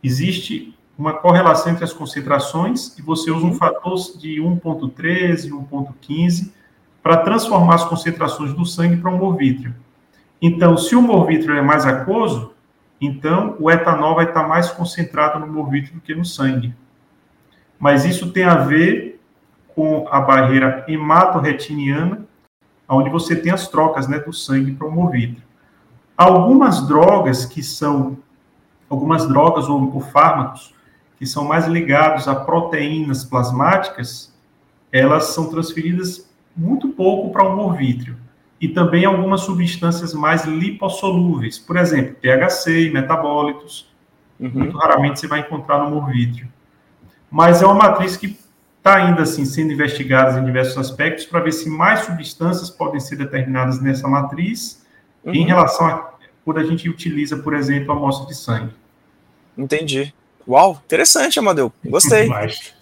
existe 0.02 0.76
uma 0.98 1.14
correlação 1.14 1.72
entre 1.72 1.84
as 1.84 1.92
concentrações 1.92 2.98
e 2.98 3.02
você 3.02 3.30
usa 3.30 3.46
um 3.46 3.54
fator 3.54 3.96
de 4.18 4.40
1.13, 4.40 5.50
1.15 5.50 6.52
para 7.02 7.18
transformar 7.18 7.76
as 7.76 7.84
concentrações 7.84 8.52
do 8.52 8.66
sangue 8.66 8.96
para 8.96 9.10
o 9.10 9.14
humor 9.14 9.36
vítreo. 9.36 9.74
Então, 10.40 10.76
se 10.76 10.94
o 10.94 11.00
humor 11.00 11.26
vítreo 11.26 11.56
é 11.56 11.62
mais 11.62 11.84
aquoso, 11.84 12.52
então 13.00 13.56
o 13.58 13.70
etanol 13.70 14.14
vai 14.14 14.26
estar 14.26 14.46
mais 14.46 14.70
concentrado 14.70 15.38
no 15.38 15.46
humor 15.46 15.70
vítreo 15.70 15.94
do 15.94 16.00
que 16.00 16.14
no 16.14 16.24
sangue. 16.24 16.74
Mas 17.78 18.04
isso 18.04 18.32
tem 18.32 18.44
a 18.44 18.56
ver 18.56 19.20
com 19.74 20.06
a 20.10 20.20
barreira 20.20 20.84
hematorretiniana, 20.88 22.26
onde 22.88 23.10
você 23.10 23.36
tem 23.36 23.52
as 23.52 23.68
trocas 23.68 24.08
né, 24.08 24.18
do 24.18 24.32
sangue 24.32 24.72
para 24.72 24.86
o 24.86 24.90
humor 24.90 25.10
vítreo. 25.10 25.42
Algumas 26.16 26.86
drogas 26.86 27.44
que 27.44 27.62
são, 27.62 28.18
algumas 28.88 29.28
drogas 29.28 29.68
ou, 29.68 29.94
ou 29.94 30.00
fármacos 30.00 30.74
que 31.16 31.26
são 31.26 31.44
mais 31.44 31.66
ligados 31.66 32.28
a 32.28 32.34
proteínas 32.34 33.24
plasmáticas, 33.24 34.32
elas 34.90 35.26
são 35.26 35.50
transferidas 35.50 36.28
muito 36.56 36.88
pouco 36.90 37.32
para 37.32 37.44
o 37.44 37.52
humor 37.52 37.76
vítreo. 37.76 38.16
E 38.60 38.68
também 38.68 39.04
algumas 39.04 39.42
substâncias 39.42 40.12
mais 40.12 40.44
lipossolúveis, 40.44 41.58
por 41.58 41.76
exemplo, 41.76 42.16
THC 42.16 42.86
e 42.86 42.90
metabólitos. 42.90 43.88
Uhum. 44.38 44.50
Muito 44.52 44.76
raramente 44.76 45.20
você 45.20 45.26
vai 45.26 45.40
encontrar 45.40 45.78
no 45.78 45.86
humor 45.86 46.10
vítreo. 46.10 46.48
Mas 47.30 47.62
é 47.62 47.66
uma 47.66 47.74
matriz 47.74 48.16
que 48.16 48.38
está 48.78 48.96
ainda 48.96 49.22
assim 49.22 49.44
sendo 49.44 49.72
investigada 49.72 50.40
em 50.40 50.44
diversos 50.44 50.78
aspectos 50.78 51.26
para 51.26 51.40
ver 51.40 51.52
se 51.52 51.68
mais 51.68 52.00
substâncias 52.00 52.70
podem 52.70 52.98
ser 52.98 53.16
determinadas 53.16 53.80
nessa 53.80 54.08
matriz 54.08 54.84
uhum. 55.24 55.34
em 55.34 55.44
relação 55.44 55.86
a 55.86 56.18
quando 56.44 56.58
a 56.60 56.64
gente 56.64 56.88
utiliza, 56.88 57.36
por 57.36 57.52
exemplo, 57.52 57.92
a 57.92 57.96
amostra 57.96 58.26
de 58.26 58.34
sangue. 58.34 58.72
Entendi. 59.56 60.14
Uau, 60.48 60.80
interessante, 60.86 61.38
Amadeu. 61.38 61.70
Gostei. 61.84 62.26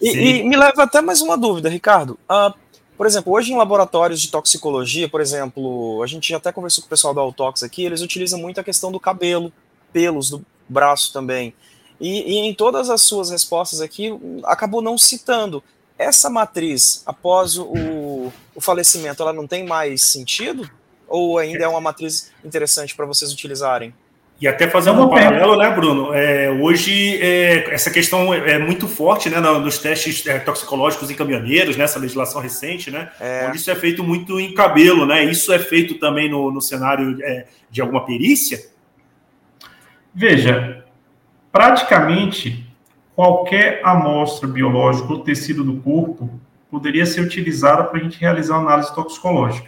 e, 0.01 0.39
e, 0.39 0.43
me 0.45 0.55
leva 0.55 0.83
até 0.83 1.01
mais 1.01 1.21
uma 1.21 1.37
dúvida, 1.37 1.67
Ricardo. 1.67 2.17
Uh, 2.29 2.53
por 2.97 3.05
exemplo, 3.05 3.31
hoje 3.31 3.53
em 3.53 3.57
laboratórios 3.57 4.19
de 4.19 4.29
toxicologia, 4.29 5.07
por 5.07 5.21
exemplo, 5.21 6.01
a 6.01 6.07
gente 6.07 6.33
até 6.33 6.51
conversou 6.51 6.81
com 6.81 6.87
o 6.87 6.89
pessoal 6.89 7.13
da 7.13 7.21
Autox 7.21 7.61
aqui, 7.61 7.85
eles 7.85 8.01
utilizam 8.01 8.39
muito 8.39 8.59
a 8.59 8.63
questão 8.63 8.91
do 8.91 8.99
cabelo, 8.99 9.53
pelos 9.93 10.31
do 10.31 10.43
braço 10.67 11.13
também. 11.13 11.53
E, 12.01 12.33
e 12.33 12.37
em 12.39 12.53
todas 12.53 12.89
as 12.89 13.03
suas 13.03 13.29
respostas 13.29 13.81
aqui, 13.81 14.11
acabou 14.43 14.81
não 14.81 14.97
citando. 14.97 15.63
Essa 15.97 16.29
matriz, 16.29 17.03
após 17.05 17.57
o, 17.57 18.31
o 18.55 18.61
falecimento, 18.61 19.21
ela 19.21 19.33
não 19.33 19.47
tem 19.47 19.65
mais 19.65 20.03
sentido? 20.03 20.69
Ou 21.07 21.37
ainda 21.37 21.63
é 21.63 21.67
uma 21.67 21.81
matriz 21.81 22.31
interessante 22.43 22.95
para 22.95 23.05
vocês 23.05 23.31
utilizarem? 23.31 23.93
E 24.39 24.47
até 24.47 24.67
fazendo 24.67 25.01
um 25.01 25.09
paralelo, 25.09 25.57
né, 25.57 25.69
Bruno? 25.71 26.13
É, 26.13 26.51
hoje 26.51 27.17
é, 27.19 27.73
essa 27.73 27.89
questão 27.89 28.31
é 28.31 28.59
muito 28.59 28.87
forte, 28.87 29.31
né, 29.31 29.39
nos 29.39 29.79
testes 29.79 30.25
é, 30.27 30.37
toxicológicos 30.37 31.09
em 31.09 31.15
caminhoneiros, 31.15 31.75
nessa 31.75 31.97
né, 31.97 32.03
legislação 32.03 32.39
recente, 32.39 32.91
né? 32.91 33.09
É. 33.19 33.47
Onde 33.47 33.57
isso 33.57 33.71
é 33.71 33.75
feito 33.75 34.03
muito 34.03 34.39
em 34.39 34.53
cabelo, 34.53 35.07
né? 35.07 35.23
Isso 35.23 35.51
é 35.51 35.57
feito 35.57 35.95
também 35.95 36.29
no, 36.29 36.51
no 36.51 36.61
cenário 36.61 37.17
é, 37.23 37.47
de 37.71 37.81
alguma 37.81 38.05
perícia? 38.05 38.59
Veja, 40.13 40.85
praticamente 41.51 42.63
qualquer 43.15 43.81
amostra 43.83 44.47
biológica 44.47 45.11
ou 45.11 45.21
tecido 45.21 45.63
do 45.63 45.77
corpo 45.81 46.39
poderia 46.69 47.07
ser 47.07 47.21
utilizada 47.21 47.85
para 47.85 47.99
a 47.99 48.03
gente 48.03 48.19
realizar 48.19 48.59
uma 48.59 48.67
análise 48.67 48.93
toxicológica. 48.93 49.67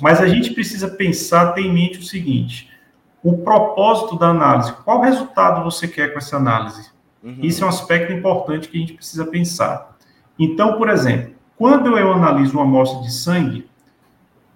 Mas 0.00 0.20
a 0.20 0.26
gente 0.26 0.52
precisa 0.52 0.88
pensar, 0.88 1.52
ter 1.52 1.60
em 1.60 1.72
mente 1.72 2.00
o 2.00 2.02
seguinte: 2.02 2.71
o 3.22 3.38
propósito 3.38 4.18
da 4.18 4.28
análise, 4.28 4.72
qual 4.84 5.00
resultado 5.00 5.62
você 5.62 5.86
quer 5.86 6.12
com 6.12 6.18
essa 6.18 6.36
análise? 6.36 6.90
Uhum. 7.22 7.38
Isso 7.40 7.62
é 7.62 7.66
um 7.66 7.70
aspecto 7.70 8.12
importante 8.12 8.68
que 8.68 8.76
a 8.76 8.80
gente 8.80 8.94
precisa 8.94 9.24
pensar. 9.24 9.96
Então, 10.38 10.76
por 10.76 10.88
exemplo, 10.88 11.34
quando 11.56 11.96
eu 11.96 12.12
analiso 12.12 12.54
uma 12.54 12.64
amostra 12.64 13.00
de 13.02 13.12
sangue, 13.12 13.70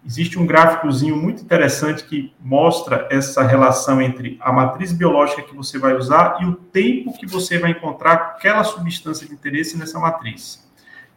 existe 0.05 0.39
um 0.39 0.47
gráficozinho 0.47 1.17
muito 1.17 1.43
interessante 1.43 2.05
que 2.05 2.33
mostra 2.41 3.07
essa 3.11 3.43
relação 3.43 4.01
entre 4.03 4.37
a 4.41 4.53
matriz 4.53 4.93
biológica 4.93 5.43
que 5.43 5.55
você 5.55 5.79
vai 5.79 5.95
usar 5.95 6.39
e 6.41 6.47
o 6.47 6.55
tempo 6.55 7.17
que 7.17 7.27
você 7.27 7.59
vai 7.59 7.71
encontrar 7.71 8.13
aquela 8.15 8.65
substância 8.65 9.27
de 9.27 9.35
interesse 9.35 9.77
nessa 9.77 9.99
matriz. 9.99 10.65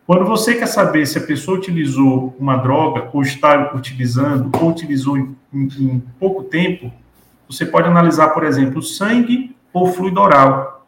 Quando 0.06 0.26
você 0.26 0.56
quer 0.56 0.68
saber 0.68 1.06
se 1.06 1.20
a 1.20 1.22
pessoa 1.22 1.58
utilizou 1.58 2.36
uma 2.40 2.58
droga, 2.58 3.10
ou 3.14 3.22
está 3.22 3.72
utilizando, 3.76 4.50
ou 4.60 4.72
utilizou 4.72 5.16
em, 5.16 5.36
em, 5.54 5.68
em 5.80 6.00
pouco 6.20 6.44
tempo, 6.46 6.92
você 7.50 7.66
pode 7.66 7.88
analisar, 7.88 8.30
por 8.30 8.44
exemplo, 8.44 8.78
o 8.78 8.84
sangue 8.84 9.56
ou 9.74 9.88
o 9.88 9.92
fluido 9.92 10.22
oral. 10.22 10.86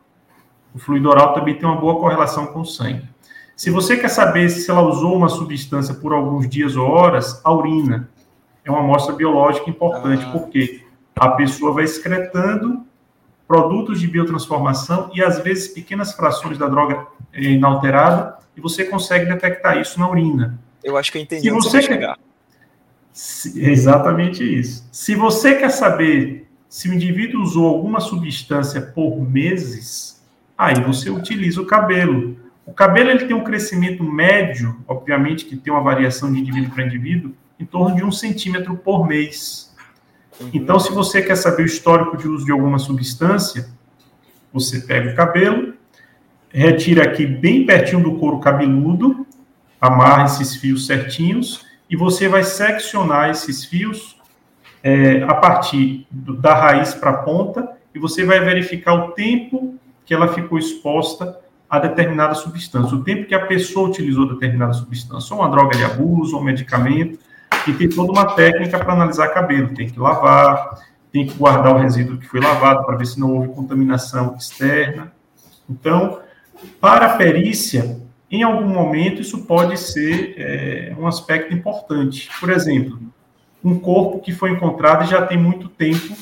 O 0.74 0.80
fluido 0.80 1.10
oral 1.10 1.34
também 1.34 1.56
tem 1.56 1.68
uma 1.68 1.80
boa 1.80 2.00
correlação 2.00 2.46
com 2.48 2.62
o 2.62 2.66
sangue. 2.66 3.10
Se 3.56 3.72
você 3.72 3.98
quer 3.98 4.10
saber 4.10 4.48
se 4.50 4.70
ela 4.70 4.82
usou 4.82 5.16
uma 5.16 5.28
substância 5.28 5.94
por 5.96 6.14
alguns 6.14 6.48
dias 6.48 6.76
ou 6.76 6.88
horas, 6.88 7.42
a 7.44 7.52
urina 7.52 8.10
é 8.64 8.70
uma 8.70 8.80
amostra 8.82 9.14
biológica 9.16 9.70
importante, 9.70 10.24
ah. 10.24 10.32
porque 10.32 10.84
a 11.16 11.30
pessoa 11.30 11.74
vai 11.74 11.84
excretando 11.84 12.86
produtos 13.48 14.00
de 14.00 14.08
biotransformação 14.08 15.12
e, 15.14 15.22
às 15.22 15.40
vezes, 15.40 15.68
pequenas 15.68 16.14
frações 16.14 16.58
da 16.58 16.68
droga 16.68 17.08
inalterada 17.34 18.38
e 18.56 18.62
você 18.62 18.86
consegue 18.86 19.26
detectar 19.26 19.78
isso 19.80 20.00
na 20.00 20.10
urina. 20.10 20.60
Eu 20.84 20.96
acho 20.96 21.12
que 21.12 21.18
eu 21.18 21.22
entendi 21.22 21.44
Se 21.44 21.52
você 21.52 21.82
quer 21.82 22.16
exatamente 23.56 24.44
isso. 24.44 24.88
Se 24.92 25.16
você 25.16 25.56
quer 25.56 25.70
saber 25.70 26.48
se 26.72 26.88
o 26.88 26.94
indivíduo 26.94 27.42
usou 27.42 27.68
alguma 27.68 28.00
substância 28.00 28.80
por 28.82 29.20
meses, 29.20 30.24
aí 30.58 30.82
você 30.82 31.10
utiliza 31.10 31.62
o 31.62 31.66
cabelo. 31.66 32.40
O 32.66 32.72
cabelo 32.72 33.10
ele 33.10 33.26
tem 33.26 33.36
um 33.36 33.44
crescimento 33.44 34.02
médio, 34.06 34.82
obviamente 34.88 35.44
que 35.44 35.58
tem 35.58 35.74
uma 35.74 35.84
variação 35.84 36.32
de 36.32 36.40
indivíduo 36.40 36.72
para 36.72 36.86
indivíduo, 36.86 37.34
em 37.60 37.66
torno 37.66 37.98
de 37.98 38.06
um 38.06 38.12
centímetro 38.12 38.78
por 38.78 39.06
mês. 39.06 39.76
Uhum. 40.40 40.50
Então, 40.54 40.80
se 40.80 40.94
você 40.94 41.22
quer 41.22 41.36
saber 41.36 41.64
o 41.64 41.66
histórico 41.66 42.16
de 42.16 42.26
uso 42.30 42.46
de 42.46 42.54
alguma 42.54 42.80
substância, 42.80 43.68
você 44.54 44.80
pega 44.80 45.12
o 45.12 45.16
cabelo, 45.16 45.74
retira 46.54 47.04
aqui 47.04 47.26
bem 47.26 47.66
pertinho 47.66 48.02
do 48.02 48.16
couro 48.16 48.40
cabeludo, 48.40 49.28
amarra 49.80 50.24
esses 50.24 50.56
fios 50.56 50.86
certinhos 50.86 51.66
e 51.90 51.98
você 51.98 52.30
vai 52.30 52.46
seccionar 52.46 53.30
esses 53.30 53.66
fios 53.66 54.21
é, 54.84 55.24
a 55.24 55.34
partir 55.36 56.08
do, 56.10 56.36
da 56.36 56.54
raiz 56.54 56.94
para 56.94 57.12
a 57.12 57.18
ponta 57.18 57.70
e 57.94 58.00
você 58.00 58.24
vai 58.24 58.40
verificar 58.40 58.94
o 58.94 59.12
tempo 59.12 59.76
que 60.06 60.14
ela 60.14 60.28
ficou 60.30 60.58
exposta 60.58 61.40
a 61.70 61.80
determinada 61.80 62.34
substância, 62.36 62.98
o 62.98 63.04
tempo 63.04 63.26
que 63.26 63.34
a 63.34 63.46
pessoa 63.46 63.88
utilizou 63.88 64.28
determinada 64.28 64.74
substância, 64.74 65.34
ou 65.34 65.42
uma 65.42 65.50
droga 65.50 65.78
de 65.78 65.86
abuso, 65.86 66.36
ou 66.36 66.42
um 66.42 66.46
medicamento, 66.46 67.18
e 67.66 67.74
tem 67.74 67.88
toda 67.88 68.12
uma 68.12 68.26
técnica 68.34 68.78
para 68.78 68.92
analisar 68.92 69.30
cabelo, 69.30 69.74
tem 69.74 69.88
que 69.88 69.98
lavar, 69.98 70.82
tem 71.12 71.26
que 71.26 71.34
guardar 71.34 71.74
o 71.74 71.78
resíduo 71.78 72.18
que 72.18 72.28
foi 72.28 72.42
lavado 72.42 72.86
para 72.86 72.98
ver 72.98 73.06
se 73.06 73.20
não 73.20 73.36
houve 73.36 73.50
contaminação 73.50 74.36
externa. 74.38 75.14
Então, 75.70 76.20
para 76.80 77.06
a 77.06 77.18
perícia, 77.18 78.02
em 78.30 78.44
algum 78.44 78.68
momento, 78.68 79.22
isso 79.22 79.46
pode 79.46 79.78
ser 79.78 80.36
é, 80.38 80.96
um 80.98 81.08
aspecto 81.08 81.54
importante. 81.54 82.30
Por 82.40 82.50
exemplo, 82.50 83.00
um 83.64 83.78
corpo 83.80 84.20
que 84.20 84.32
foi 84.32 84.52
encontrado 84.52 85.08
já 85.08 85.26
tem 85.26 85.38
muito 85.38 85.70
tempo, 85.70 86.16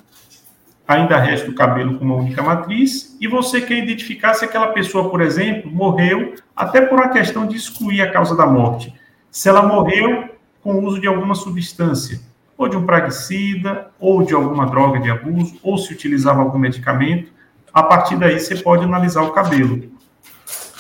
ainda 0.87 1.17
resta 1.17 1.49
o 1.49 1.55
cabelo 1.55 1.97
com 1.97 2.05
uma 2.05 2.15
única 2.15 2.41
matriz, 2.41 3.15
e 3.21 3.27
você 3.27 3.61
quer 3.61 3.77
identificar 3.77 4.33
se 4.33 4.43
aquela 4.43 4.67
pessoa, 4.67 5.09
por 5.09 5.21
exemplo, 5.21 5.71
morreu 5.71 6.33
até 6.55 6.81
por 6.81 6.99
uma 6.99 7.09
questão 7.09 7.45
de 7.45 7.55
excluir 7.55 8.01
a 8.01 8.11
causa 8.11 8.35
da 8.35 8.45
morte. 8.45 8.93
Se 9.31 9.47
ela 9.47 9.61
morreu 9.61 10.29
com 10.61 10.73
o 10.73 10.85
uso 10.85 10.99
de 10.99 11.07
alguma 11.07 11.35
substância, 11.35 12.19
ou 12.57 12.67
de 12.67 12.75
um 12.75 12.85
praguicida, 12.85 13.91
ou 13.99 14.23
de 14.23 14.33
alguma 14.33 14.65
droga 14.65 14.99
de 14.99 15.09
abuso, 15.09 15.57
ou 15.63 15.77
se 15.77 15.93
utilizava 15.93 16.41
algum 16.41 16.57
medicamento, 16.57 17.31
a 17.73 17.83
partir 17.83 18.17
daí 18.17 18.39
você 18.39 18.55
pode 18.55 18.83
analisar 18.83 19.21
o 19.21 19.31
cabelo. 19.31 19.91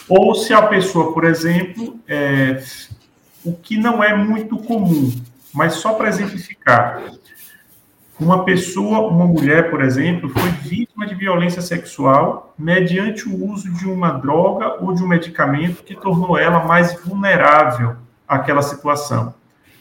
Ou 0.09 0.33
se 0.33 0.53
a 0.53 0.61
pessoa, 0.63 1.13
por 1.13 1.23
exemplo, 1.23 1.99
é, 2.07 2.61
o 3.45 3.53
que 3.53 3.77
não 3.77 4.03
é 4.03 4.15
muito 4.15 4.57
comum, 4.57 5.11
mas 5.53 5.73
só 5.73 5.93
para 5.93 6.09
exemplificar. 6.09 7.03
Uma 8.19 8.43
pessoa, 8.43 9.07
uma 9.07 9.25
mulher, 9.25 9.71
por 9.71 9.81
exemplo, 9.81 10.29
foi 10.29 10.49
vítima 10.49 11.07
de 11.07 11.15
violência 11.15 11.61
sexual 11.61 12.53
mediante 12.59 13.29
o 13.29 13.49
uso 13.49 13.71
de 13.73 13.87
uma 13.87 14.11
droga 14.11 14.83
ou 14.83 14.93
de 14.93 15.01
um 15.01 15.07
medicamento 15.07 15.83
que 15.83 15.95
tornou 15.95 16.37
ela 16.37 16.65
mais 16.65 17.01
vulnerável 17.01 17.95
àquela 18.27 18.61
situação. 18.61 19.33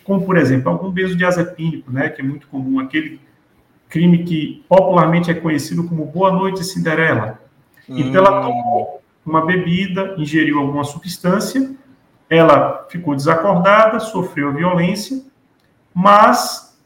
Como, 0.05 0.25
por 0.25 0.37
exemplo, 0.37 0.71
algum 0.71 0.91
benzodiazepínico, 0.91 1.91
né, 1.91 2.09
que 2.09 2.23
é 2.23 2.25
muito 2.25 2.47
comum, 2.47 2.79
aquele 2.79 3.21
crime 3.89 4.23
que 4.23 4.65
popularmente 4.69 5.31
é 5.31 5.35
conhecido 5.35 5.83
como 5.89 6.07
Boa 6.07 6.31
Noite 6.31 6.63
Cinderela. 6.63 7.41
Então, 7.89 8.25
ela 8.25 8.41
hum. 8.41 8.43
tomou 8.43 9.03
uma 9.27 9.45
bebida, 9.45 10.15
ingeriu 10.17 10.61
alguma 10.61 10.85
substância, 10.85 11.75
ela 12.31 12.87
ficou 12.89 13.17
desacordada, 13.17 13.99
sofreu 13.99 14.53
violência, 14.53 15.23
mas, 16.01 16.79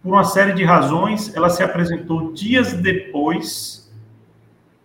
por 0.00 0.12
uma 0.12 0.22
série 0.22 0.52
de 0.52 0.62
razões, 0.62 1.34
ela 1.34 1.50
se 1.50 1.60
apresentou 1.60 2.32
dias 2.32 2.72
depois 2.72 3.92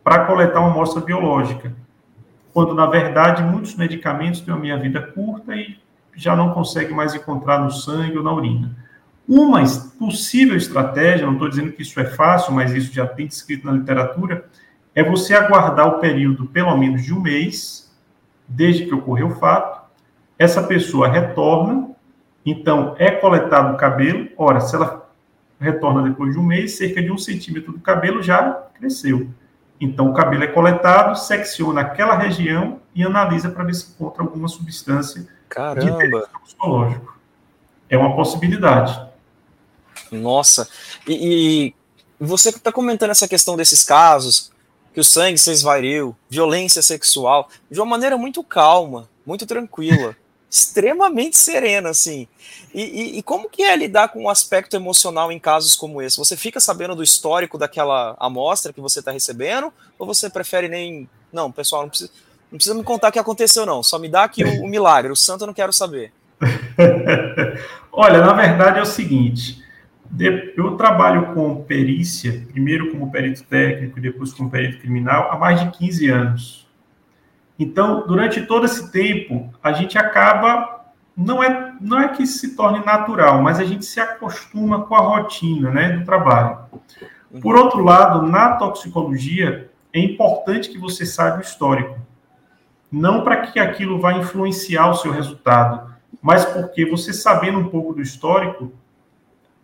para 0.04 0.26
coletar 0.26 0.60
uma 0.60 0.72
amostra 0.72 1.04
biológica, 1.04 1.72
quando, 2.52 2.74
na 2.74 2.88
verdade, 2.88 3.44
muitos 3.44 3.76
medicamentos 3.76 4.42
têm 4.42 4.52
uma 4.52 4.60
meia-vida 4.60 5.00
curta 5.00 5.56
e 5.56 5.78
já 6.16 6.36
não 6.36 6.50
consegue 6.50 6.96
mais 6.96 7.14
encontrar 7.14 7.60
no 7.60 7.70
sangue 7.70 8.18
ou 8.18 8.24
na 8.24 8.34
urina. 8.34 8.76
Uma 9.30 9.62
possível 10.00 10.58
estratégia, 10.58 11.28
não 11.28 11.34
estou 11.34 11.48
dizendo 11.48 11.74
que 11.74 11.84
isso 11.84 12.00
é 12.00 12.06
fácil, 12.06 12.54
mas 12.54 12.74
isso 12.74 12.92
já 12.92 13.06
tem 13.06 13.28
descrito 13.28 13.68
na 13.68 13.74
literatura, 13.74 14.50
é 14.96 15.04
você 15.04 15.36
aguardar 15.36 15.88
o 15.88 16.00
período 16.00 16.48
pelo 16.48 16.76
menos 16.76 17.04
de 17.04 17.14
um 17.14 17.22
mês, 17.22 17.96
desde 18.48 18.88
que 18.88 18.96
ocorreu 18.96 19.28
o 19.28 19.36
fato, 19.36 19.80
essa 20.40 20.64
pessoa 20.64 21.08
retorna, 21.08 21.91
então 22.46 22.96
é 22.98 23.12
coletado 23.12 23.74
o 23.74 23.78
cabelo, 23.78 24.30
ora, 24.38 24.60
se 24.60 24.76
ela 24.76 25.10
retorna 25.60 26.02
depois 26.02 26.34
de 26.34 26.40
um 26.40 26.44
mês, 26.44 26.78
cerca 26.78 27.02
de 27.02 27.12
um 27.12 27.18
centímetro 27.18 27.72
do 27.72 27.80
cabelo 27.80 28.24
já 28.24 28.52
cresceu. 28.74 29.28
Então 29.80 30.10
o 30.10 30.14
cabelo 30.14 30.44
é 30.44 30.48
coletado, 30.48 31.16
secciona 31.16 31.82
aquela 31.82 32.16
região 32.16 32.80
e 32.94 33.04
analisa 33.04 33.50
para 33.50 33.64
ver 33.64 33.74
se 33.74 33.92
encontra 33.92 34.24
alguma 34.24 34.48
substância 34.48 35.28
Caramba. 35.50 36.28
psicológico. 36.44 37.16
É 37.90 37.98
uma 37.98 38.16
possibilidade. 38.16 39.00
Nossa, 40.12 40.68
e, 41.08 41.74
e 42.20 42.26
você 42.26 42.50
está 42.50 42.72
comentando 42.72 43.12
essa 43.12 43.28
questão 43.28 43.56
desses 43.56 43.84
casos, 43.84 44.52
que 44.94 45.00
o 45.00 45.04
sangue 45.04 45.38
se 45.38 45.52
esvaiu, 45.52 46.16
violência 46.30 46.82
sexual, 46.82 47.50
de 47.70 47.80
uma 47.80 47.86
maneira 47.86 48.18
muito 48.18 48.44
calma, 48.44 49.10
muito 49.26 49.46
tranquila, 49.46 50.16
extremamente 50.52 51.38
serena, 51.38 51.90
assim. 51.90 52.28
E, 52.74 52.82
e, 52.82 53.18
e, 53.20 53.24
como 53.24 53.50
que 53.50 53.64
é 53.64 53.76
lidar 53.76 54.10
com 54.10 54.26
o 54.26 54.30
aspecto 54.30 54.76
emocional 54.76 55.32
em 55.32 55.40
casos 55.40 55.76
como 55.76 56.02
esse? 56.02 56.18
Você 56.18 56.36
fica 56.36 56.60
sabendo 56.60 56.94
do 56.94 57.02
histórico 57.02 57.58
daquela 57.58 58.16
amostra 58.20 58.74
que 58.74 58.82
você 58.82 59.00
está 59.00 59.12
recebendo, 59.12 59.74
ou 59.98 60.06
você 60.06 60.30
prefere 60.30 60.68
nem... 60.68 61.10
Não, 61.32 61.50
pessoal, 61.52 61.84
não 61.84 61.90
precisa, 61.90 62.12
não 62.52 62.58
precisa 62.58 62.76
me 62.76 62.84
contar 62.84 63.08
o 63.08 63.12
que 63.14 63.20
aconteceu, 63.20 63.66
não. 63.66 63.82
Só 63.82 63.98
me 63.98 64.10
dá 64.10 64.24
aqui 64.24 64.44
o, 64.44 64.64
o 64.64 64.68
milagre, 64.68 65.12
o 65.12 65.16
santo 65.16 65.44
eu 65.44 65.48
não 65.48 65.54
quero 65.54 65.72
saber. 65.72 66.12
Olha, 67.92 68.20
na 68.20 68.34
verdade 68.34 68.80
é 68.80 68.82
o 68.82 68.86
seguinte 68.86 69.62
eu 70.58 70.76
trabalho 70.76 71.34
com 71.34 71.64
perícia, 71.64 72.46
primeiro 72.52 72.92
como 72.92 73.12
perito 73.12 73.44
técnico 73.44 73.98
e 73.98 74.02
depois 74.02 74.34
como 74.34 74.50
perito 74.50 74.80
criminal, 74.80 75.32
há 75.32 75.38
mais 75.38 75.62
de 75.62 75.78
15 75.78 76.10
anos. 76.10 76.61
Então, 77.58 78.06
durante 78.08 78.42
todo 78.42 78.66
esse 78.66 78.92
tempo, 78.92 79.54
a 79.62 79.72
gente 79.72 79.98
acaba, 79.98 80.86
não 81.16 81.44
é, 81.44 81.74
não 81.80 82.00
é 82.00 82.10
que 82.10 82.26
se 82.26 82.56
torne 82.56 82.84
natural, 82.84 83.42
mas 83.42 83.60
a 83.60 83.66
gente 83.66 83.86
se 83.86 84.00
acostuma 84.00 84.84
com 84.86 84.96
a 84.96 85.00
rotina 85.00 85.70
né, 85.70 85.98
do 85.98 86.06
trabalho. 86.06 86.60
Por 87.42 87.56
outro 87.56 87.84
lado, 87.84 88.24
na 88.24 88.56
toxicologia, 88.56 89.70
é 89.94 90.00
importante 90.00 90.70
que 90.70 90.78
você 90.78 91.06
saiba 91.06 91.38
o 91.38 91.42
histórico. 91.42 92.00
Não 92.92 93.24
para 93.24 93.38
que 93.38 93.60
aquilo 93.60 94.00
vá 94.00 94.14
influenciar 94.14 94.90
o 94.90 94.96
seu 94.96 95.12
resultado, 95.12 95.94
mas 96.22 96.44
porque 96.44 96.86
você 96.86 97.14
sabendo 97.14 97.60
um 97.60 97.70
pouco 97.70 97.94
do 97.94 98.02
histórico, 98.02 98.74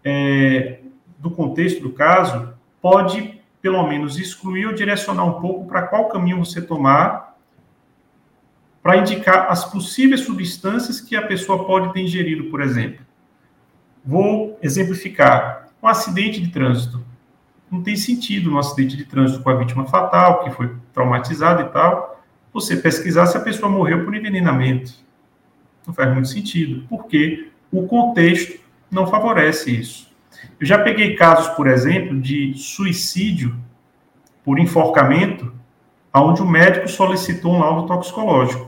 é, 0.03 0.79
do 1.17 1.29
contexto 1.29 1.81
do 1.81 1.91
caso, 1.91 2.53
pode, 2.81 3.41
pelo 3.61 3.85
menos, 3.85 4.17
excluir 4.17 4.67
ou 4.67 4.73
direcionar 4.73 5.25
um 5.25 5.41
pouco 5.41 5.67
para 5.67 5.81
qual 5.81 6.07
caminho 6.07 6.43
você 6.43 6.61
tomar 6.61 7.26
para 8.87 8.99
indicar 8.99 9.47
as 9.51 9.65
possíveis 9.65 10.21
substâncias 10.21 11.01
que 11.01 11.13
a 11.13 11.21
pessoa 11.21 11.65
pode 11.65 11.91
ter 11.91 11.99
ingerido, 11.99 12.45
por 12.45 12.61
exemplo. 12.61 13.05
Vou 14.05 14.57
exemplificar. 14.63 15.67
Um 15.83 15.89
acidente 15.89 16.39
de 16.39 16.49
trânsito. 16.49 17.05
Não 17.69 17.83
tem 17.83 17.97
sentido 17.97 18.49
no 18.49 18.57
acidente 18.57 18.95
de 18.95 19.03
trânsito 19.03 19.43
com 19.43 19.49
a 19.49 19.55
vítima 19.55 19.85
fatal, 19.87 20.41
que 20.41 20.51
foi 20.51 20.73
traumatizada 20.93 21.63
e 21.63 21.65
tal, 21.65 22.23
você 22.53 22.77
pesquisar 22.77 23.25
se 23.25 23.35
a 23.35 23.41
pessoa 23.41 23.69
morreu 23.69 24.05
por 24.05 24.15
envenenamento. 24.15 24.93
Não 25.85 25.93
faz 25.93 26.13
muito 26.13 26.29
sentido, 26.29 26.87
porque 26.87 27.49
o 27.69 27.85
contexto 27.87 28.57
não 28.89 29.05
favorece 29.05 29.69
isso. 29.69 30.09
Eu 30.57 30.65
já 30.65 30.79
peguei 30.79 31.13
casos, 31.17 31.49
por 31.57 31.67
exemplo, 31.67 32.17
de 32.21 32.53
suicídio 32.55 33.53
por 34.45 34.57
enforcamento, 34.57 35.53
onde 36.15 36.41
o 36.41 36.47
médico 36.47 36.87
solicitou 36.87 37.53
um 37.53 37.59
laudo 37.59 37.85
toxicológico. 37.85 38.66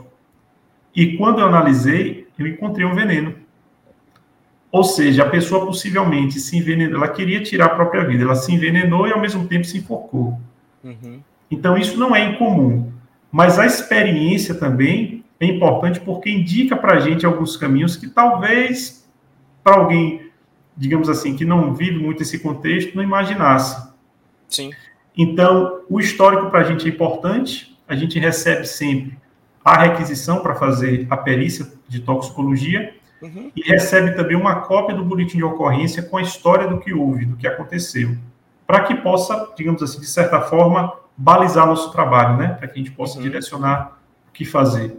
E 0.96 1.18
quando 1.18 1.40
eu 1.40 1.48
analisei, 1.48 2.28
eu 2.38 2.48
encontrei 2.48 2.86
um 2.86 2.96
veneno. 2.96 3.36
Ou 4.72 4.84
seja, 4.84 5.24
a 5.24 5.30
pessoa 5.30 5.66
possivelmente 5.66 6.40
se 6.40 6.58
envenenou, 6.58 6.98
ela 6.98 7.08
queria 7.08 7.42
tirar 7.42 7.66
a 7.66 7.70
própria 7.70 8.06
vida, 8.06 8.24
ela 8.24 8.36
se 8.36 8.54
envenenou 8.54 9.08
e 9.08 9.12
ao 9.12 9.20
mesmo 9.20 9.48
tempo 9.48 9.66
se 9.66 9.80
enforcou. 9.80 10.40
Uhum. 10.84 11.22
Então, 11.50 11.78
isso 11.78 12.00
não 12.00 12.16
é 12.16 12.24
incomum. 12.24 12.92
Mas 13.32 13.58
a 13.58 13.66
experiência 13.66 14.54
também 14.54 15.24
é 15.40 15.46
importante 15.46 16.00
porque 16.00 16.30
indica 16.30 16.76
para 16.76 16.98
a 16.98 17.00
gente 17.00 17.26
alguns 17.26 17.58
caminhos 17.58 17.96
que 17.96 18.08
talvez 18.08 19.08
para 19.64 19.78
alguém, 19.78 20.30
digamos 20.78 21.10
assim, 21.10 21.36
que 21.36 21.46
não 21.46 21.74
vive 21.74 21.98
muito 21.98 22.22
esse 22.22 22.40
contexto, 22.40 22.96
não 22.96 23.04
imaginasse. 23.04 23.90
Sim. 24.48 24.72
Então, 25.18 25.82
o 25.90 26.00
histórico 26.00 26.50
para 26.50 26.62
a 26.62 26.64
gente 26.64 26.86
é 26.86 26.90
importante, 26.90 27.78
a 27.88 27.96
gente 27.96 28.20
recebe 28.20 28.66
sempre 28.66 29.18
a 29.64 29.78
requisição 29.78 30.40
para 30.40 30.56
fazer 30.56 31.06
a 31.10 31.18
perícia 31.18 31.68
de 31.88 32.00
toxicologia 32.00 32.94
uhum. 33.22 33.52
e 33.56 33.62
recebe 33.62 34.12
também 34.12 34.36
uma 34.36 34.62
cópia 34.62 34.96
do 34.96 35.04
boletim 35.04 35.38
de 35.38 35.44
ocorrência 35.44 36.04
com 36.04 36.18
a 36.18 36.22
história 36.22 36.68
do 36.68 36.80
que 36.80 36.94
houve, 36.94 37.26
do 37.26 37.36
que 37.36 37.48
aconteceu, 37.48 38.16
para 38.66 38.82
que 38.82 38.96
possa, 38.96 39.52
digamos 39.58 39.82
assim, 39.84 40.00
de 40.00 40.08
certa 40.08 40.42
forma, 40.42 40.94
balizar 41.18 41.66
nosso 41.66 41.92
trabalho, 41.92 42.38
né? 42.38 42.50
Para 42.58 42.68
que 42.68 42.80
a 42.80 42.84
gente 42.84 42.92
possa 42.92 43.18
uhum. 43.18 43.24
direcionar 43.24 44.00
o 44.30 44.32
que 44.32 44.46
fazer. 44.46 44.98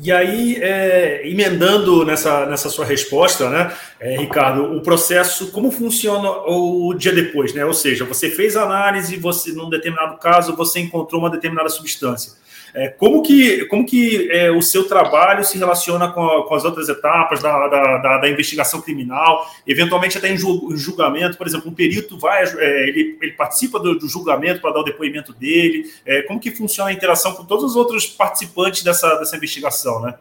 E 0.00 0.12
aí, 0.12 0.56
é, 0.62 1.28
emendando 1.28 2.04
nessa, 2.04 2.46
nessa 2.46 2.68
sua 2.68 2.84
resposta, 2.84 3.50
né, 3.50 3.72
é, 3.98 4.16
Ricardo, 4.16 4.76
o 4.76 4.80
processo, 4.80 5.50
como 5.50 5.72
funciona 5.72 6.30
o 6.46 6.94
dia 6.94 7.12
depois, 7.12 7.52
né? 7.52 7.64
Ou 7.64 7.74
seja, 7.74 8.04
você 8.04 8.30
fez 8.30 8.56
a 8.56 8.62
análise, 8.62 9.16
você, 9.16 9.52
num 9.52 9.68
determinado 9.68 10.16
caso, 10.18 10.54
você 10.54 10.78
encontrou 10.78 11.20
uma 11.20 11.30
determinada 11.30 11.68
substância. 11.68 12.34
É, 12.74 12.88
como 12.88 13.22
que, 13.22 13.64
como 13.66 13.84
que 13.84 14.30
é, 14.30 14.50
o 14.50 14.60
seu 14.60 14.86
trabalho 14.86 15.44
se 15.44 15.58
relaciona 15.58 16.08
com, 16.08 16.24
a, 16.24 16.46
com 16.46 16.54
as 16.54 16.64
outras 16.64 16.88
etapas 16.88 17.42
da, 17.42 17.68
da, 17.68 17.98
da, 17.98 18.18
da, 18.18 18.28
investigação 18.28 18.80
criminal, 18.80 19.46
eventualmente 19.66 20.18
até 20.18 20.28
em 20.32 20.36
julgamento, 20.36 21.36
por 21.38 21.46
exemplo, 21.46 21.70
um 21.70 21.74
perito 21.74 22.18
vai, 22.18 22.44
é, 22.44 22.88
ele, 22.88 23.18
ele 23.20 23.32
participa 23.32 23.78
do, 23.78 23.98
do 23.98 24.08
julgamento 24.08 24.60
para 24.60 24.72
dar 24.72 24.80
o 24.80 24.84
depoimento 24.84 25.32
dele, 25.32 25.90
é, 26.04 26.22
como 26.22 26.40
que 26.40 26.50
funciona 26.50 26.90
a 26.90 26.92
interação 26.92 27.34
com 27.34 27.44
todos 27.44 27.64
os 27.64 27.76
outros 27.76 28.06
participantes 28.06 28.82
dessa, 28.82 29.16
dessa 29.16 29.36
investigação, 29.36 30.00
né? 30.00 30.14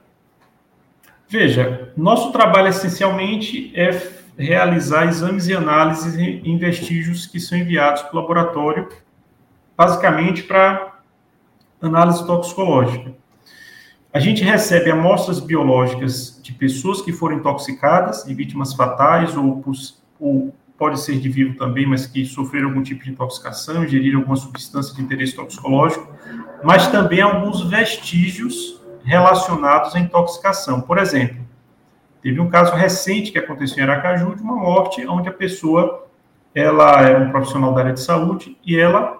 Veja, 1.30 1.92
nosso 1.98 2.32
trabalho 2.32 2.70
essencialmente 2.70 3.72
é 3.76 3.90
realizar 4.38 5.08
exames 5.08 5.48
e 5.48 5.54
análises 5.54 6.16
em 6.16 6.58
vestígios 6.58 7.26
que 7.26 7.40
são 7.40 7.58
enviados 7.58 8.04
para 8.04 8.14
o 8.14 8.22
laboratório, 8.22 8.88
basicamente 9.76 10.44
para 10.44 10.87
análise 11.82 12.26
toxicológica. 12.26 13.14
A 14.14 14.20
gente 14.20 14.44
recebe 14.44 14.90
amostras 14.90 15.40
biológicas 15.40 16.40
de 16.42 16.54
pessoas 16.54 17.02
que 17.02 17.12
foram 17.12 17.38
intoxicadas, 17.38 18.24
de 18.24 18.34
vítimas 18.34 18.74
fatais, 18.74 19.36
ou, 19.36 19.64
ou 20.20 20.56
pode 20.78 21.00
ser 21.00 21.20
de 21.20 21.30
vivo 21.30 21.56
também, 21.56 21.86
mas 21.86 22.06
que 22.06 22.26
sofreram 22.26 22.70
algum 22.70 22.82
tipo 22.82 23.04
de 23.04 23.12
intoxicação, 23.12 23.84
ingeriram 23.84 24.20
alguma 24.20 24.36
substância 24.36 24.96
de 24.96 25.02
interesse 25.02 25.36
toxicológico, 25.36 26.08
mas 26.64 26.88
também 26.88 27.22
alguns 27.22 27.70
vestígios 27.70 28.82
relacionados 29.04 29.96
à 29.96 30.00
intoxicação. 30.00 30.82
Por 30.82 30.98
exemplo, 30.98 31.38
teve 32.22 32.40
um 32.40 32.50
caso 32.50 32.74
recente 32.76 33.32
que 33.32 33.40
aconteceu 33.40 33.80
em 33.80 33.90
Aracaju 33.90 34.36
de 34.36 34.42
uma 34.42 34.56
morte 34.56 35.06
onde 35.08 35.30
a 35.30 35.34
pessoa 35.34 36.08
ela 36.54 37.02
era 37.02 37.20
um 37.20 37.30
profissional 37.30 37.74
da 37.74 37.82
área 37.82 37.94
de 37.94 38.02
saúde 38.02 38.58
e 38.66 38.78
ela 38.78 39.17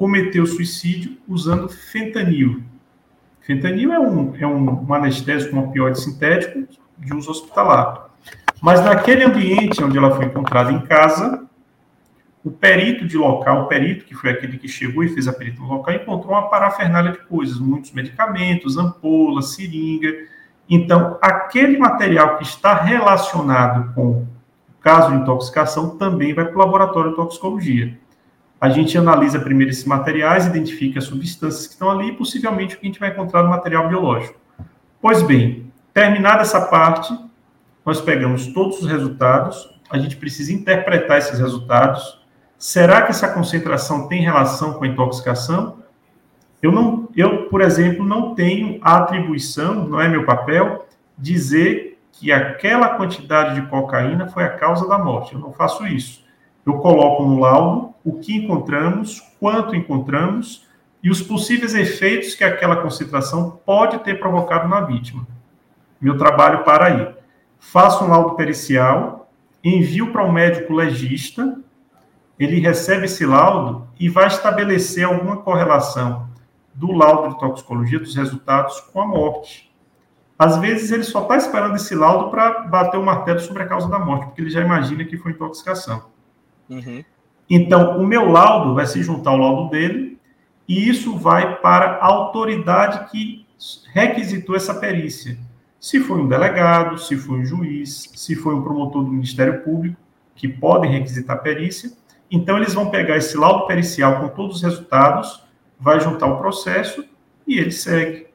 cometeu 0.00 0.46
suicídio 0.46 1.18
usando 1.28 1.68
fentanil. 1.68 2.62
Fentanil 3.42 3.92
é 3.92 4.00
um, 4.00 4.34
é 4.34 4.46
um, 4.46 4.94
anestésico, 4.94 5.54
um 5.54 5.58
opioide 5.58 6.00
sintético 6.00 6.66
de 6.96 7.14
uso 7.14 7.30
hospitalar. 7.30 8.08
Mas 8.62 8.82
naquele 8.82 9.24
ambiente 9.24 9.84
onde 9.84 9.98
ela 9.98 10.16
foi 10.16 10.24
encontrada 10.24 10.72
em 10.72 10.80
casa, 10.80 11.46
o 12.42 12.50
perito 12.50 13.06
de 13.06 13.18
local, 13.18 13.64
o 13.64 13.66
perito 13.66 14.06
que 14.06 14.14
foi 14.14 14.30
aquele 14.30 14.56
que 14.56 14.68
chegou 14.68 15.04
e 15.04 15.10
fez 15.10 15.28
a 15.28 15.36
no 15.38 15.66
local, 15.66 15.94
encontrou 15.94 16.32
uma 16.32 16.48
parafernália 16.48 17.12
de 17.12 17.18
coisas, 17.26 17.58
muitos 17.58 17.92
medicamentos, 17.92 18.78
ampolas, 18.78 19.54
seringa. 19.54 20.14
Então, 20.66 21.18
aquele 21.20 21.76
material 21.76 22.38
que 22.38 22.44
está 22.44 22.72
relacionado 22.72 23.92
com 23.92 24.12
o 24.12 24.28
caso 24.80 25.10
de 25.10 25.16
intoxicação 25.16 25.98
também 25.98 26.32
vai 26.32 26.46
para 26.46 26.56
o 26.56 26.58
laboratório 26.58 27.10
de 27.10 27.16
toxicologia. 27.16 27.98
A 28.60 28.68
gente 28.68 28.98
analisa 28.98 29.40
primeiro 29.40 29.70
esses 29.70 29.86
materiais, 29.86 30.46
identifica 30.46 30.98
as 30.98 31.06
substâncias 31.06 31.66
que 31.66 31.72
estão 31.72 31.90
ali 31.90 32.08
e 32.08 32.12
possivelmente 32.12 32.74
o 32.74 32.78
que 32.78 32.86
a 32.86 32.88
gente 32.88 33.00
vai 33.00 33.08
encontrar 33.08 33.42
no 33.42 33.48
material 33.48 33.88
biológico. 33.88 34.38
Pois 35.00 35.22
bem, 35.22 35.72
terminada 35.94 36.42
essa 36.42 36.60
parte, 36.60 37.10
nós 37.86 38.02
pegamos 38.02 38.48
todos 38.48 38.82
os 38.82 38.86
resultados, 38.86 39.80
a 39.90 39.96
gente 39.96 40.16
precisa 40.16 40.52
interpretar 40.52 41.18
esses 41.18 41.38
resultados. 41.38 42.20
Será 42.58 43.00
que 43.00 43.10
essa 43.10 43.28
concentração 43.32 44.06
tem 44.06 44.20
relação 44.20 44.74
com 44.74 44.84
a 44.84 44.88
intoxicação? 44.88 45.78
Eu 46.62 46.70
não, 46.70 47.08
eu, 47.16 47.48
por 47.48 47.62
exemplo, 47.62 48.04
não 48.04 48.34
tenho 48.34 48.78
a 48.82 48.98
atribuição, 48.98 49.88
não 49.88 49.98
é 49.98 50.06
meu 50.06 50.26
papel, 50.26 50.86
dizer 51.16 51.98
que 52.12 52.30
aquela 52.30 52.90
quantidade 52.90 53.54
de 53.54 53.66
cocaína 53.68 54.28
foi 54.28 54.44
a 54.44 54.50
causa 54.50 54.86
da 54.86 54.98
morte. 54.98 55.32
Eu 55.32 55.40
não 55.40 55.52
faço 55.52 55.86
isso. 55.86 56.22
Eu 56.66 56.74
coloco 56.78 57.24
no 57.24 57.40
laudo 57.40 57.94
o 58.04 58.18
que 58.18 58.36
encontramos, 58.36 59.20
quanto 59.38 59.74
encontramos 59.74 60.66
e 61.02 61.10
os 61.10 61.22
possíveis 61.22 61.74
efeitos 61.74 62.34
que 62.34 62.44
aquela 62.44 62.76
concentração 62.76 63.58
pode 63.64 63.98
ter 64.00 64.18
provocado 64.18 64.68
na 64.68 64.82
vítima. 64.82 65.26
Meu 66.00 66.16
trabalho 66.16 66.64
para 66.64 66.86
aí. 66.86 67.14
Faço 67.58 68.04
um 68.04 68.08
laudo 68.08 68.36
pericial, 68.36 69.30
envio 69.62 70.12
para 70.12 70.24
o 70.24 70.28
um 70.28 70.32
médico 70.32 70.72
legista, 70.72 71.58
ele 72.38 72.58
recebe 72.58 73.04
esse 73.04 73.26
laudo 73.26 73.86
e 73.98 74.08
vai 74.08 74.26
estabelecer 74.26 75.04
alguma 75.04 75.36
correlação 75.36 76.26
do 76.72 76.92
laudo 76.92 77.34
de 77.34 77.38
toxicologia, 77.38 77.98
dos 77.98 78.16
resultados, 78.16 78.80
com 78.80 79.02
a 79.02 79.06
morte. 79.06 79.70
Às 80.38 80.56
vezes 80.56 80.90
ele 80.90 81.02
só 81.02 81.20
está 81.20 81.36
esperando 81.36 81.76
esse 81.76 81.94
laudo 81.94 82.30
para 82.30 82.60
bater 82.60 82.98
o 82.98 83.04
martelo 83.04 83.40
sobre 83.40 83.62
a 83.62 83.66
causa 83.66 83.88
da 83.88 83.98
morte, 83.98 84.24
porque 84.26 84.40
ele 84.40 84.48
já 84.48 84.62
imagina 84.62 85.04
que 85.04 85.18
foi 85.18 85.32
intoxicação. 85.32 86.04
Uhum. 86.70 87.04
Então, 87.48 87.98
o 87.98 88.06
meu 88.06 88.30
laudo 88.30 88.74
vai 88.74 88.86
se 88.86 89.02
juntar 89.02 89.30
ao 89.30 89.38
laudo 89.38 89.70
dele, 89.70 90.18
e 90.68 90.88
isso 90.88 91.16
vai 91.16 91.56
para 91.60 91.96
a 91.96 92.06
autoridade 92.06 93.10
que 93.10 93.44
requisitou 93.92 94.54
essa 94.54 94.72
perícia. 94.72 95.36
Se 95.80 95.98
foi 95.98 96.20
um 96.20 96.28
delegado, 96.28 96.96
se 96.98 97.16
foi 97.16 97.40
um 97.40 97.44
juiz, 97.44 98.10
se 98.14 98.36
foi 98.36 98.54
um 98.54 98.62
promotor 98.62 99.02
do 99.02 99.10
Ministério 99.10 99.62
Público, 99.62 99.96
que 100.36 100.46
podem 100.46 100.92
requisitar 100.92 101.42
perícia, 101.42 101.90
então 102.30 102.56
eles 102.56 102.72
vão 102.72 102.88
pegar 102.88 103.16
esse 103.16 103.36
laudo 103.36 103.66
pericial 103.66 104.20
com 104.20 104.28
todos 104.28 104.56
os 104.56 104.62
resultados, 104.62 105.42
vai 105.78 105.98
juntar 106.00 106.26
o 106.26 106.38
processo 106.38 107.04
e 107.46 107.58
ele 107.58 107.72
segue. 107.72 108.26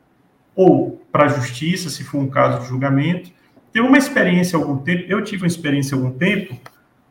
Ou 0.53 1.01
para 1.11 1.25
a 1.25 1.29
justiça, 1.29 1.89
se 1.89 2.03
for 2.03 2.19
um 2.19 2.27
caso 2.27 2.61
de 2.61 2.67
julgamento. 2.67 3.31
Teve 3.71 3.88
uma 3.88 3.97
experiência 3.97 4.57
há 4.57 4.61
algum 4.61 4.77
tempo, 4.77 5.05
eu 5.07 5.23
tive 5.23 5.43
uma 5.43 5.47
experiência 5.47 5.95
há 5.95 5.99
algum 5.99 6.11
tempo, 6.17 6.57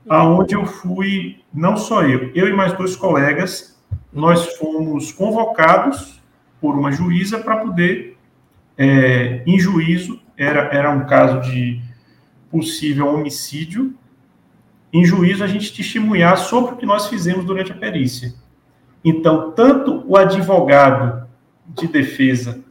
aonde 0.08 0.54
eu 0.54 0.66
fui, 0.66 1.40
não 1.52 1.76
só 1.76 2.02
eu, 2.02 2.30
eu 2.34 2.48
e 2.48 2.52
mais 2.52 2.72
dois 2.74 2.96
colegas, 2.96 3.80
nós 4.12 4.56
fomos 4.56 5.12
convocados 5.12 6.22
por 6.60 6.76
uma 6.76 6.92
juíza 6.92 7.38
para 7.38 7.56
poder, 7.56 8.16
é, 8.76 9.42
em 9.46 9.58
juízo, 9.58 10.20
era, 10.36 10.62
era 10.74 10.90
um 10.90 11.06
caso 11.06 11.40
de 11.50 11.80
possível 12.50 13.08
homicídio, 13.08 13.94
em 14.92 15.04
juízo 15.04 15.42
a 15.42 15.46
gente 15.46 15.74
testemunhar 15.74 16.36
sobre 16.38 16.74
o 16.74 16.76
que 16.76 16.86
nós 16.86 17.08
fizemos 17.08 17.44
durante 17.44 17.72
a 17.72 17.74
perícia. 17.74 18.32
Então, 19.04 19.50
tanto 19.52 20.04
o 20.06 20.16
advogado 20.16 21.28
de 21.66 21.88
defesa 21.88 22.62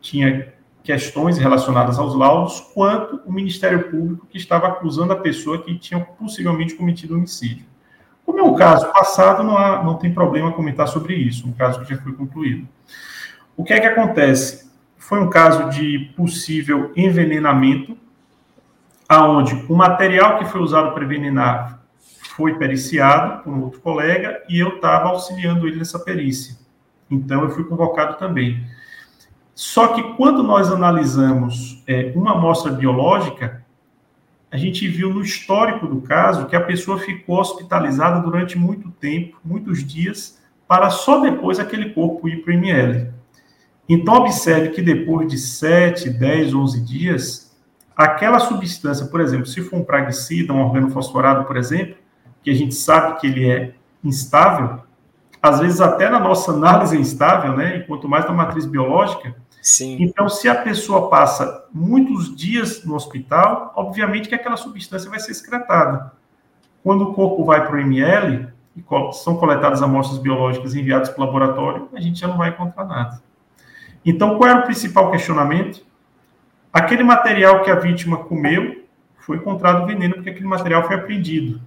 tinha 0.00 0.53
questões 0.84 1.38
relacionadas 1.38 1.98
aos 1.98 2.14
laudos, 2.14 2.60
quanto 2.60 3.20
o 3.24 3.32
Ministério 3.32 3.90
Público 3.90 4.26
que 4.26 4.36
estava 4.36 4.68
acusando 4.68 5.14
a 5.14 5.16
pessoa 5.16 5.62
que 5.62 5.76
tinha 5.78 5.98
possivelmente 5.98 6.74
cometido 6.74 7.14
homicídio. 7.14 7.64
Como 8.24 8.38
é 8.38 8.58
caso 8.58 8.92
passado, 8.92 9.42
não, 9.42 9.56
há, 9.56 9.82
não 9.82 9.94
tem 9.94 10.12
problema 10.12 10.52
comentar 10.52 10.86
sobre 10.86 11.14
isso, 11.14 11.48
um 11.48 11.52
caso 11.52 11.80
que 11.80 11.94
já 11.94 12.00
foi 12.00 12.12
concluído. 12.12 12.68
O 13.56 13.64
que 13.64 13.72
é 13.72 13.80
que 13.80 13.86
acontece? 13.86 14.70
Foi 14.98 15.20
um 15.20 15.30
caso 15.30 15.70
de 15.70 16.12
possível 16.14 16.92
envenenamento, 16.94 17.96
aonde 19.08 19.54
o 19.68 19.74
material 19.74 20.38
que 20.38 20.44
foi 20.44 20.60
usado 20.60 20.92
para 20.92 21.04
envenenar 21.04 21.82
foi 22.36 22.58
periciado 22.58 23.42
por 23.42 23.52
um 23.52 23.62
outro 23.62 23.80
colega 23.80 24.42
e 24.48 24.58
eu 24.58 24.76
estava 24.76 25.08
auxiliando 25.08 25.66
ele 25.66 25.76
nessa 25.76 25.98
perícia. 25.98 26.56
Então, 27.10 27.42
eu 27.42 27.50
fui 27.50 27.64
convocado 27.64 28.18
também. 28.18 28.66
Só 29.54 29.88
que 29.88 30.02
quando 30.14 30.42
nós 30.42 30.70
analisamos 30.70 31.82
é, 31.86 32.12
uma 32.16 32.32
amostra 32.32 32.72
biológica, 32.72 33.64
a 34.50 34.56
gente 34.56 34.86
viu 34.88 35.12
no 35.12 35.22
histórico 35.22 35.86
do 35.86 36.00
caso 36.00 36.46
que 36.46 36.56
a 36.56 36.60
pessoa 36.60 36.98
ficou 36.98 37.40
hospitalizada 37.40 38.20
durante 38.20 38.58
muito 38.58 38.90
tempo, 38.90 39.36
muitos 39.44 39.84
dias, 39.84 40.40
para 40.66 40.90
só 40.90 41.20
depois 41.20 41.58
aquele 41.58 41.90
corpo 41.90 42.28
ir 42.28 42.42
para 42.42 42.52
o 42.52 42.54
ML. 42.54 43.12
Então, 43.88 44.14
observe 44.14 44.70
que 44.70 44.80
depois 44.80 45.28
de 45.28 45.38
7, 45.38 46.10
10, 46.10 46.54
11 46.54 46.80
dias, 46.84 47.56
aquela 47.96 48.38
substância, 48.38 49.06
por 49.06 49.20
exemplo, 49.20 49.46
se 49.46 49.60
for 49.60 49.78
um 49.78 49.84
praguicida, 49.84 50.52
um 50.52 50.62
organofosforado, 50.62 51.44
por 51.44 51.56
exemplo, 51.56 51.96
que 52.42 52.50
a 52.50 52.54
gente 52.54 52.74
sabe 52.74 53.20
que 53.20 53.26
ele 53.26 53.48
é 53.48 53.74
instável, 54.02 54.80
às 55.42 55.60
vezes 55.60 55.80
até 55.80 56.08
na 56.08 56.18
nossa 56.18 56.52
análise 56.52 56.96
é 56.96 57.00
instável, 57.00 57.54
né? 57.54 57.76
E 57.76 57.84
quanto 57.84 58.08
mais 58.08 58.24
na 58.24 58.32
matriz 58.32 58.64
biológica, 58.64 59.36
Sim. 59.64 59.96
Então, 59.98 60.28
se 60.28 60.46
a 60.46 60.54
pessoa 60.54 61.08
passa 61.08 61.64
muitos 61.72 62.36
dias 62.36 62.84
no 62.84 62.94
hospital, 62.94 63.72
obviamente 63.74 64.28
que 64.28 64.34
aquela 64.34 64.58
substância 64.58 65.08
vai 65.08 65.18
ser 65.18 65.32
excretada. 65.32 66.12
Quando 66.82 67.04
o 67.04 67.14
corpo 67.14 67.46
vai 67.46 67.66
para 67.66 67.76
o 67.76 67.80
ML, 67.80 68.46
e 68.76 68.84
são 69.14 69.38
coletadas 69.38 69.80
amostras 69.80 70.18
biológicas 70.18 70.74
enviadas 70.74 71.08
para 71.08 71.22
o 71.22 71.24
laboratório, 71.24 71.88
a 71.94 72.00
gente 72.00 72.20
já 72.20 72.28
não 72.28 72.36
vai 72.36 72.50
encontrar 72.50 72.84
nada. 72.84 73.22
Então, 74.04 74.36
qual 74.36 74.50
era 74.50 74.60
o 74.60 74.64
principal 74.64 75.10
questionamento? 75.10 75.82
Aquele 76.70 77.02
material 77.02 77.62
que 77.62 77.70
a 77.70 77.76
vítima 77.76 78.18
comeu 78.18 78.84
foi 79.16 79.38
encontrado 79.38 79.86
veneno, 79.86 80.16
porque 80.16 80.28
aquele 80.28 80.46
material 80.46 80.86
foi 80.86 80.96
apreendido. 80.96 81.58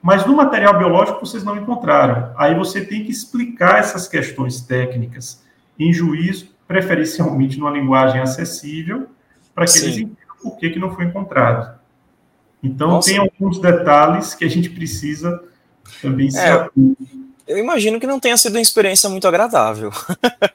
Mas 0.00 0.24
no 0.24 0.36
material 0.36 0.78
biológico 0.78 1.26
vocês 1.26 1.42
não 1.42 1.56
encontraram. 1.56 2.32
Aí 2.36 2.54
você 2.54 2.84
tem 2.84 3.02
que 3.02 3.10
explicar 3.10 3.80
essas 3.80 4.06
questões 4.06 4.60
técnicas 4.60 5.44
em 5.76 5.92
juízo 5.92 6.51
preferencialmente 6.72 7.58
numa 7.58 7.70
linguagem 7.70 8.18
acessível, 8.18 9.06
para 9.54 9.66
que 9.66 9.72
Sim. 9.72 9.84
eles 9.84 9.96
entendam 9.98 10.36
por 10.42 10.56
que, 10.56 10.70
que 10.70 10.78
não 10.78 10.94
foi 10.94 11.04
encontrado. 11.04 11.78
Então, 12.62 12.92
Nossa. 12.92 13.10
tem 13.10 13.18
alguns 13.18 13.60
detalhes 13.60 14.34
que 14.34 14.42
a 14.42 14.48
gente 14.48 14.70
precisa 14.70 15.42
também 16.00 16.30
se 16.30 16.38
é, 16.38 16.68
Eu 17.46 17.58
imagino 17.58 18.00
que 18.00 18.06
não 18.06 18.18
tenha 18.18 18.38
sido 18.38 18.54
uma 18.54 18.62
experiência 18.62 19.10
muito 19.10 19.28
agradável. 19.28 19.90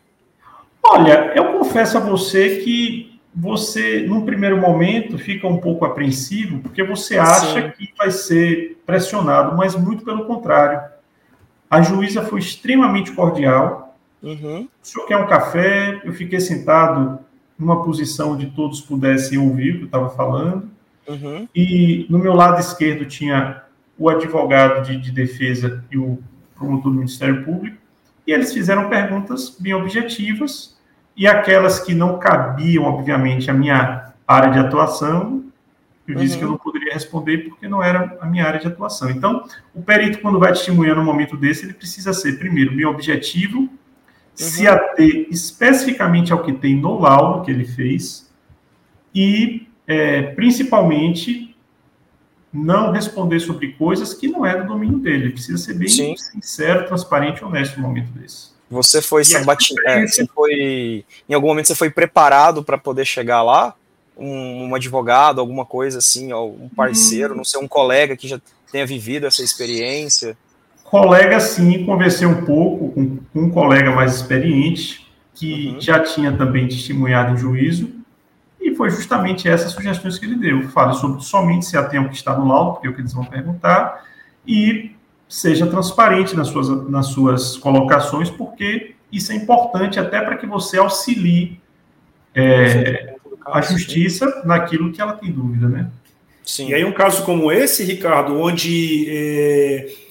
Olha, 0.84 1.34
eu 1.36 1.60
confesso 1.60 1.98
a 1.98 2.02
você 2.02 2.58
que 2.58 3.20
você, 3.36 4.04
num 4.08 4.26
primeiro 4.26 4.58
momento, 4.58 5.20
fica 5.20 5.48
um 5.48 5.58
pouco 5.58 5.86
apreensivo, 5.86 6.60
porque 6.60 6.82
você 6.82 7.20
acha 7.20 7.62
Sim. 7.62 7.72
que 7.78 7.94
vai 7.96 8.10
ser 8.10 8.82
pressionado, 8.86 9.56
mas 9.56 9.76
muito 9.76 10.04
pelo 10.04 10.26
contrário. 10.26 10.82
A 11.70 11.82
juíza 11.82 12.24
foi 12.24 12.40
extremamente 12.40 13.12
cordial, 13.12 13.87
Uhum. 14.22 14.64
O 14.64 14.88
senhor 14.88 15.06
quer 15.06 15.18
um 15.18 15.28
café? 15.28 16.02
Eu 16.04 16.14
fiquei 16.14 16.40
sentado 16.40 17.20
numa 17.58 17.84
posição 17.84 18.34
onde 18.34 18.48
todos 18.48 18.82
pudessem 18.82 19.38
ouvir 19.38 19.72
o 19.72 19.78
que 19.78 19.84
eu 19.84 19.86
estava 19.86 20.10
falando. 20.10 20.70
Uhum. 21.08 21.48
E 21.56 22.06
no 22.10 22.20
meu 22.20 22.34
lado 22.34 22.60
esquerdo 22.60 23.06
tinha 23.06 23.64
o 23.98 24.10
advogado 24.10 24.86
de, 24.86 24.98
de, 24.98 25.12
defesa 25.12 25.84
e 25.90 25.98
o 25.98 26.20
promotor 26.56 26.92
do 26.92 26.98
Ministério 26.98 27.44
Público. 27.44 27.78
E 28.26 28.32
eles 28.32 28.54
fizeram 28.54 28.90
perguntas 28.90 29.56
bem 29.60 29.74
objetivas. 29.74 30.78
E 31.16 31.26
aquelas 31.26 31.80
que 31.80 31.96
não 31.96 32.20
cabiam, 32.20 32.84
obviamente, 32.84 33.50
à 33.50 33.54
minha 33.54 34.14
área 34.28 34.52
de 34.52 34.60
atuação, 34.60 35.46
eu 36.08 36.16
disse 36.16 36.34
uhum. 36.34 36.40
que 36.40 36.46
eu 36.46 36.50
não 36.50 36.58
poderia 36.58 36.94
responder 36.94 37.40
porque 37.40 37.68
não 37.68 37.82
era 37.82 38.18
a 38.22 38.26
minha 38.26 38.46
área 38.46 38.60
de 38.60 38.68
atuação. 38.68 39.10
Então, 39.10 39.44
o 39.74 39.82
perito, 39.82 40.20
quando 40.20 40.40
vai 40.40 40.52
testemunhar 40.52 40.96
num 40.96 41.04
momento 41.04 41.36
desse, 41.36 41.66
ele 41.66 41.74
precisa 41.74 42.14
ser, 42.14 42.38
primeiro, 42.38 42.76
bem 42.76 42.86
objetivo 42.86 43.70
se 44.46 44.68
ater 44.68 45.28
especificamente 45.30 46.32
ao 46.32 46.44
que 46.44 46.54
tem 46.54 46.76
no 46.76 47.00
laudo 47.00 47.44
que 47.44 47.52
ele 47.52 47.66
fez 47.66 48.30
e, 49.14 49.68
é, 49.88 50.22
principalmente, 50.22 51.56
não 52.54 52.92
responder 52.92 53.40
sobre 53.40 53.74
coisas 53.74 54.14
que 54.14 54.28
não 54.28 54.46
é 54.46 54.62
do 54.62 54.68
domínio 54.68 55.00
dele. 55.00 55.26
Ele 55.26 55.34
precisa 55.34 55.58
ser 55.58 55.74
bem 55.74 55.88
Sim. 55.88 56.16
sincero, 56.16 56.88
transparente 56.88 57.40
e 57.40 57.44
honesto 57.44 57.78
no 57.78 57.88
momento 57.88 58.12
desse. 58.12 58.56
Você 58.70 59.02
foi, 59.02 59.24
sabati... 59.24 59.74
é, 59.86 60.06
você 60.06 60.26
foi. 60.28 61.06
Em 61.28 61.34
algum 61.34 61.48
momento 61.48 61.68
você 61.68 61.76
foi 61.76 61.90
preparado 61.90 62.64
para 62.64 62.78
poder 62.78 63.06
chegar 63.06 63.42
lá? 63.42 63.76
um, 64.18 64.66
um 64.70 64.76
advogado, 64.76 65.40
alguma 65.40 65.66
coisa 65.66 66.00
assim, 66.00 66.34
um 66.34 66.70
parceiro, 66.76 67.34
hum. 67.34 67.38
não 67.38 67.44
sei, 67.44 67.62
um 67.62 67.68
colega 67.68 68.18
que 68.18 68.28
já 68.28 68.42
tenha 68.72 68.86
vivido 68.86 69.28
essa 69.28 69.44
experiência? 69.44 70.38
Colega, 70.90 71.38
sim, 71.42 71.86
conversei 71.86 72.26
um 72.26 72.46
pouco 72.46 72.94
com, 72.94 73.18
com 73.18 73.40
um 73.42 73.50
colega 73.50 73.92
mais 73.92 74.16
experiente, 74.16 75.06
que 75.34 75.72
uhum. 75.74 75.82
já 75.82 76.00
tinha 76.00 76.32
também 76.32 76.66
testemunhado 76.66 77.34
em 77.34 77.38
juízo, 77.38 77.92
e 78.60 78.74
foi 78.74 78.90
justamente 78.90 79.50
essas 79.50 79.74
sugestões 79.74 80.18
que 80.18 80.26
ele 80.26 80.38
deu. 80.38 80.70
Fale 80.70 80.94
sobre 80.94 81.22
somente 81.22 81.66
se 81.66 81.78
atém 81.78 82.00
ao 82.00 82.08
que 82.08 82.16
está 82.16 82.38
no 82.38 82.48
laudo, 82.48 82.76
porque 82.76 82.88
é 82.88 82.90
o 82.90 82.94
que 82.94 83.02
eles 83.02 83.12
vão 83.12 83.26
perguntar, 83.26 84.06
e 84.48 84.92
seja 85.28 85.68
transparente 85.68 86.34
nas 86.38 86.48
suas, 86.48 86.90
nas 86.90 87.08
suas 87.08 87.58
colocações, 87.58 88.30
porque 88.30 88.96
isso 89.12 89.34
é 89.34 89.36
importante 89.36 90.00
até 90.00 90.22
para 90.22 90.38
que 90.38 90.48
você 90.48 90.78
auxilie 90.78 91.60
é, 92.34 93.16
a 93.46 93.60
justiça 93.60 94.42
naquilo 94.46 94.94
que 94.94 95.02
ela 95.02 95.14
tem 95.14 95.34
dúvida, 95.34 95.68
né? 95.68 95.90
Sim. 96.46 96.70
E 96.70 96.74
aí 96.74 96.86
um 96.86 96.94
caso 96.94 97.26
como 97.26 97.52
esse, 97.52 97.84
Ricardo, 97.84 98.40
onde 98.40 99.06
é, 99.10 100.07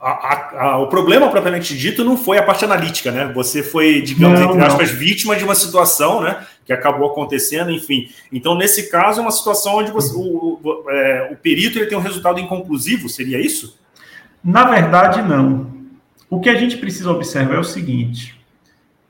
a, 0.00 0.62
a, 0.64 0.78
o 0.78 0.86
problema 0.86 1.28
propriamente 1.28 1.76
dito 1.76 2.02
não 2.02 2.16
foi 2.16 2.38
a 2.38 2.42
parte 2.42 2.64
analítica, 2.64 3.12
né? 3.12 3.30
Você 3.34 3.62
foi, 3.62 4.00
digamos, 4.00 4.40
não, 4.40 4.50
entre 4.50 4.64
aspas, 4.64 4.90
não. 4.90 4.98
vítima 4.98 5.36
de 5.36 5.44
uma 5.44 5.54
situação, 5.54 6.22
né? 6.22 6.46
Que 6.64 6.72
acabou 6.72 7.10
acontecendo, 7.10 7.70
enfim. 7.70 8.08
Então, 8.32 8.54
nesse 8.54 8.90
caso, 8.90 9.20
é 9.20 9.22
uma 9.22 9.30
situação 9.30 9.76
onde 9.76 9.90
você, 9.90 10.14
o, 10.14 10.58
o, 10.62 10.90
é, 10.90 11.30
o 11.32 11.36
perito 11.36 11.78
ele 11.78 11.86
tem 11.86 11.98
um 11.98 12.02
resultado 12.02 12.40
inconclusivo, 12.40 13.10
seria 13.10 13.38
isso? 13.38 13.78
Na 14.42 14.64
verdade, 14.64 15.20
não. 15.20 15.70
O 16.30 16.40
que 16.40 16.48
a 16.48 16.54
gente 16.54 16.78
precisa 16.78 17.10
observar 17.10 17.56
é 17.56 17.60
o 17.60 17.64
seguinte: 17.64 18.40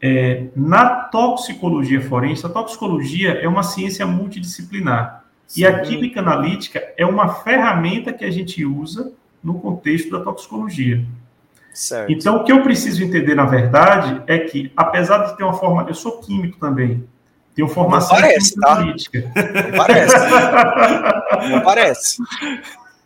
é, 0.02 0.46
na 0.56 0.88
toxicologia 0.88 2.00
forense, 2.00 2.44
a 2.44 2.48
toxicologia 2.48 3.34
é 3.34 3.46
uma 3.46 3.62
ciência 3.62 4.04
multidisciplinar. 4.06 5.24
Sim. 5.46 5.60
E 5.60 5.66
a 5.66 5.80
química 5.80 6.20
analítica 6.20 6.82
é 6.96 7.06
uma 7.06 7.28
ferramenta 7.28 8.12
que 8.12 8.24
a 8.24 8.30
gente 8.30 8.64
usa 8.64 9.12
no 9.42 9.58
contexto 9.60 10.10
da 10.10 10.20
toxicologia. 10.20 11.04
Certo. 11.72 12.12
Então, 12.12 12.36
o 12.36 12.44
que 12.44 12.52
eu 12.52 12.62
preciso 12.62 13.02
entender, 13.02 13.34
na 13.34 13.46
verdade, 13.46 14.22
é 14.26 14.38
que, 14.38 14.72
apesar 14.76 15.26
de 15.26 15.36
ter 15.36 15.44
uma 15.44 15.54
forma. 15.54 15.84
Eu 15.88 15.94
sou 15.94 16.18
químico 16.18 16.58
também. 16.58 17.04
Tenho 17.54 17.68
formação 17.68 18.16
Não 18.16 18.22
parece, 18.22 18.54
tá? 18.58 18.72
analítica. 18.72 19.32
Não 19.70 19.78
parece. 19.78 20.14
Não 21.50 21.60
parece. 21.62 22.16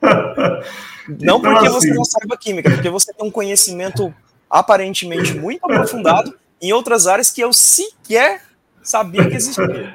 Não 1.07 1.37
então, 1.37 1.41
porque 1.41 1.67
assim, 1.67 1.73
você 1.73 1.95
não 1.95 2.05
saiba 2.05 2.37
química, 2.37 2.71
porque 2.71 2.89
você 2.89 3.13
tem 3.13 3.27
um 3.27 3.31
conhecimento 3.31 4.15
aparentemente 4.49 5.35
muito 5.35 5.63
aprofundado 5.65 6.35
em 6.61 6.73
outras 6.73 7.07
áreas 7.07 7.31
que 7.31 7.43
eu 7.43 7.53
sequer 7.53 8.41
sabia 8.83 9.29
que 9.29 9.37
existia. 9.37 9.91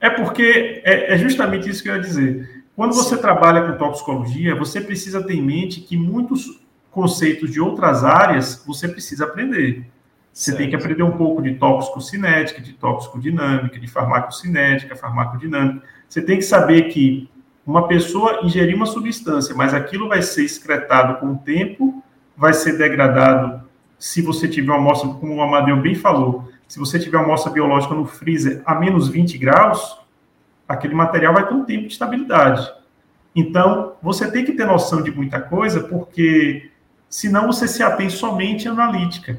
É 0.00 0.10
porque 0.10 0.82
é, 0.84 1.14
é 1.14 1.18
justamente 1.18 1.68
isso 1.68 1.82
que 1.82 1.88
eu 1.88 1.96
ia 1.96 2.00
dizer. 2.00 2.61
Quando 2.74 2.94
você 2.94 3.16
trabalha 3.16 3.70
com 3.70 3.78
toxicologia, 3.78 4.54
você 4.54 4.80
precisa 4.80 5.22
ter 5.22 5.34
em 5.34 5.42
mente 5.42 5.80
que 5.80 5.96
muitos 5.96 6.60
conceitos 6.90 7.50
de 7.50 7.60
outras 7.60 8.04
áreas 8.04 8.62
você 8.66 8.88
precisa 8.88 9.24
aprender. 9.24 9.86
Você 10.32 10.50
certo. 10.50 10.58
tem 10.58 10.70
que 10.70 10.76
aprender 10.76 11.02
um 11.02 11.12
pouco 11.12 11.42
de 11.42 11.54
tóxico-cinética, 11.54 12.60
de 12.60 12.72
tóxico-dinâmica, 12.72 13.78
de 13.78 13.86
farmacocinética, 13.86 14.96
farmacodinâmica. 14.96 15.82
Você 16.08 16.22
tem 16.22 16.38
que 16.38 16.44
saber 16.44 16.88
que 16.88 17.28
uma 17.66 17.86
pessoa 17.86 18.40
ingerir 18.42 18.74
uma 18.74 18.86
substância, 18.86 19.54
mas 19.54 19.74
aquilo 19.74 20.08
vai 20.08 20.22
ser 20.22 20.44
excretado 20.44 21.20
com 21.20 21.32
o 21.32 21.38
tempo, 21.38 22.02
vai 22.36 22.54
ser 22.54 22.78
degradado 22.78 23.62
se 23.98 24.20
você 24.20 24.48
tiver 24.48 24.72
uma 24.72 24.78
amostra, 24.78 25.10
como 25.10 25.36
o 25.36 25.42
Amadeu 25.42 25.76
bem 25.76 25.94
falou, 25.94 26.48
se 26.66 26.78
você 26.78 26.98
tiver 26.98 27.18
uma 27.18 27.26
amostra 27.26 27.52
biológica 27.52 27.94
no 27.94 28.04
freezer 28.04 28.60
a 28.66 28.74
menos 28.74 29.08
20 29.08 29.38
graus, 29.38 30.01
aquele 30.72 30.94
material 30.94 31.34
vai 31.34 31.46
ter 31.46 31.54
um 31.54 31.64
tempo 31.64 31.86
de 31.86 31.92
estabilidade. 31.92 32.72
Então, 33.34 33.94
você 34.02 34.30
tem 34.30 34.44
que 34.44 34.52
ter 34.52 34.66
noção 34.66 35.02
de 35.02 35.10
muita 35.10 35.40
coisa, 35.40 35.80
porque 35.80 36.70
senão 37.08 37.46
você 37.46 37.68
se 37.68 37.82
atém 37.82 38.08
somente 38.08 38.68
à 38.68 38.72
analítica. 38.72 39.38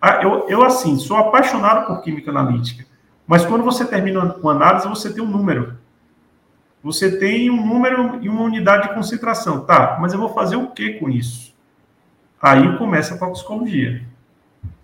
Ah, 0.00 0.20
eu, 0.22 0.48
eu, 0.48 0.62
assim, 0.62 0.96
sou 0.96 1.16
apaixonado 1.16 1.86
por 1.86 2.02
química 2.02 2.30
analítica, 2.30 2.86
mas 3.26 3.44
quando 3.44 3.64
você 3.64 3.84
termina 3.84 4.36
uma 4.36 4.52
análise, 4.52 4.88
você 4.88 5.12
tem 5.12 5.22
um 5.22 5.28
número. 5.28 5.76
Você 6.82 7.18
tem 7.18 7.50
um 7.50 7.66
número 7.66 8.18
e 8.22 8.28
uma 8.28 8.42
unidade 8.42 8.88
de 8.88 8.94
concentração. 8.94 9.64
Tá, 9.64 9.98
mas 10.00 10.12
eu 10.12 10.20
vou 10.20 10.32
fazer 10.32 10.56
o 10.56 10.68
que 10.68 10.94
com 10.94 11.10
isso? 11.10 11.52
Aí 12.40 12.78
começa 12.78 13.14
a 13.14 13.18
toxicologia. 13.18 14.04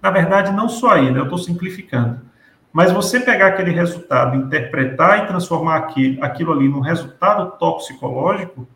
Na 0.02 0.10
verdade, 0.10 0.52
não 0.52 0.68
só 0.68 0.90
aí, 0.90 1.10
né? 1.10 1.20
eu 1.20 1.24
estou 1.24 1.38
simplificando. 1.38 2.20
Mas 2.74 2.90
você 2.90 3.20
pegar 3.20 3.46
aquele 3.46 3.70
resultado, 3.70 4.36
interpretar 4.36 5.22
e 5.22 5.26
transformar 5.28 5.76
aquilo, 5.76 6.24
aquilo 6.24 6.52
ali 6.52 6.68
num 6.68 6.80
resultado 6.80 7.56
toxicológico, 7.56 8.66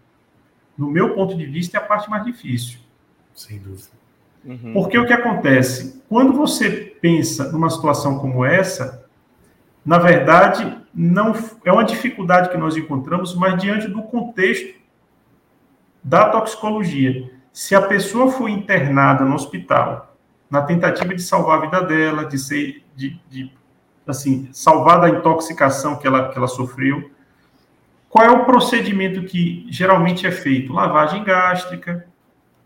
no 0.79 0.89
meu 0.89 1.17
ponto 1.17 1.37
de 1.37 1.45
vista, 1.45 1.77
é 1.77 1.81
a 1.81 1.85
parte 1.85 2.09
mais 2.09 2.25
difícil. 2.25 2.79
Sem 3.35 3.59
dúvida. 3.59 3.89
Uhum. 4.45 4.73
Porque 4.73 4.97
o 4.97 5.05
que 5.05 5.13
acontece? 5.13 6.01
Quando 6.09 6.33
você 6.33 6.71
pensa 6.71 7.51
numa 7.51 7.69
situação 7.69 8.21
como 8.21 8.45
essa, 8.45 9.05
na 9.85 9.99
verdade, 9.99 10.79
não 10.95 11.35
é 11.65 11.73
uma 11.73 11.85
dificuldade 11.85 12.51
que 12.51 12.57
nós 12.57 12.77
encontramos, 12.77 13.35
mas 13.35 13.61
diante 13.61 13.89
do 13.89 14.05
contexto 14.05 14.79
da 16.05 16.29
toxicologia. 16.29 17.29
Se 17.53 17.75
a 17.75 17.83
pessoa 17.83 18.31
foi 18.31 18.53
internada 18.53 19.25
no 19.25 19.35
hospital, 19.35 20.17
na 20.49 20.63
tentativa 20.63 21.13
de 21.13 21.21
salvar 21.21 21.59
a 21.59 21.63
vida 21.63 21.83
dela, 21.83 22.25
de 22.27 22.39
ser, 22.39 22.85
de, 22.95 23.21
de 23.29 23.58
assim, 24.09 24.49
salvar 24.53 25.01
da 25.01 25.09
intoxicação 25.09 25.97
que 25.97 26.07
ela, 26.07 26.31
que 26.31 26.39
ela 26.39 26.49
sofreu, 26.49 27.11
qual 28.09 28.25
é 28.25 28.31
o 28.31 28.45
procedimento 28.45 29.23
que 29.23 29.67
geralmente 29.69 30.27
é 30.27 30.31
feito? 30.31 30.73
Lavagem 30.73 31.23
gástrica, 31.23 32.07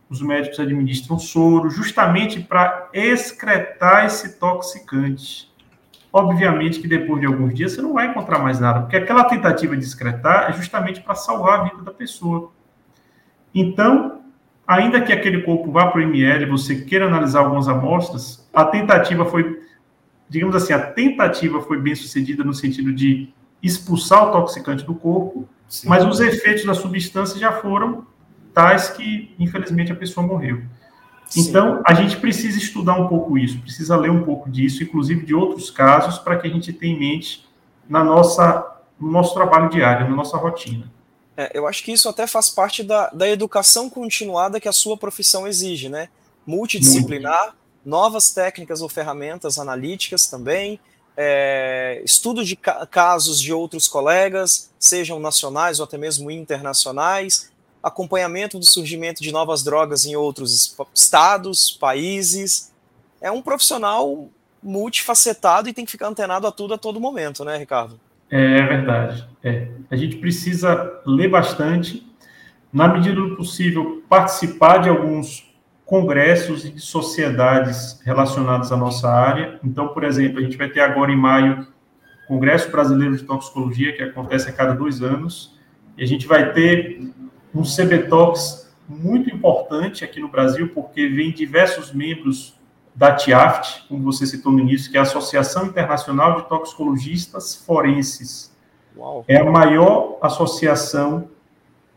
os 0.09 0.23
médicos 0.23 0.61
administram 0.61 1.19
soro, 1.19 1.71
justamente 1.71 2.41
para 2.41 2.89
excretar 2.93 4.05
esse 4.05 4.39
toxicante. 4.39 5.51
Obviamente 6.13 6.79
que 6.79 6.87
depois 6.87 7.21
de 7.21 7.27
alguns 7.27 7.55
dias 7.55 7.73
você 7.73 7.81
não 7.81 7.95
vai 7.95 8.09
encontrar 8.09 8.39
mais 8.39 8.61
nada, 8.61 8.83
porque 8.83 8.97
aquela 8.97 9.25
tentativa 9.25 9.75
de 9.75 9.83
excretar 9.83 10.51
é 10.51 10.53
justamente 10.53 11.01
para 11.01 11.15
salvar 11.15 11.61
a 11.61 11.63
vida 11.65 11.83
da 11.83 11.91
pessoa. 11.91 12.53
Então, 13.55 14.21
ainda 14.67 15.01
que 15.01 15.13
aquele 15.13 15.43
corpo 15.43 15.73
vá 15.73 15.87
para 15.87 16.01
o 16.01 16.03
ML, 16.03 16.45
você 16.47 16.83
queira 16.83 17.07
analisar 17.07 17.41
algumas 17.41 17.67
amostras, 17.67 18.47
a 18.53 18.67
tentativa 18.67 19.25
foi, 19.25 19.62
digamos 20.33 20.57
assim, 20.57 20.73
a 20.73 20.81
tentativa 20.81 21.61
foi 21.61 21.79
bem 21.79 21.95
sucedida 21.95 22.43
no 22.43 22.55
sentido 22.55 22.91
de 22.91 23.29
expulsar 23.63 24.29
o 24.29 24.33
toxicante 24.33 24.83
do 24.83 24.95
corpo, 24.95 25.47
Sim. 25.69 25.91
mas 25.91 26.07
os 26.07 26.21
efeitos 26.21 26.65
da 26.65 26.73
substância 26.73 27.39
já 27.39 27.53
foram 27.53 28.07
tais 28.55 28.89
que, 28.89 29.35
infelizmente, 29.39 29.93
a 29.93 29.95
pessoa 29.95 30.27
morreu. 30.27 30.63
Sim. 31.27 31.43
Então, 31.43 31.83
a 31.87 31.93
gente 31.93 32.17
precisa 32.17 32.57
estudar 32.57 32.95
um 32.95 33.09
pouco 33.09 33.37
isso, 33.37 33.59
precisa 33.59 33.95
ler 33.95 34.11
um 34.11 34.25
pouco 34.25 34.51
disso, 34.51 34.83
inclusive 34.83 35.27
de 35.27 35.35
outros 35.35 35.71
casos, 35.71 36.19
para 36.19 36.39
que 36.39 36.47
a 36.47 36.51
gente 36.51 36.73
tenha 36.73 36.97
em 36.97 36.99
mente 36.99 37.47
na 37.87 38.03
nossa, 38.03 38.81
no 38.99 39.11
nosso 39.11 39.35
trabalho 39.35 39.69
diário, 39.69 40.09
na 40.09 40.17
nossa 40.17 40.39
rotina. 40.39 40.91
É, 41.37 41.51
eu 41.53 41.67
acho 41.67 41.85
que 41.85 41.93
isso 41.93 42.09
até 42.09 42.27
faz 42.27 42.49
parte 42.49 42.83
da, 42.83 43.11
da 43.11 43.29
educação 43.29 43.91
continuada 43.91 44.59
que 44.59 44.69
a 44.69 44.73
sua 44.73 44.97
profissão 44.97 45.47
exige, 45.47 45.91
né? 45.91 46.09
Multidisciplinar, 46.47 47.43
Muito. 47.43 47.62
Novas 47.85 48.33
técnicas 48.33 48.81
ou 48.81 48.89
ferramentas 48.89 49.59
analíticas 49.59 50.27
também, 50.27 50.79
é, 51.17 52.01
estudo 52.05 52.45
de 52.45 52.57
ca 52.57 52.87
casos 52.87 53.41
de 53.41 53.53
outros 53.53 53.89
colegas, 53.89 54.71
sejam 54.79 55.21
nacionais 55.21 55.79
ou 55.79 55.85
até 55.85 55.99
mesmo 55.99 56.31
internacionais, 56.31 57.53
acompanhamento 57.83 58.59
do 58.59 58.65
surgimento 58.65 59.23
de 59.23 59.33
novas 59.33 59.63
drogas 59.63 60.07
em 60.07 60.15
outros 60.15 60.77
estados, 60.95 61.71
países. 61.71 62.73
É 63.21 63.31
um 63.31 63.43
profissional 63.43 64.29
multifacetado 64.63 65.69
e 65.69 65.73
tem 65.73 65.85
que 65.85 65.91
ficar 65.91 66.07
antenado 66.07 66.47
a 66.47 66.53
tudo 66.53 66.75
a 66.75 66.79
todo 66.79 67.01
momento, 67.01 67.45
né, 67.45 67.57
Ricardo? 67.57 67.99
É 68.31 68.63
verdade. 68.63 69.29
É. 69.43 69.69
A 69.91 69.97
gente 69.97 70.17
precisa 70.17 71.01
ler 71.05 71.29
bastante, 71.29 72.07
na 72.73 72.89
medida 72.89 73.17
do 73.17 73.37
possível, 73.37 74.03
participar 74.09 74.79
de 74.79 74.89
alguns 74.89 75.52
congressos 75.85 76.65
e 76.65 76.71
de 76.71 76.81
sociedades 76.81 78.01
relacionadas 78.05 78.73
à 78.73 78.77
nossa 78.77 79.11
área. 79.11 79.59
Então, 79.63 79.89
por 79.89 80.05
exemplo, 80.05 80.39
a 80.39 80.43
gente 80.43 80.57
vai 80.57 80.69
ter 80.69 80.81
agora 80.81 81.13
em 81.13 81.17
maio 81.17 81.67
o 82.25 82.29
Congresso 82.29 82.71
Brasileiro 82.71 83.17
de 83.17 83.25
Toxicologia, 83.25 83.95
que 83.95 84.03
acontece 84.03 84.49
a 84.49 84.53
cada 84.53 84.73
dois 84.75 85.03
anos, 85.03 85.59
e 85.99 86.03
a 86.03 86.07
gente 86.07 86.27
vai 86.27 86.53
ter 86.53 87.13
um 87.55 87.63
CBTOX 87.63 88.73
muito 88.89 89.29
importante 89.31 90.05
aqui 90.05 90.21
no 90.21 90.29
Brasil, 90.29 90.71
porque 90.75 91.09
vem 91.09 91.31
diversos 91.31 91.93
membros 91.93 92.59
da 92.95 93.15
TIAFT, 93.15 93.87
como 93.89 94.03
você 94.03 94.27
citou 94.27 94.53
no 94.53 94.61
início, 94.61 94.91
que 94.91 94.97
é 94.97 95.01
a 95.01 95.03
Associação 95.03 95.67
Internacional 95.67 96.41
de 96.41 96.49
Toxicologistas 96.49 97.55
Forenses. 97.55 98.53
Uau. 98.97 99.25
É 99.27 99.39
a 99.39 99.45
maior 99.45 100.19
associação 100.21 101.29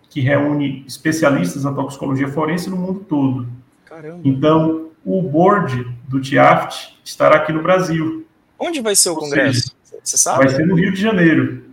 que 0.09 0.21
reúne 0.21 0.86
especialistas 0.88 1.65
na 1.65 1.73
toxicologia 1.73 2.27
forense 2.29 2.69
no 2.69 2.77
mundo 2.77 3.01
todo. 3.01 3.47
Caramba. 3.95 4.19
Então, 4.25 4.89
o 5.05 5.21
board 5.21 5.87
do 6.09 6.19
TIAFT 6.19 6.97
estará 7.03 7.37
aqui 7.37 7.53
no 7.53 7.63
Brasil. 7.63 8.27
Onde 8.59 8.81
vai 8.81 8.93
ser 8.93 9.07
o 9.09 9.13
Ou 9.13 9.19
congresso? 9.19 9.73
Seja, 9.83 10.01
Você 10.03 10.17
sabe? 10.17 10.39
Vai 10.39 10.49
ser 10.49 10.65
no 10.67 10.75
Rio 10.75 10.91
de 10.91 11.01
Janeiro. 11.01 11.63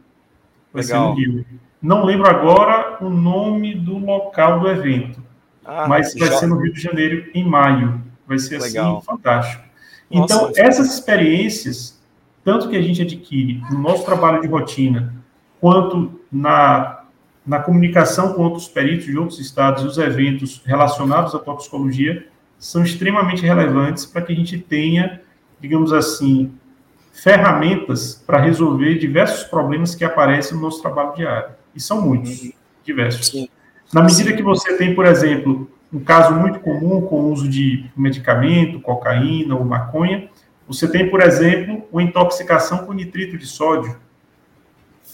Vai 0.72 0.84
Legal. 0.84 1.16
ser 1.16 1.26
no 1.28 1.32
Rio. 1.34 1.46
Não 1.82 2.04
lembro 2.04 2.28
agora 2.30 2.98
o 3.04 3.10
nome 3.10 3.74
do 3.74 3.98
local 3.98 4.60
do 4.60 4.68
evento, 4.68 5.20
Ah, 5.64 5.88
mas 5.88 6.14
vai 6.14 6.28
já- 6.28 6.36
ser 6.36 6.46
no 6.46 6.58
Rio 6.60 6.72
de 6.72 6.80
Janeiro 6.80 7.28
em 7.34 7.44
maio. 7.44 8.00
Vai 8.24 8.38
ser 8.38 8.56
assim 8.56 8.68
Legal. 8.68 9.02
fantástico. 9.02 9.64
Nossa, 10.08 10.34
Então, 10.34 10.54
ser- 10.54 10.60
essas 10.64 10.94
experiências, 10.94 12.00
tanto 12.44 12.68
que 12.68 12.76
a 12.76 12.82
gente 12.82 13.02
adquire 13.02 13.60
no 13.68 13.80
nosso 13.80 14.04
trabalho 14.04 14.40
de 14.40 14.46
rotina, 14.46 15.12
quanto 15.60 16.20
na, 16.30 17.01
na 17.46 17.58
comunicação 17.58 18.32
com 18.32 18.42
outros 18.42 18.68
peritos 18.68 19.06
de 19.06 19.18
outros 19.18 19.40
estados 19.40 19.82
e 19.82 19.86
os 19.86 19.98
eventos 19.98 20.62
relacionados 20.64 21.34
à 21.34 21.38
toxicologia, 21.38 22.26
são 22.58 22.84
extremamente 22.84 23.42
relevantes 23.42 24.06
para 24.06 24.22
que 24.22 24.32
a 24.32 24.36
gente 24.36 24.58
tenha, 24.58 25.20
digamos 25.60 25.92
assim, 25.92 26.52
ferramentas 27.12 28.22
para 28.26 28.40
resolver 28.40 28.94
diversos 28.98 29.44
problemas 29.44 29.94
que 29.94 30.04
aparecem 30.04 30.56
no 30.56 30.62
nosso 30.62 30.80
trabalho 30.80 31.14
diário. 31.14 31.50
E 31.74 31.80
são 31.80 32.00
muitos, 32.00 32.52
diversos. 32.84 33.28
Sim. 33.28 33.48
Na 33.92 34.02
medida 34.02 34.32
que 34.32 34.42
você 34.42 34.76
tem, 34.76 34.94
por 34.94 35.04
exemplo, 35.04 35.70
um 35.92 36.00
caso 36.00 36.34
muito 36.34 36.60
comum 36.60 37.02
com 37.02 37.16
o 37.20 37.32
uso 37.32 37.48
de 37.48 37.84
medicamento, 37.96 38.80
cocaína 38.80 39.54
ou 39.54 39.64
maconha, 39.64 40.30
você 40.66 40.88
tem, 40.88 41.10
por 41.10 41.20
exemplo, 41.20 41.86
uma 41.92 42.02
intoxicação 42.02 42.86
com 42.86 42.92
nitrito 42.92 43.36
de 43.36 43.44
sódio. 43.44 43.96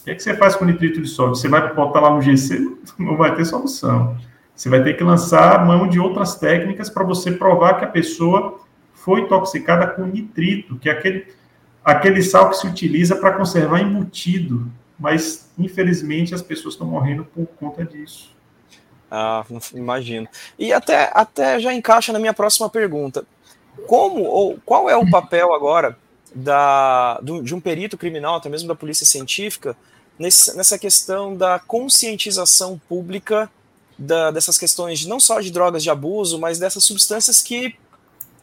Que, 0.09 0.12
é 0.12 0.14
que 0.14 0.22
você 0.22 0.34
faz 0.34 0.56
com 0.56 0.64
nitrito 0.64 1.02
de 1.02 1.09
sódio? 1.09 1.34
Você 1.34 1.48
vai 1.48 1.74
botar 1.74 2.00
lá 2.00 2.11
no 2.11 2.22
GC, 2.22 2.59
não 2.98 3.14
vai 3.14 3.34
ter 3.34 3.44
solução. 3.44 4.16
Você 4.56 4.70
vai 4.70 4.82
ter 4.82 4.94
que 4.94 5.04
lançar 5.04 5.66
mão 5.66 5.86
de 5.86 6.00
outras 6.00 6.34
técnicas 6.36 6.88
para 6.88 7.04
você 7.04 7.30
provar 7.30 7.74
que 7.78 7.84
a 7.84 7.88
pessoa 7.88 8.59
foi 8.94 9.20
intoxicada 9.20 9.86
com 9.86 10.06
nitrito, 10.06 10.76
que 10.78 10.88
é 10.88 10.92
aquele, 10.92 11.26
aquele 11.84 12.22
sal 12.22 12.48
que 12.48 12.56
se 12.56 12.66
utiliza 12.66 13.16
para 13.16 13.32
conservar 13.32 13.80
embutido. 13.82 14.66
Mas, 14.98 15.50
infelizmente, 15.59 16.34
as 16.34 16.40
pessoas 16.40 16.72
estão 16.74 16.86
morrendo 16.86 17.24
por 17.26 17.46
conta 17.61 17.84
disso. 17.84 18.34
Ah, 19.11 19.44
imagino. 19.74 20.26
E 20.59 20.72
até, 20.72 21.11
até 21.14 21.61
já 21.61 21.72
encaixa 21.74 22.12
na 22.14 22.18
minha 22.18 22.32
próxima 22.34 22.68
pergunta. 22.70 23.24
Como 23.86 24.22
ou 24.24 24.59
qual 24.64 24.88
é 24.88 24.96
o 24.96 25.09
papel 25.09 25.52
agora 25.54 25.96
da, 26.34 27.20
do- 27.20 27.42
de 27.42 27.54
um 27.54 27.61
perito 27.61 27.96
criminal, 27.96 28.36
até 28.36 28.48
mesmo 28.48 28.66
da 28.68 28.74
polícia 28.74 29.06
científica, 29.06 29.76
nessa 30.19 30.79
questão 30.79 31.37
da 31.37 31.59
conscientização 31.59 32.81
pública 32.89 33.51
da- 33.97 34.31
dessas 34.31 34.59
questões 34.59 35.05
não 35.07 35.19
só 35.21 35.41
de 35.41 35.51
drogas 35.51 35.83
de 35.83 35.91
abuso, 35.91 36.39
mas 36.39 36.59
dessas 36.59 36.85
substâncias 36.85 37.43
que, 37.43 37.75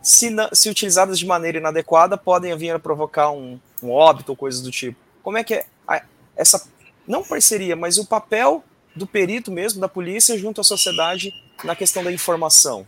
se, 0.02 0.30
se 0.54 0.70
utilizadas 0.70 1.18
de 1.20 1.26
maneira 1.26 1.58
inadequada, 1.58 2.18
podem 2.18 2.56
vir 2.58 2.72
a 2.72 2.80
provocar 2.80 3.32
um, 3.32 3.60
um 3.82 3.92
óbito 3.92 4.32
ou 4.32 4.36
coisas 4.36 4.62
do 4.62 4.72
tipo. 4.72 4.98
Como 5.24 5.38
é 5.38 5.44
que 5.44 5.54
é 5.56 5.66
a- 5.88 6.02
essa, 6.36 6.68
não 7.08 7.24
parceria, 7.24 7.76
mas 7.76 7.98
o 7.98 8.06
papel 8.06 8.64
do 8.96 9.06
perito 9.08 9.52
mesmo, 9.52 9.82
da 9.82 9.88
polícia, 9.90 10.38
junto 10.38 10.62
à 10.62 10.64
sociedade 10.64 11.34
na 11.64 11.76
questão 11.76 12.04
da 12.04 12.12
informação? 12.12 12.86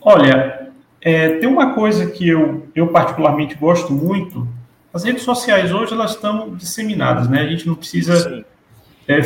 Olha, 0.00 0.70
é, 1.00 1.38
tem 1.38 1.48
uma 1.48 1.74
coisa 1.74 2.06
que 2.06 2.28
eu, 2.28 2.68
eu 2.74 2.88
particularmente 2.88 3.54
gosto 3.54 3.92
muito. 3.92 4.46
As 4.92 5.04
redes 5.04 5.22
sociais 5.22 5.72
hoje 5.72 5.92
elas 5.92 6.12
estão 6.12 6.54
disseminadas, 6.54 7.28
né? 7.28 7.40
A 7.40 7.46
gente 7.46 7.66
não 7.66 7.74
precisa 7.74 8.44
é, 9.08 9.20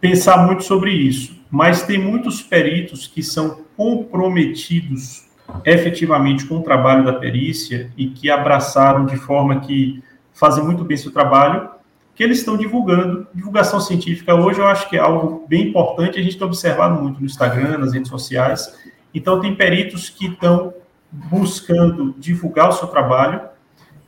pensar 0.00 0.46
muito 0.46 0.62
sobre 0.62 0.92
isso. 0.92 1.36
Mas 1.50 1.82
tem 1.82 1.98
muitos 1.98 2.42
peritos 2.42 3.06
que 3.06 3.22
são 3.22 3.62
comprometidos 3.76 5.26
efetivamente 5.64 6.44
com 6.44 6.58
o 6.58 6.62
trabalho 6.62 7.04
da 7.04 7.12
perícia 7.12 7.90
e 7.96 8.08
que 8.08 8.30
abraçaram 8.30 9.06
de 9.06 9.16
forma 9.16 9.60
que 9.60 10.02
fazem 10.32 10.62
muito 10.62 10.84
bem 10.84 10.96
seu 10.96 11.10
trabalho, 11.10 11.70
que 12.14 12.22
eles 12.22 12.38
estão 12.38 12.56
divulgando. 12.56 13.26
Divulgação 13.34 13.80
científica 13.80 14.34
hoje 14.34 14.60
eu 14.60 14.66
acho 14.66 14.88
que 14.88 14.96
é 14.96 15.00
algo 15.00 15.46
bem 15.48 15.68
importante, 15.68 16.18
a 16.18 16.22
gente 16.22 16.36
tem 16.36 16.46
observado 16.46 17.00
muito 17.02 17.18
no 17.18 17.26
Instagram, 17.26 17.78
nas 17.78 17.92
redes 17.92 18.10
sociais. 18.10 18.76
Então 19.14 19.40
tem 19.40 19.54
peritos 19.54 20.10
que 20.10 20.26
estão 20.26 20.74
buscando 21.10 22.14
divulgar 22.18 22.68
o 22.68 22.72
seu 22.72 22.88
trabalho. 22.88 23.40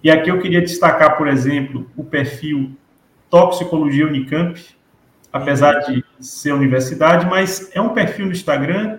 E 0.02 0.10
aqui 0.10 0.30
eu 0.30 0.38
queria 0.40 0.62
destacar, 0.62 1.16
por 1.18 1.28
exemplo, 1.28 1.90
o 1.96 2.02
perfil 2.02 2.72
Toxicologia 3.28 4.06
Unicamp, 4.06 4.58
apesar 5.32 5.80
de 5.80 6.04
ser 6.18 6.52
universidade, 6.52 7.26
mas 7.26 7.70
é 7.74 7.80
um 7.80 7.90
perfil 7.90 8.26
no 8.26 8.32
Instagram 8.32 8.98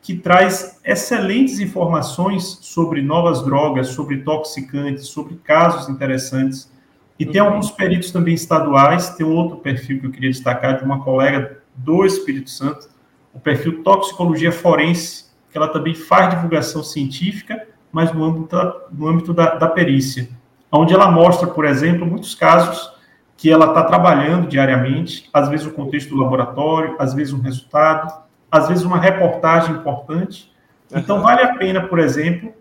que 0.00 0.16
traz 0.16 0.80
excelentes 0.84 1.60
informações 1.60 2.58
sobre 2.62 3.02
novas 3.02 3.44
drogas, 3.44 3.88
sobre 3.88 4.18
toxicantes, 4.18 5.08
sobre 5.08 5.36
casos 5.36 5.88
interessantes. 5.88 6.72
E 7.18 7.26
tem 7.26 7.40
Uhum. 7.40 7.48
alguns 7.48 7.70
peritos 7.70 8.10
também 8.10 8.34
estaduais, 8.34 9.10
tem 9.10 9.26
um 9.26 9.34
outro 9.34 9.58
perfil 9.58 10.00
que 10.00 10.06
eu 10.06 10.10
queria 10.10 10.30
destacar 10.30 10.78
de 10.78 10.84
uma 10.84 11.02
colega 11.02 11.58
do 11.74 12.04
Espírito 12.04 12.48
Santo, 12.48 12.88
o 13.34 13.40
perfil 13.40 13.82
Toxicologia 13.82 14.50
Forense, 14.50 15.26
que 15.50 15.58
ela 15.58 15.68
também 15.68 15.94
faz 15.94 16.30
divulgação 16.30 16.82
científica, 16.82 17.66
mas 17.92 18.12
no 18.12 18.24
âmbito 18.24 18.56
da, 18.56 18.76
no 18.92 19.08
âmbito 19.08 19.34
da, 19.34 19.54
da 19.56 19.68
perícia, 19.68 20.28
onde 20.70 20.94
ela 20.94 21.10
mostra, 21.10 21.46
por 21.46 21.64
exemplo, 21.64 22.06
muitos 22.06 22.34
casos 22.34 22.92
que 23.36 23.50
ela 23.50 23.66
está 23.66 23.84
trabalhando 23.84 24.48
diariamente, 24.48 25.28
às 25.32 25.48
vezes 25.48 25.66
o 25.66 25.70
contexto 25.72 26.10
do 26.10 26.16
laboratório, 26.16 26.96
às 26.98 27.14
vezes 27.14 27.32
um 27.32 27.40
resultado, 27.40 28.12
às 28.50 28.68
vezes 28.68 28.84
uma 28.84 28.98
reportagem 28.98 29.76
importante. 29.76 30.52
Então, 30.92 31.20
vale 31.20 31.42
a 31.42 31.54
pena, 31.56 31.82
por 31.82 31.98
exemplo, 31.98 32.52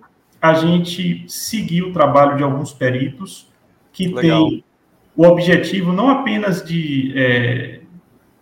a 0.41 0.53
gente 0.53 1.25
seguir 1.27 1.81
o 1.83 1.93
trabalho 1.93 2.37
de 2.37 2.43
alguns 2.43 2.71
peritos 2.73 3.51
que 3.91 4.07
Legal. 4.07 4.49
têm 4.49 4.63
o 5.15 5.25
objetivo 5.25 5.91
não 5.91 6.09
apenas 6.09 6.63
de 6.63 7.11
é, 7.17 7.79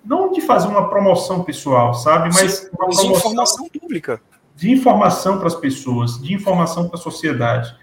não 0.04 0.32
de 0.32 0.42
fazer 0.42 0.68
uma 0.68 0.90
promoção 0.90 1.42
pessoal, 1.44 1.94
sabe, 1.94 2.30
mas 2.34 2.70
uma 2.74 2.88
Mas 2.88 2.98
de 2.98 3.08
promoção 3.08 3.12
informação 3.12 3.70
pública. 3.70 4.22
de 4.56 4.72
informação 4.72 5.38
para 5.38 5.48
as 5.48 5.56
pessoas, 5.56 6.22
de 6.22 6.34
informação 6.34 6.90
para 6.90 7.00
a 7.00 7.02
sociedade. 7.02 7.74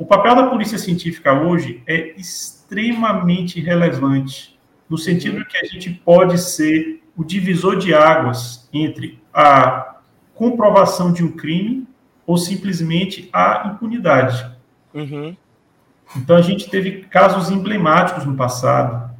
O 0.00 0.06
papel 0.06 0.34
da 0.34 0.46
polícia 0.46 0.78
científica 0.78 1.30
hoje 1.30 1.82
é 1.86 2.18
extremamente 2.18 3.60
relevante, 3.60 4.58
no 4.88 4.96
sentido 4.96 5.36
Uhum. 5.36 5.44
que 5.44 5.58
a 5.58 5.64
gente 5.64 5.90
pode 5.90 6.38
ser 6.38 7.02
o 7.14 7.22
divisor 7.22 7.76
de 7.76 7.92
águas 7.92 8.66
entre 8.72 9.22
a 9.32 9.96
comprovação 10.34 11.12
de 11.12 11.22
um 11.22 11.30
crime 11.30 11.86
ou 12.26 12.38
simplesmente 12.38 13.28
a 13.30 13.70
impunidade. 13.74 14.50
Uhum. 14.94 15.36
Então, 16.16 16.34
a 16.34 16.40
gente 16.40 16.70
teve 16.70 17.02
casos 17.02 17.50
emblemáticos 17.50 18.24
no 18.24 18.34
passado. 18.34 19.14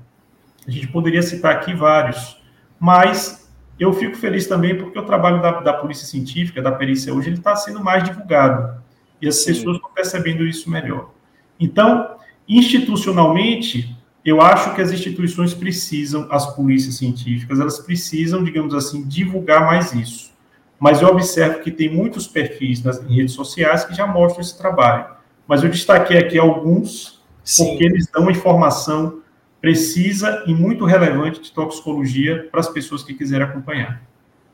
A 0.66 0.70
gente 0.70 0.89
poderia 0.89 1.20
citar 1.20 1.57
aqui 1.57 1.74
vários. 1.74 2.41
Mas 2.79 3.53
eu 3.79 3.92
fico 3.92 4.17
feliz 4.17 4.46
também 4.46 4.79
porque 4.79 4.99
o 4.99 5.05
trabalho 5.05 5.42
da, 5.42 5.61
da 5.61 5.75
Polícia 5.75 6.07
Científica, 6.07 6.63
da 6.63 6.72
perícia 6.72 7.13
hoje, 7.13 7.29
ele 7.29 7.37
está 7.37 7.55
sendo 7.55 7.84
mais 7.84 8.03
divulgado. 8.03 8.80
E 9.21 9.29
as 9.29 9.37
Sim. 9.37 9.47
pessoas 9.53 9.76
estão 9.76 9.91
percebendo 9.92 10.47
isso 10.47 10.71
melhor. 10.71 11.11
Então, 11.59 12.17
institucionalmente, 12.49 13.95
eu 14.25 14.41
acho 14.41 14.75
que 14.75 14.80
as 14.80 14.91
instituições 14.91 15.55
precisam, 15.55 16.26
as 16.30 16.55
polícias 16.55 16.97
científicas, 16.97 17.61
elas 17.61 17.79
precisam, 17.79 18.42
digamos 18.42 18.75
assim, 18.75 19.03
divulgar 19.07 19.67
mais 19.67 19.92
isso. 19.92 20.30
Mas 20.79 21.03
eu 21.03 21.09
observo 21.09 21.61
que 21.61 21.71
tem 21.71 21.95
muitos 21.95 22.26
perfis 22.26 22.83
nas 22.83 23.01
redes 23.03 23.33
sociais 23.33 23.84
que 23.84 23.95
já 23.95 24.07
mostram 24.07 24.41
esse 24.41 24.57
trabalho. 24.57 25.07
Mas 25.47 25.63
eu 25.63 25.68
destaquei 25.68 26.18
aqui 26.18 26.38
alguns, 26.38 27.22
Sim. 27.45 27.67
porque 27.67 27.84
eles 27.84 28.07
dão 28.11 28.30
informação 28.30 29.21
precisa 29.61 30.42
e 30.47 30.55
muito 30.55 30.84
relevante 30.84 31.41
de 31.41 31.53
toxicologia 31.53 32.49
para 32.51 32.61
as 32.61 32.68
pessoas 32.68 33.03
que 33.03 33.13
quiserem 33.13 33.47
acompanhar. 33.47 34.03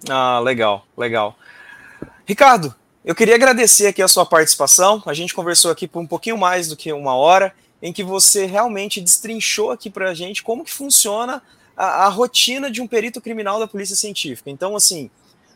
Ah, 0.08 0.40
legal, 0.40 0.84
legal. 0.96 1.38
Ricardo, 2.24 2.74
eu 3.06 3.14
queria 3.14 3.36
agradecer 3.36 3.86
aqui 3.86 4.02
a 4.02 4.08
sua 4.08 4.26
participação. 4.26 5.00
A 5.06 5.14
gente 5.14 5.32
conversou 5.32 5.70
aqui 5.70 5.86
por 5.86 6.00
um 6.00 6.06
pouquinho 6.08 6.36
mais 6.36 6.66
do 6.66 6.76
que 6.76 6.92
uma 6.92 7.14
hora, 7.14 7.54
em 7.80 7.92
que 7.92 8.02
você 8.02 8.46
realmente 8.46 9.00
destrinchou 9.00 9.70
aqui 9.70 9.88
para 9.88 10.10
a 10.10 10.14
gente 10.14 10.42
como 10.42 10.64
que 10.64 10.72
funciona 10.72 11.40
a, 11.76 12.06
a 12.06 12.08
rotina 12.08 12.68
de 12.68 12.82
um 12.82 12.86
perito 12.88 13.20
criminal 13.20 13.60
da 13.60 13.68
Polícia 13.68 13.94
Científica. 13.94 14.50
Então, 14.50 14.74
assim, 14.74 15.08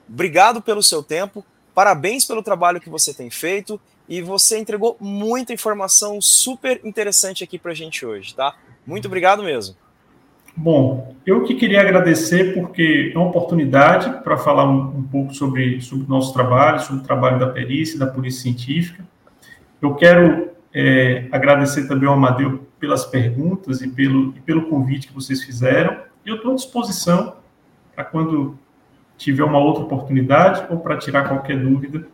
obrigado 0.09 0.63
pelo 0.63 0.81
seu 0.81 1.03
tempo, 1.03 1.45
parabéns 1.75 2.25
pelo 2.25 2.41
trabalho 2.41 2.81
que 2.81 2.89
você 2.89 3.13
tem 3.13 3.29
feito 3.31 3.81
e 4.09 4.23
você 4.23 4.57
entregou 4.57 4.97
muita 5.01 5.53
informação 5.53 6.21
super 6.21 6.81
interessante 6.85 7.43
aqui 7.43 7.59
para 7.59 7.73
a 7.73 7.75
gente 7.75 8.07
hoje, 8.07 8.33
tá? 8.33 8.57
Muito 8.87 9.07
obrigado 9.07 9.43
mesmo. 9.43 9.75
Bom, 10.63 11.15
eu 11.25 11.43
que 11.43 11.55
queria 11.55 11.81
agradecer 11.81 12.53
porque 12.53 13.13
é 13.15 13.19
uma 13.19 13.29
oportunidade 13.29 14.23
para 14.23 14.37
falar 14.37 14.69
um, 14.69 14.99
um 14.99 15.03
pouco 15.03 15.33
sobre, 15.33 15.81
sobre 15.81 16.05
o 16.05 16.09
nosso 16.09 16.35
trabalho, 16.35 16.79
sobre 16.81 17.01
o 17.01 17.05
trabalho 17.05 17.39
da 17.39 17.47
perícia, 17.47 17.99
da 17.99 18.07
polícia 18.07 18.43
científica. 18.43 19.03
Eu 19.81 19.95
quero 19.95 20.51
é, 20.75 21.27
agradecer 21.33 21.89
também 21.89 22.07
ao 22.07 22.15
Amadeu 22.15 22.67
pelas 22.79 23.07
perguntas 23.07 23.81
e 23.81 23.89
pelo, 23.89 24.35
e 24.37 24.41
pelo 24.41 24.69
convite 24.69 25.09
que 25.09 25.15
vocês 25.15 25.43
fizeram. 25.43 25.97
E 26.27 26.29
eu 26.29 26.37
estou 26.37 26.53
à 26.53 26.55
disposição 26.55 27.37
para 27.95 28.05
quando 28.05 28.59
tiver 29.17 29.45
uma 29.45 29.59
outra 29.59 29.85
oportunidade 29.85 30.67
ou 30.69 30.79
para 30.81 30.99
tirar 30.99 31.27
qualquer 31.27 31.59
dúvida. 31.59 32.07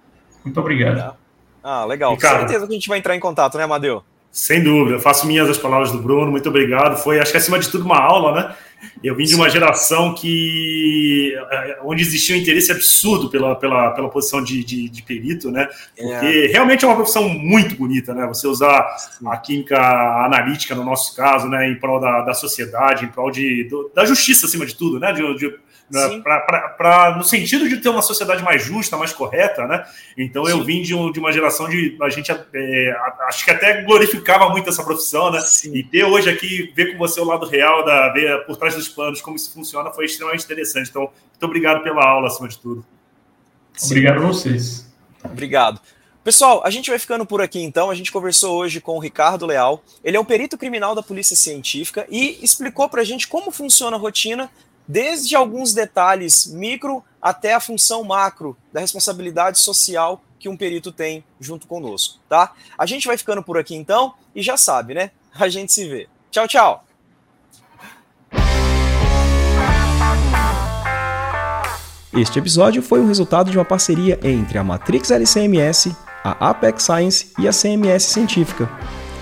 Muito 0.44 0.60
obrigado. 0.60 1.16
Ah, 1.64 1.84
legal. 1.84 2.14
Com 2.14 2.20
certeza 2.20 2.64
que 2.64 2.72
a 2.72 2.76
gente 2.76 2.88
vai 2.88 2.98
entrar 2.98 3.16
em 3.16 3.20
contato, 3.20 3.58
né, 3.58 3.64
Amadeu? 3.64 4.04
Sem 4.36 4.62
dúvida, 4.62 4.98
faço 4.98 5.26
minhas 5.26 5.48
as 5.48 5.56
palavras 5.56 5.90
do 5.90 5.98
Bruno, 5.98 6.30
muito 6.30 6.46
obrigado. 6.46 7.02
Foi, 7.02 7.18
acho 7.18 7.30
que 7.30 7.38
acima 7.38 7.58
de 7.58 7.70
tudo, 7.70 7.86
uma 7.86 7.98
aula, 7.98 8.32
né? 8.32 8.54
Eu 9.02 9.16
vim 9.16 9.24
de 9.24 9.34
uma 9.34 9.48
geração 9.48 10.14
que 10.14 11.34
eh, 11.34 11.78
onde 11.82 12.02
existia 12.02 12.36
um 12.36 12.38
interesse 12.38 12.70
absurdo 12.70 13.30
pela, 13.30 13.56
pela, 13.56 13.92
pela 13.92 14.10
posição 14.10 14.44
de, 14.44 14.62
de, 14.62 14.90
de 14.90 15.02
perito, 15.02 15.50
né? 15.50 15.66
Porque 15.96 16.26
é. 16.26 16.52
realmente 16.52 16.84
é 16.84 16.86
uma 16.86 16.96
profissão 16.96 17.26
muito 17.26 17.76
bonita, 17.76 18.12
né? 18.12 18.26
Você 18.26 18.46
usar 18.46 18.86
a 19.24 19.36
química 19.38 19.78
analítica, 20.26 20.74
no 20.74 20.84
nosso 20.84 21.16
caso, 21.16 21.48
né, 21.48 21.70
em 21.70 21.76
prol 21.76 21.98
da, 21.98 22.20
da 22.20 22.34
sociedade, 22.34 23.06
em 23.06 23.08
prol 23.08 23.30
de, 23.30 23.64
do, 23.64 23.90
da 23.94 24.04
justiça, 24.04 24.44
acima 24.44 24.66
de 24.66 24.76
tudo, 24.76 25.00
né? 25.00 25.14
De, 25.14 25.22
de 25.38 25.58
né, 25.90 26.20
pra, 26.22 26.40
pra, 26.40 27.16
no 27.16 27.24
sentido 27.24 27.68
de 27.68 27.76
ter 27.76 27.88
uma 27.88 28.02
sociedade 28.02 28.42
mais 28.42 28.62
justa, 28.62 28.96
mais 28.96 29.12
correta, 29.12 29.66
né? 29.66 29.84
Então 30.16 30.44
Sim. 30.44 30.50
eu 30.50 30.64
vim 30.64 30.82
de, 30.82 30.94
um, 30.94 31.12
de, 31.12 31.20
uma 31.20 31.32
geração 31.32 31.68
de 31.68 31.96
a 32.00 32.08
gente 32.08 32.30
é, 32.30 32.96
acho 33.28 33.44
que 33.44 33.50
até 33.50 33.82
glorificava 33.82 34.48
muito 34.48 34.68
essa 34.68 34.82
profissão, 34.82 35.30
né? 35.30 35.40
Sim. 35.40 35.74
E 35.74 35.84
ter 35.84 36.04
hoje 36.04 36.28
aqui 36.28 36.72
ver 36.74 36.92
com 36.92 36.98
você 36.98 37.20
o 37.20 37.24
lado 37.24 37.46
real 37.46 37.84
da 37.84 38.12
ver 38.12 38.44
por 38.46 38.56
trás 38.56 38.74
dos 38.74 38.88
planos 38.88 39.20
como 39.20 39.36
isso 39.36 39.52
funciona 39.52 39.90
foi 39.90 40.06
extremamente 40.06 40.44
interessante. 40.44 40.90
Então 40.90 41.02
muito 41.02 41.44
obrigado 41.44 41.82
pela 41.82 42.04
aula 42.04 42.26
acima 42.28 42.48
de 42.48 42.58
tudo. 42.58 42.84
Sim. 43.74 43.86
Obrigado 43.86 44.16
a 44.18 44.26
vocês. 44.26 44.90
Obrigado. 45.24 45.80
Pessoal, 46.26 46.60
a 46.64 46.70
gente 46.70 46.90
vai 46.90 46.98
ficando 46.98 47.24
por 47.24 47.40
aqui 47.40 47.60
então. 47.60 47.88
A 47.88 47.94
gente 47.94 48.10
conversou 48.10 48.56
hoje 48.56 48.80
com 48.80 48.96
o 48.96 48.98
Ricardo 48.98 49.46
Leal. 49.46 49.80
Ele 50.02 50.16
é 50.16 50.20
um 50.20 50.24
perito 50.24 50.58
criminal 50.58 50.92
da 50.92 51.00
Polícia 51.00 51.36
Científica 51.36 52.04
e 52.10 52.42
explicou 52.42 52.88
para 52.88 53.02
a 53.02 53.04
gente 53.04 53.28
como 53.28 53.52
funciona 53.52 53.96
a 53.96 54.00
rotina 54.00 54.50
desde 54.86 55.34
alguns 55.34 55.72
detalhes 55.72 56.46
micro 56.46 57.02
até 57.20 57.54
a 57.54 57.60
função 57.60 58.04
macro 58.04 58.56
da 58.72 58.80
responsabilidade 58.80 59.58
social 59.58 60.22
que 60.38 60.48
um 60.48 60.56
perito 60.56 60.92
tem 60.92 61.24
junto 61.40 61.66
conosco, 61.66 62.20
tá? 62.28 62.52
A 62.78 62.86
gente 62.86 63.06
vai 63.06 63.16
ficando 63.16 63.42
por 63.42 63.58
aqui 63.58 63.74
então 63.74 64.14
e 64.34 64.42
já 64.42 64.56
sabe, 64.56 64.94
né? 64.94 65.10
A 65.38 65.48
gente 65.48 65.72
se 65.72 65.86
vê. 65.86 66.08
Tchau, 66.30 66.48
tchau. 66.48 66.84
Este 72.14 72.38
episódio 72.38 72.80
foi 72.80 73.00
o 73.00 73.06
resultado 73.06 73.50
de 73.50 73.58
uma 73.58 73.64
parceria 73.64 74.18
entre 74.22 74.56
a 74.56 74.64
Matrix 74.64 75.10
LCMS, 75.10 75.94
a 76.24 76.50
Apex 76.50 76.84
Science 76.84 77.32
e 77.38 77.46
a 77.46 77.52
CMS 77.52 78.04
Científica. 78.04 78.70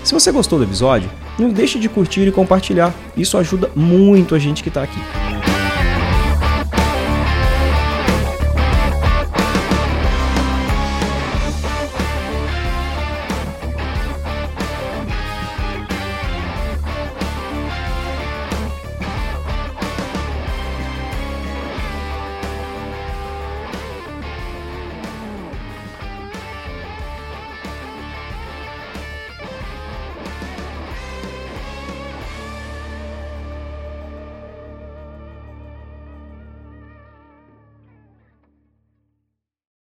Se 0.01 0.13
você 0.13 0.31
gostou 0.31 0.59
do 0.59 0.65
episódio, 0.65 1.11
não 1.37 1.49
deixe 1.49 1.77
de 1.77 1.89
curtir 1.89 2.25
e 2.27 2.31
compartilhar. 2.31 2.93
Isso 3.17 3.37
ajuda 3.37 3.69
muito 3.75 4.33
a 4.33 4.39
gente 4.39 4.63
que 4.63 4.69
está 4.69 4.83
aqui. 4.83 4.99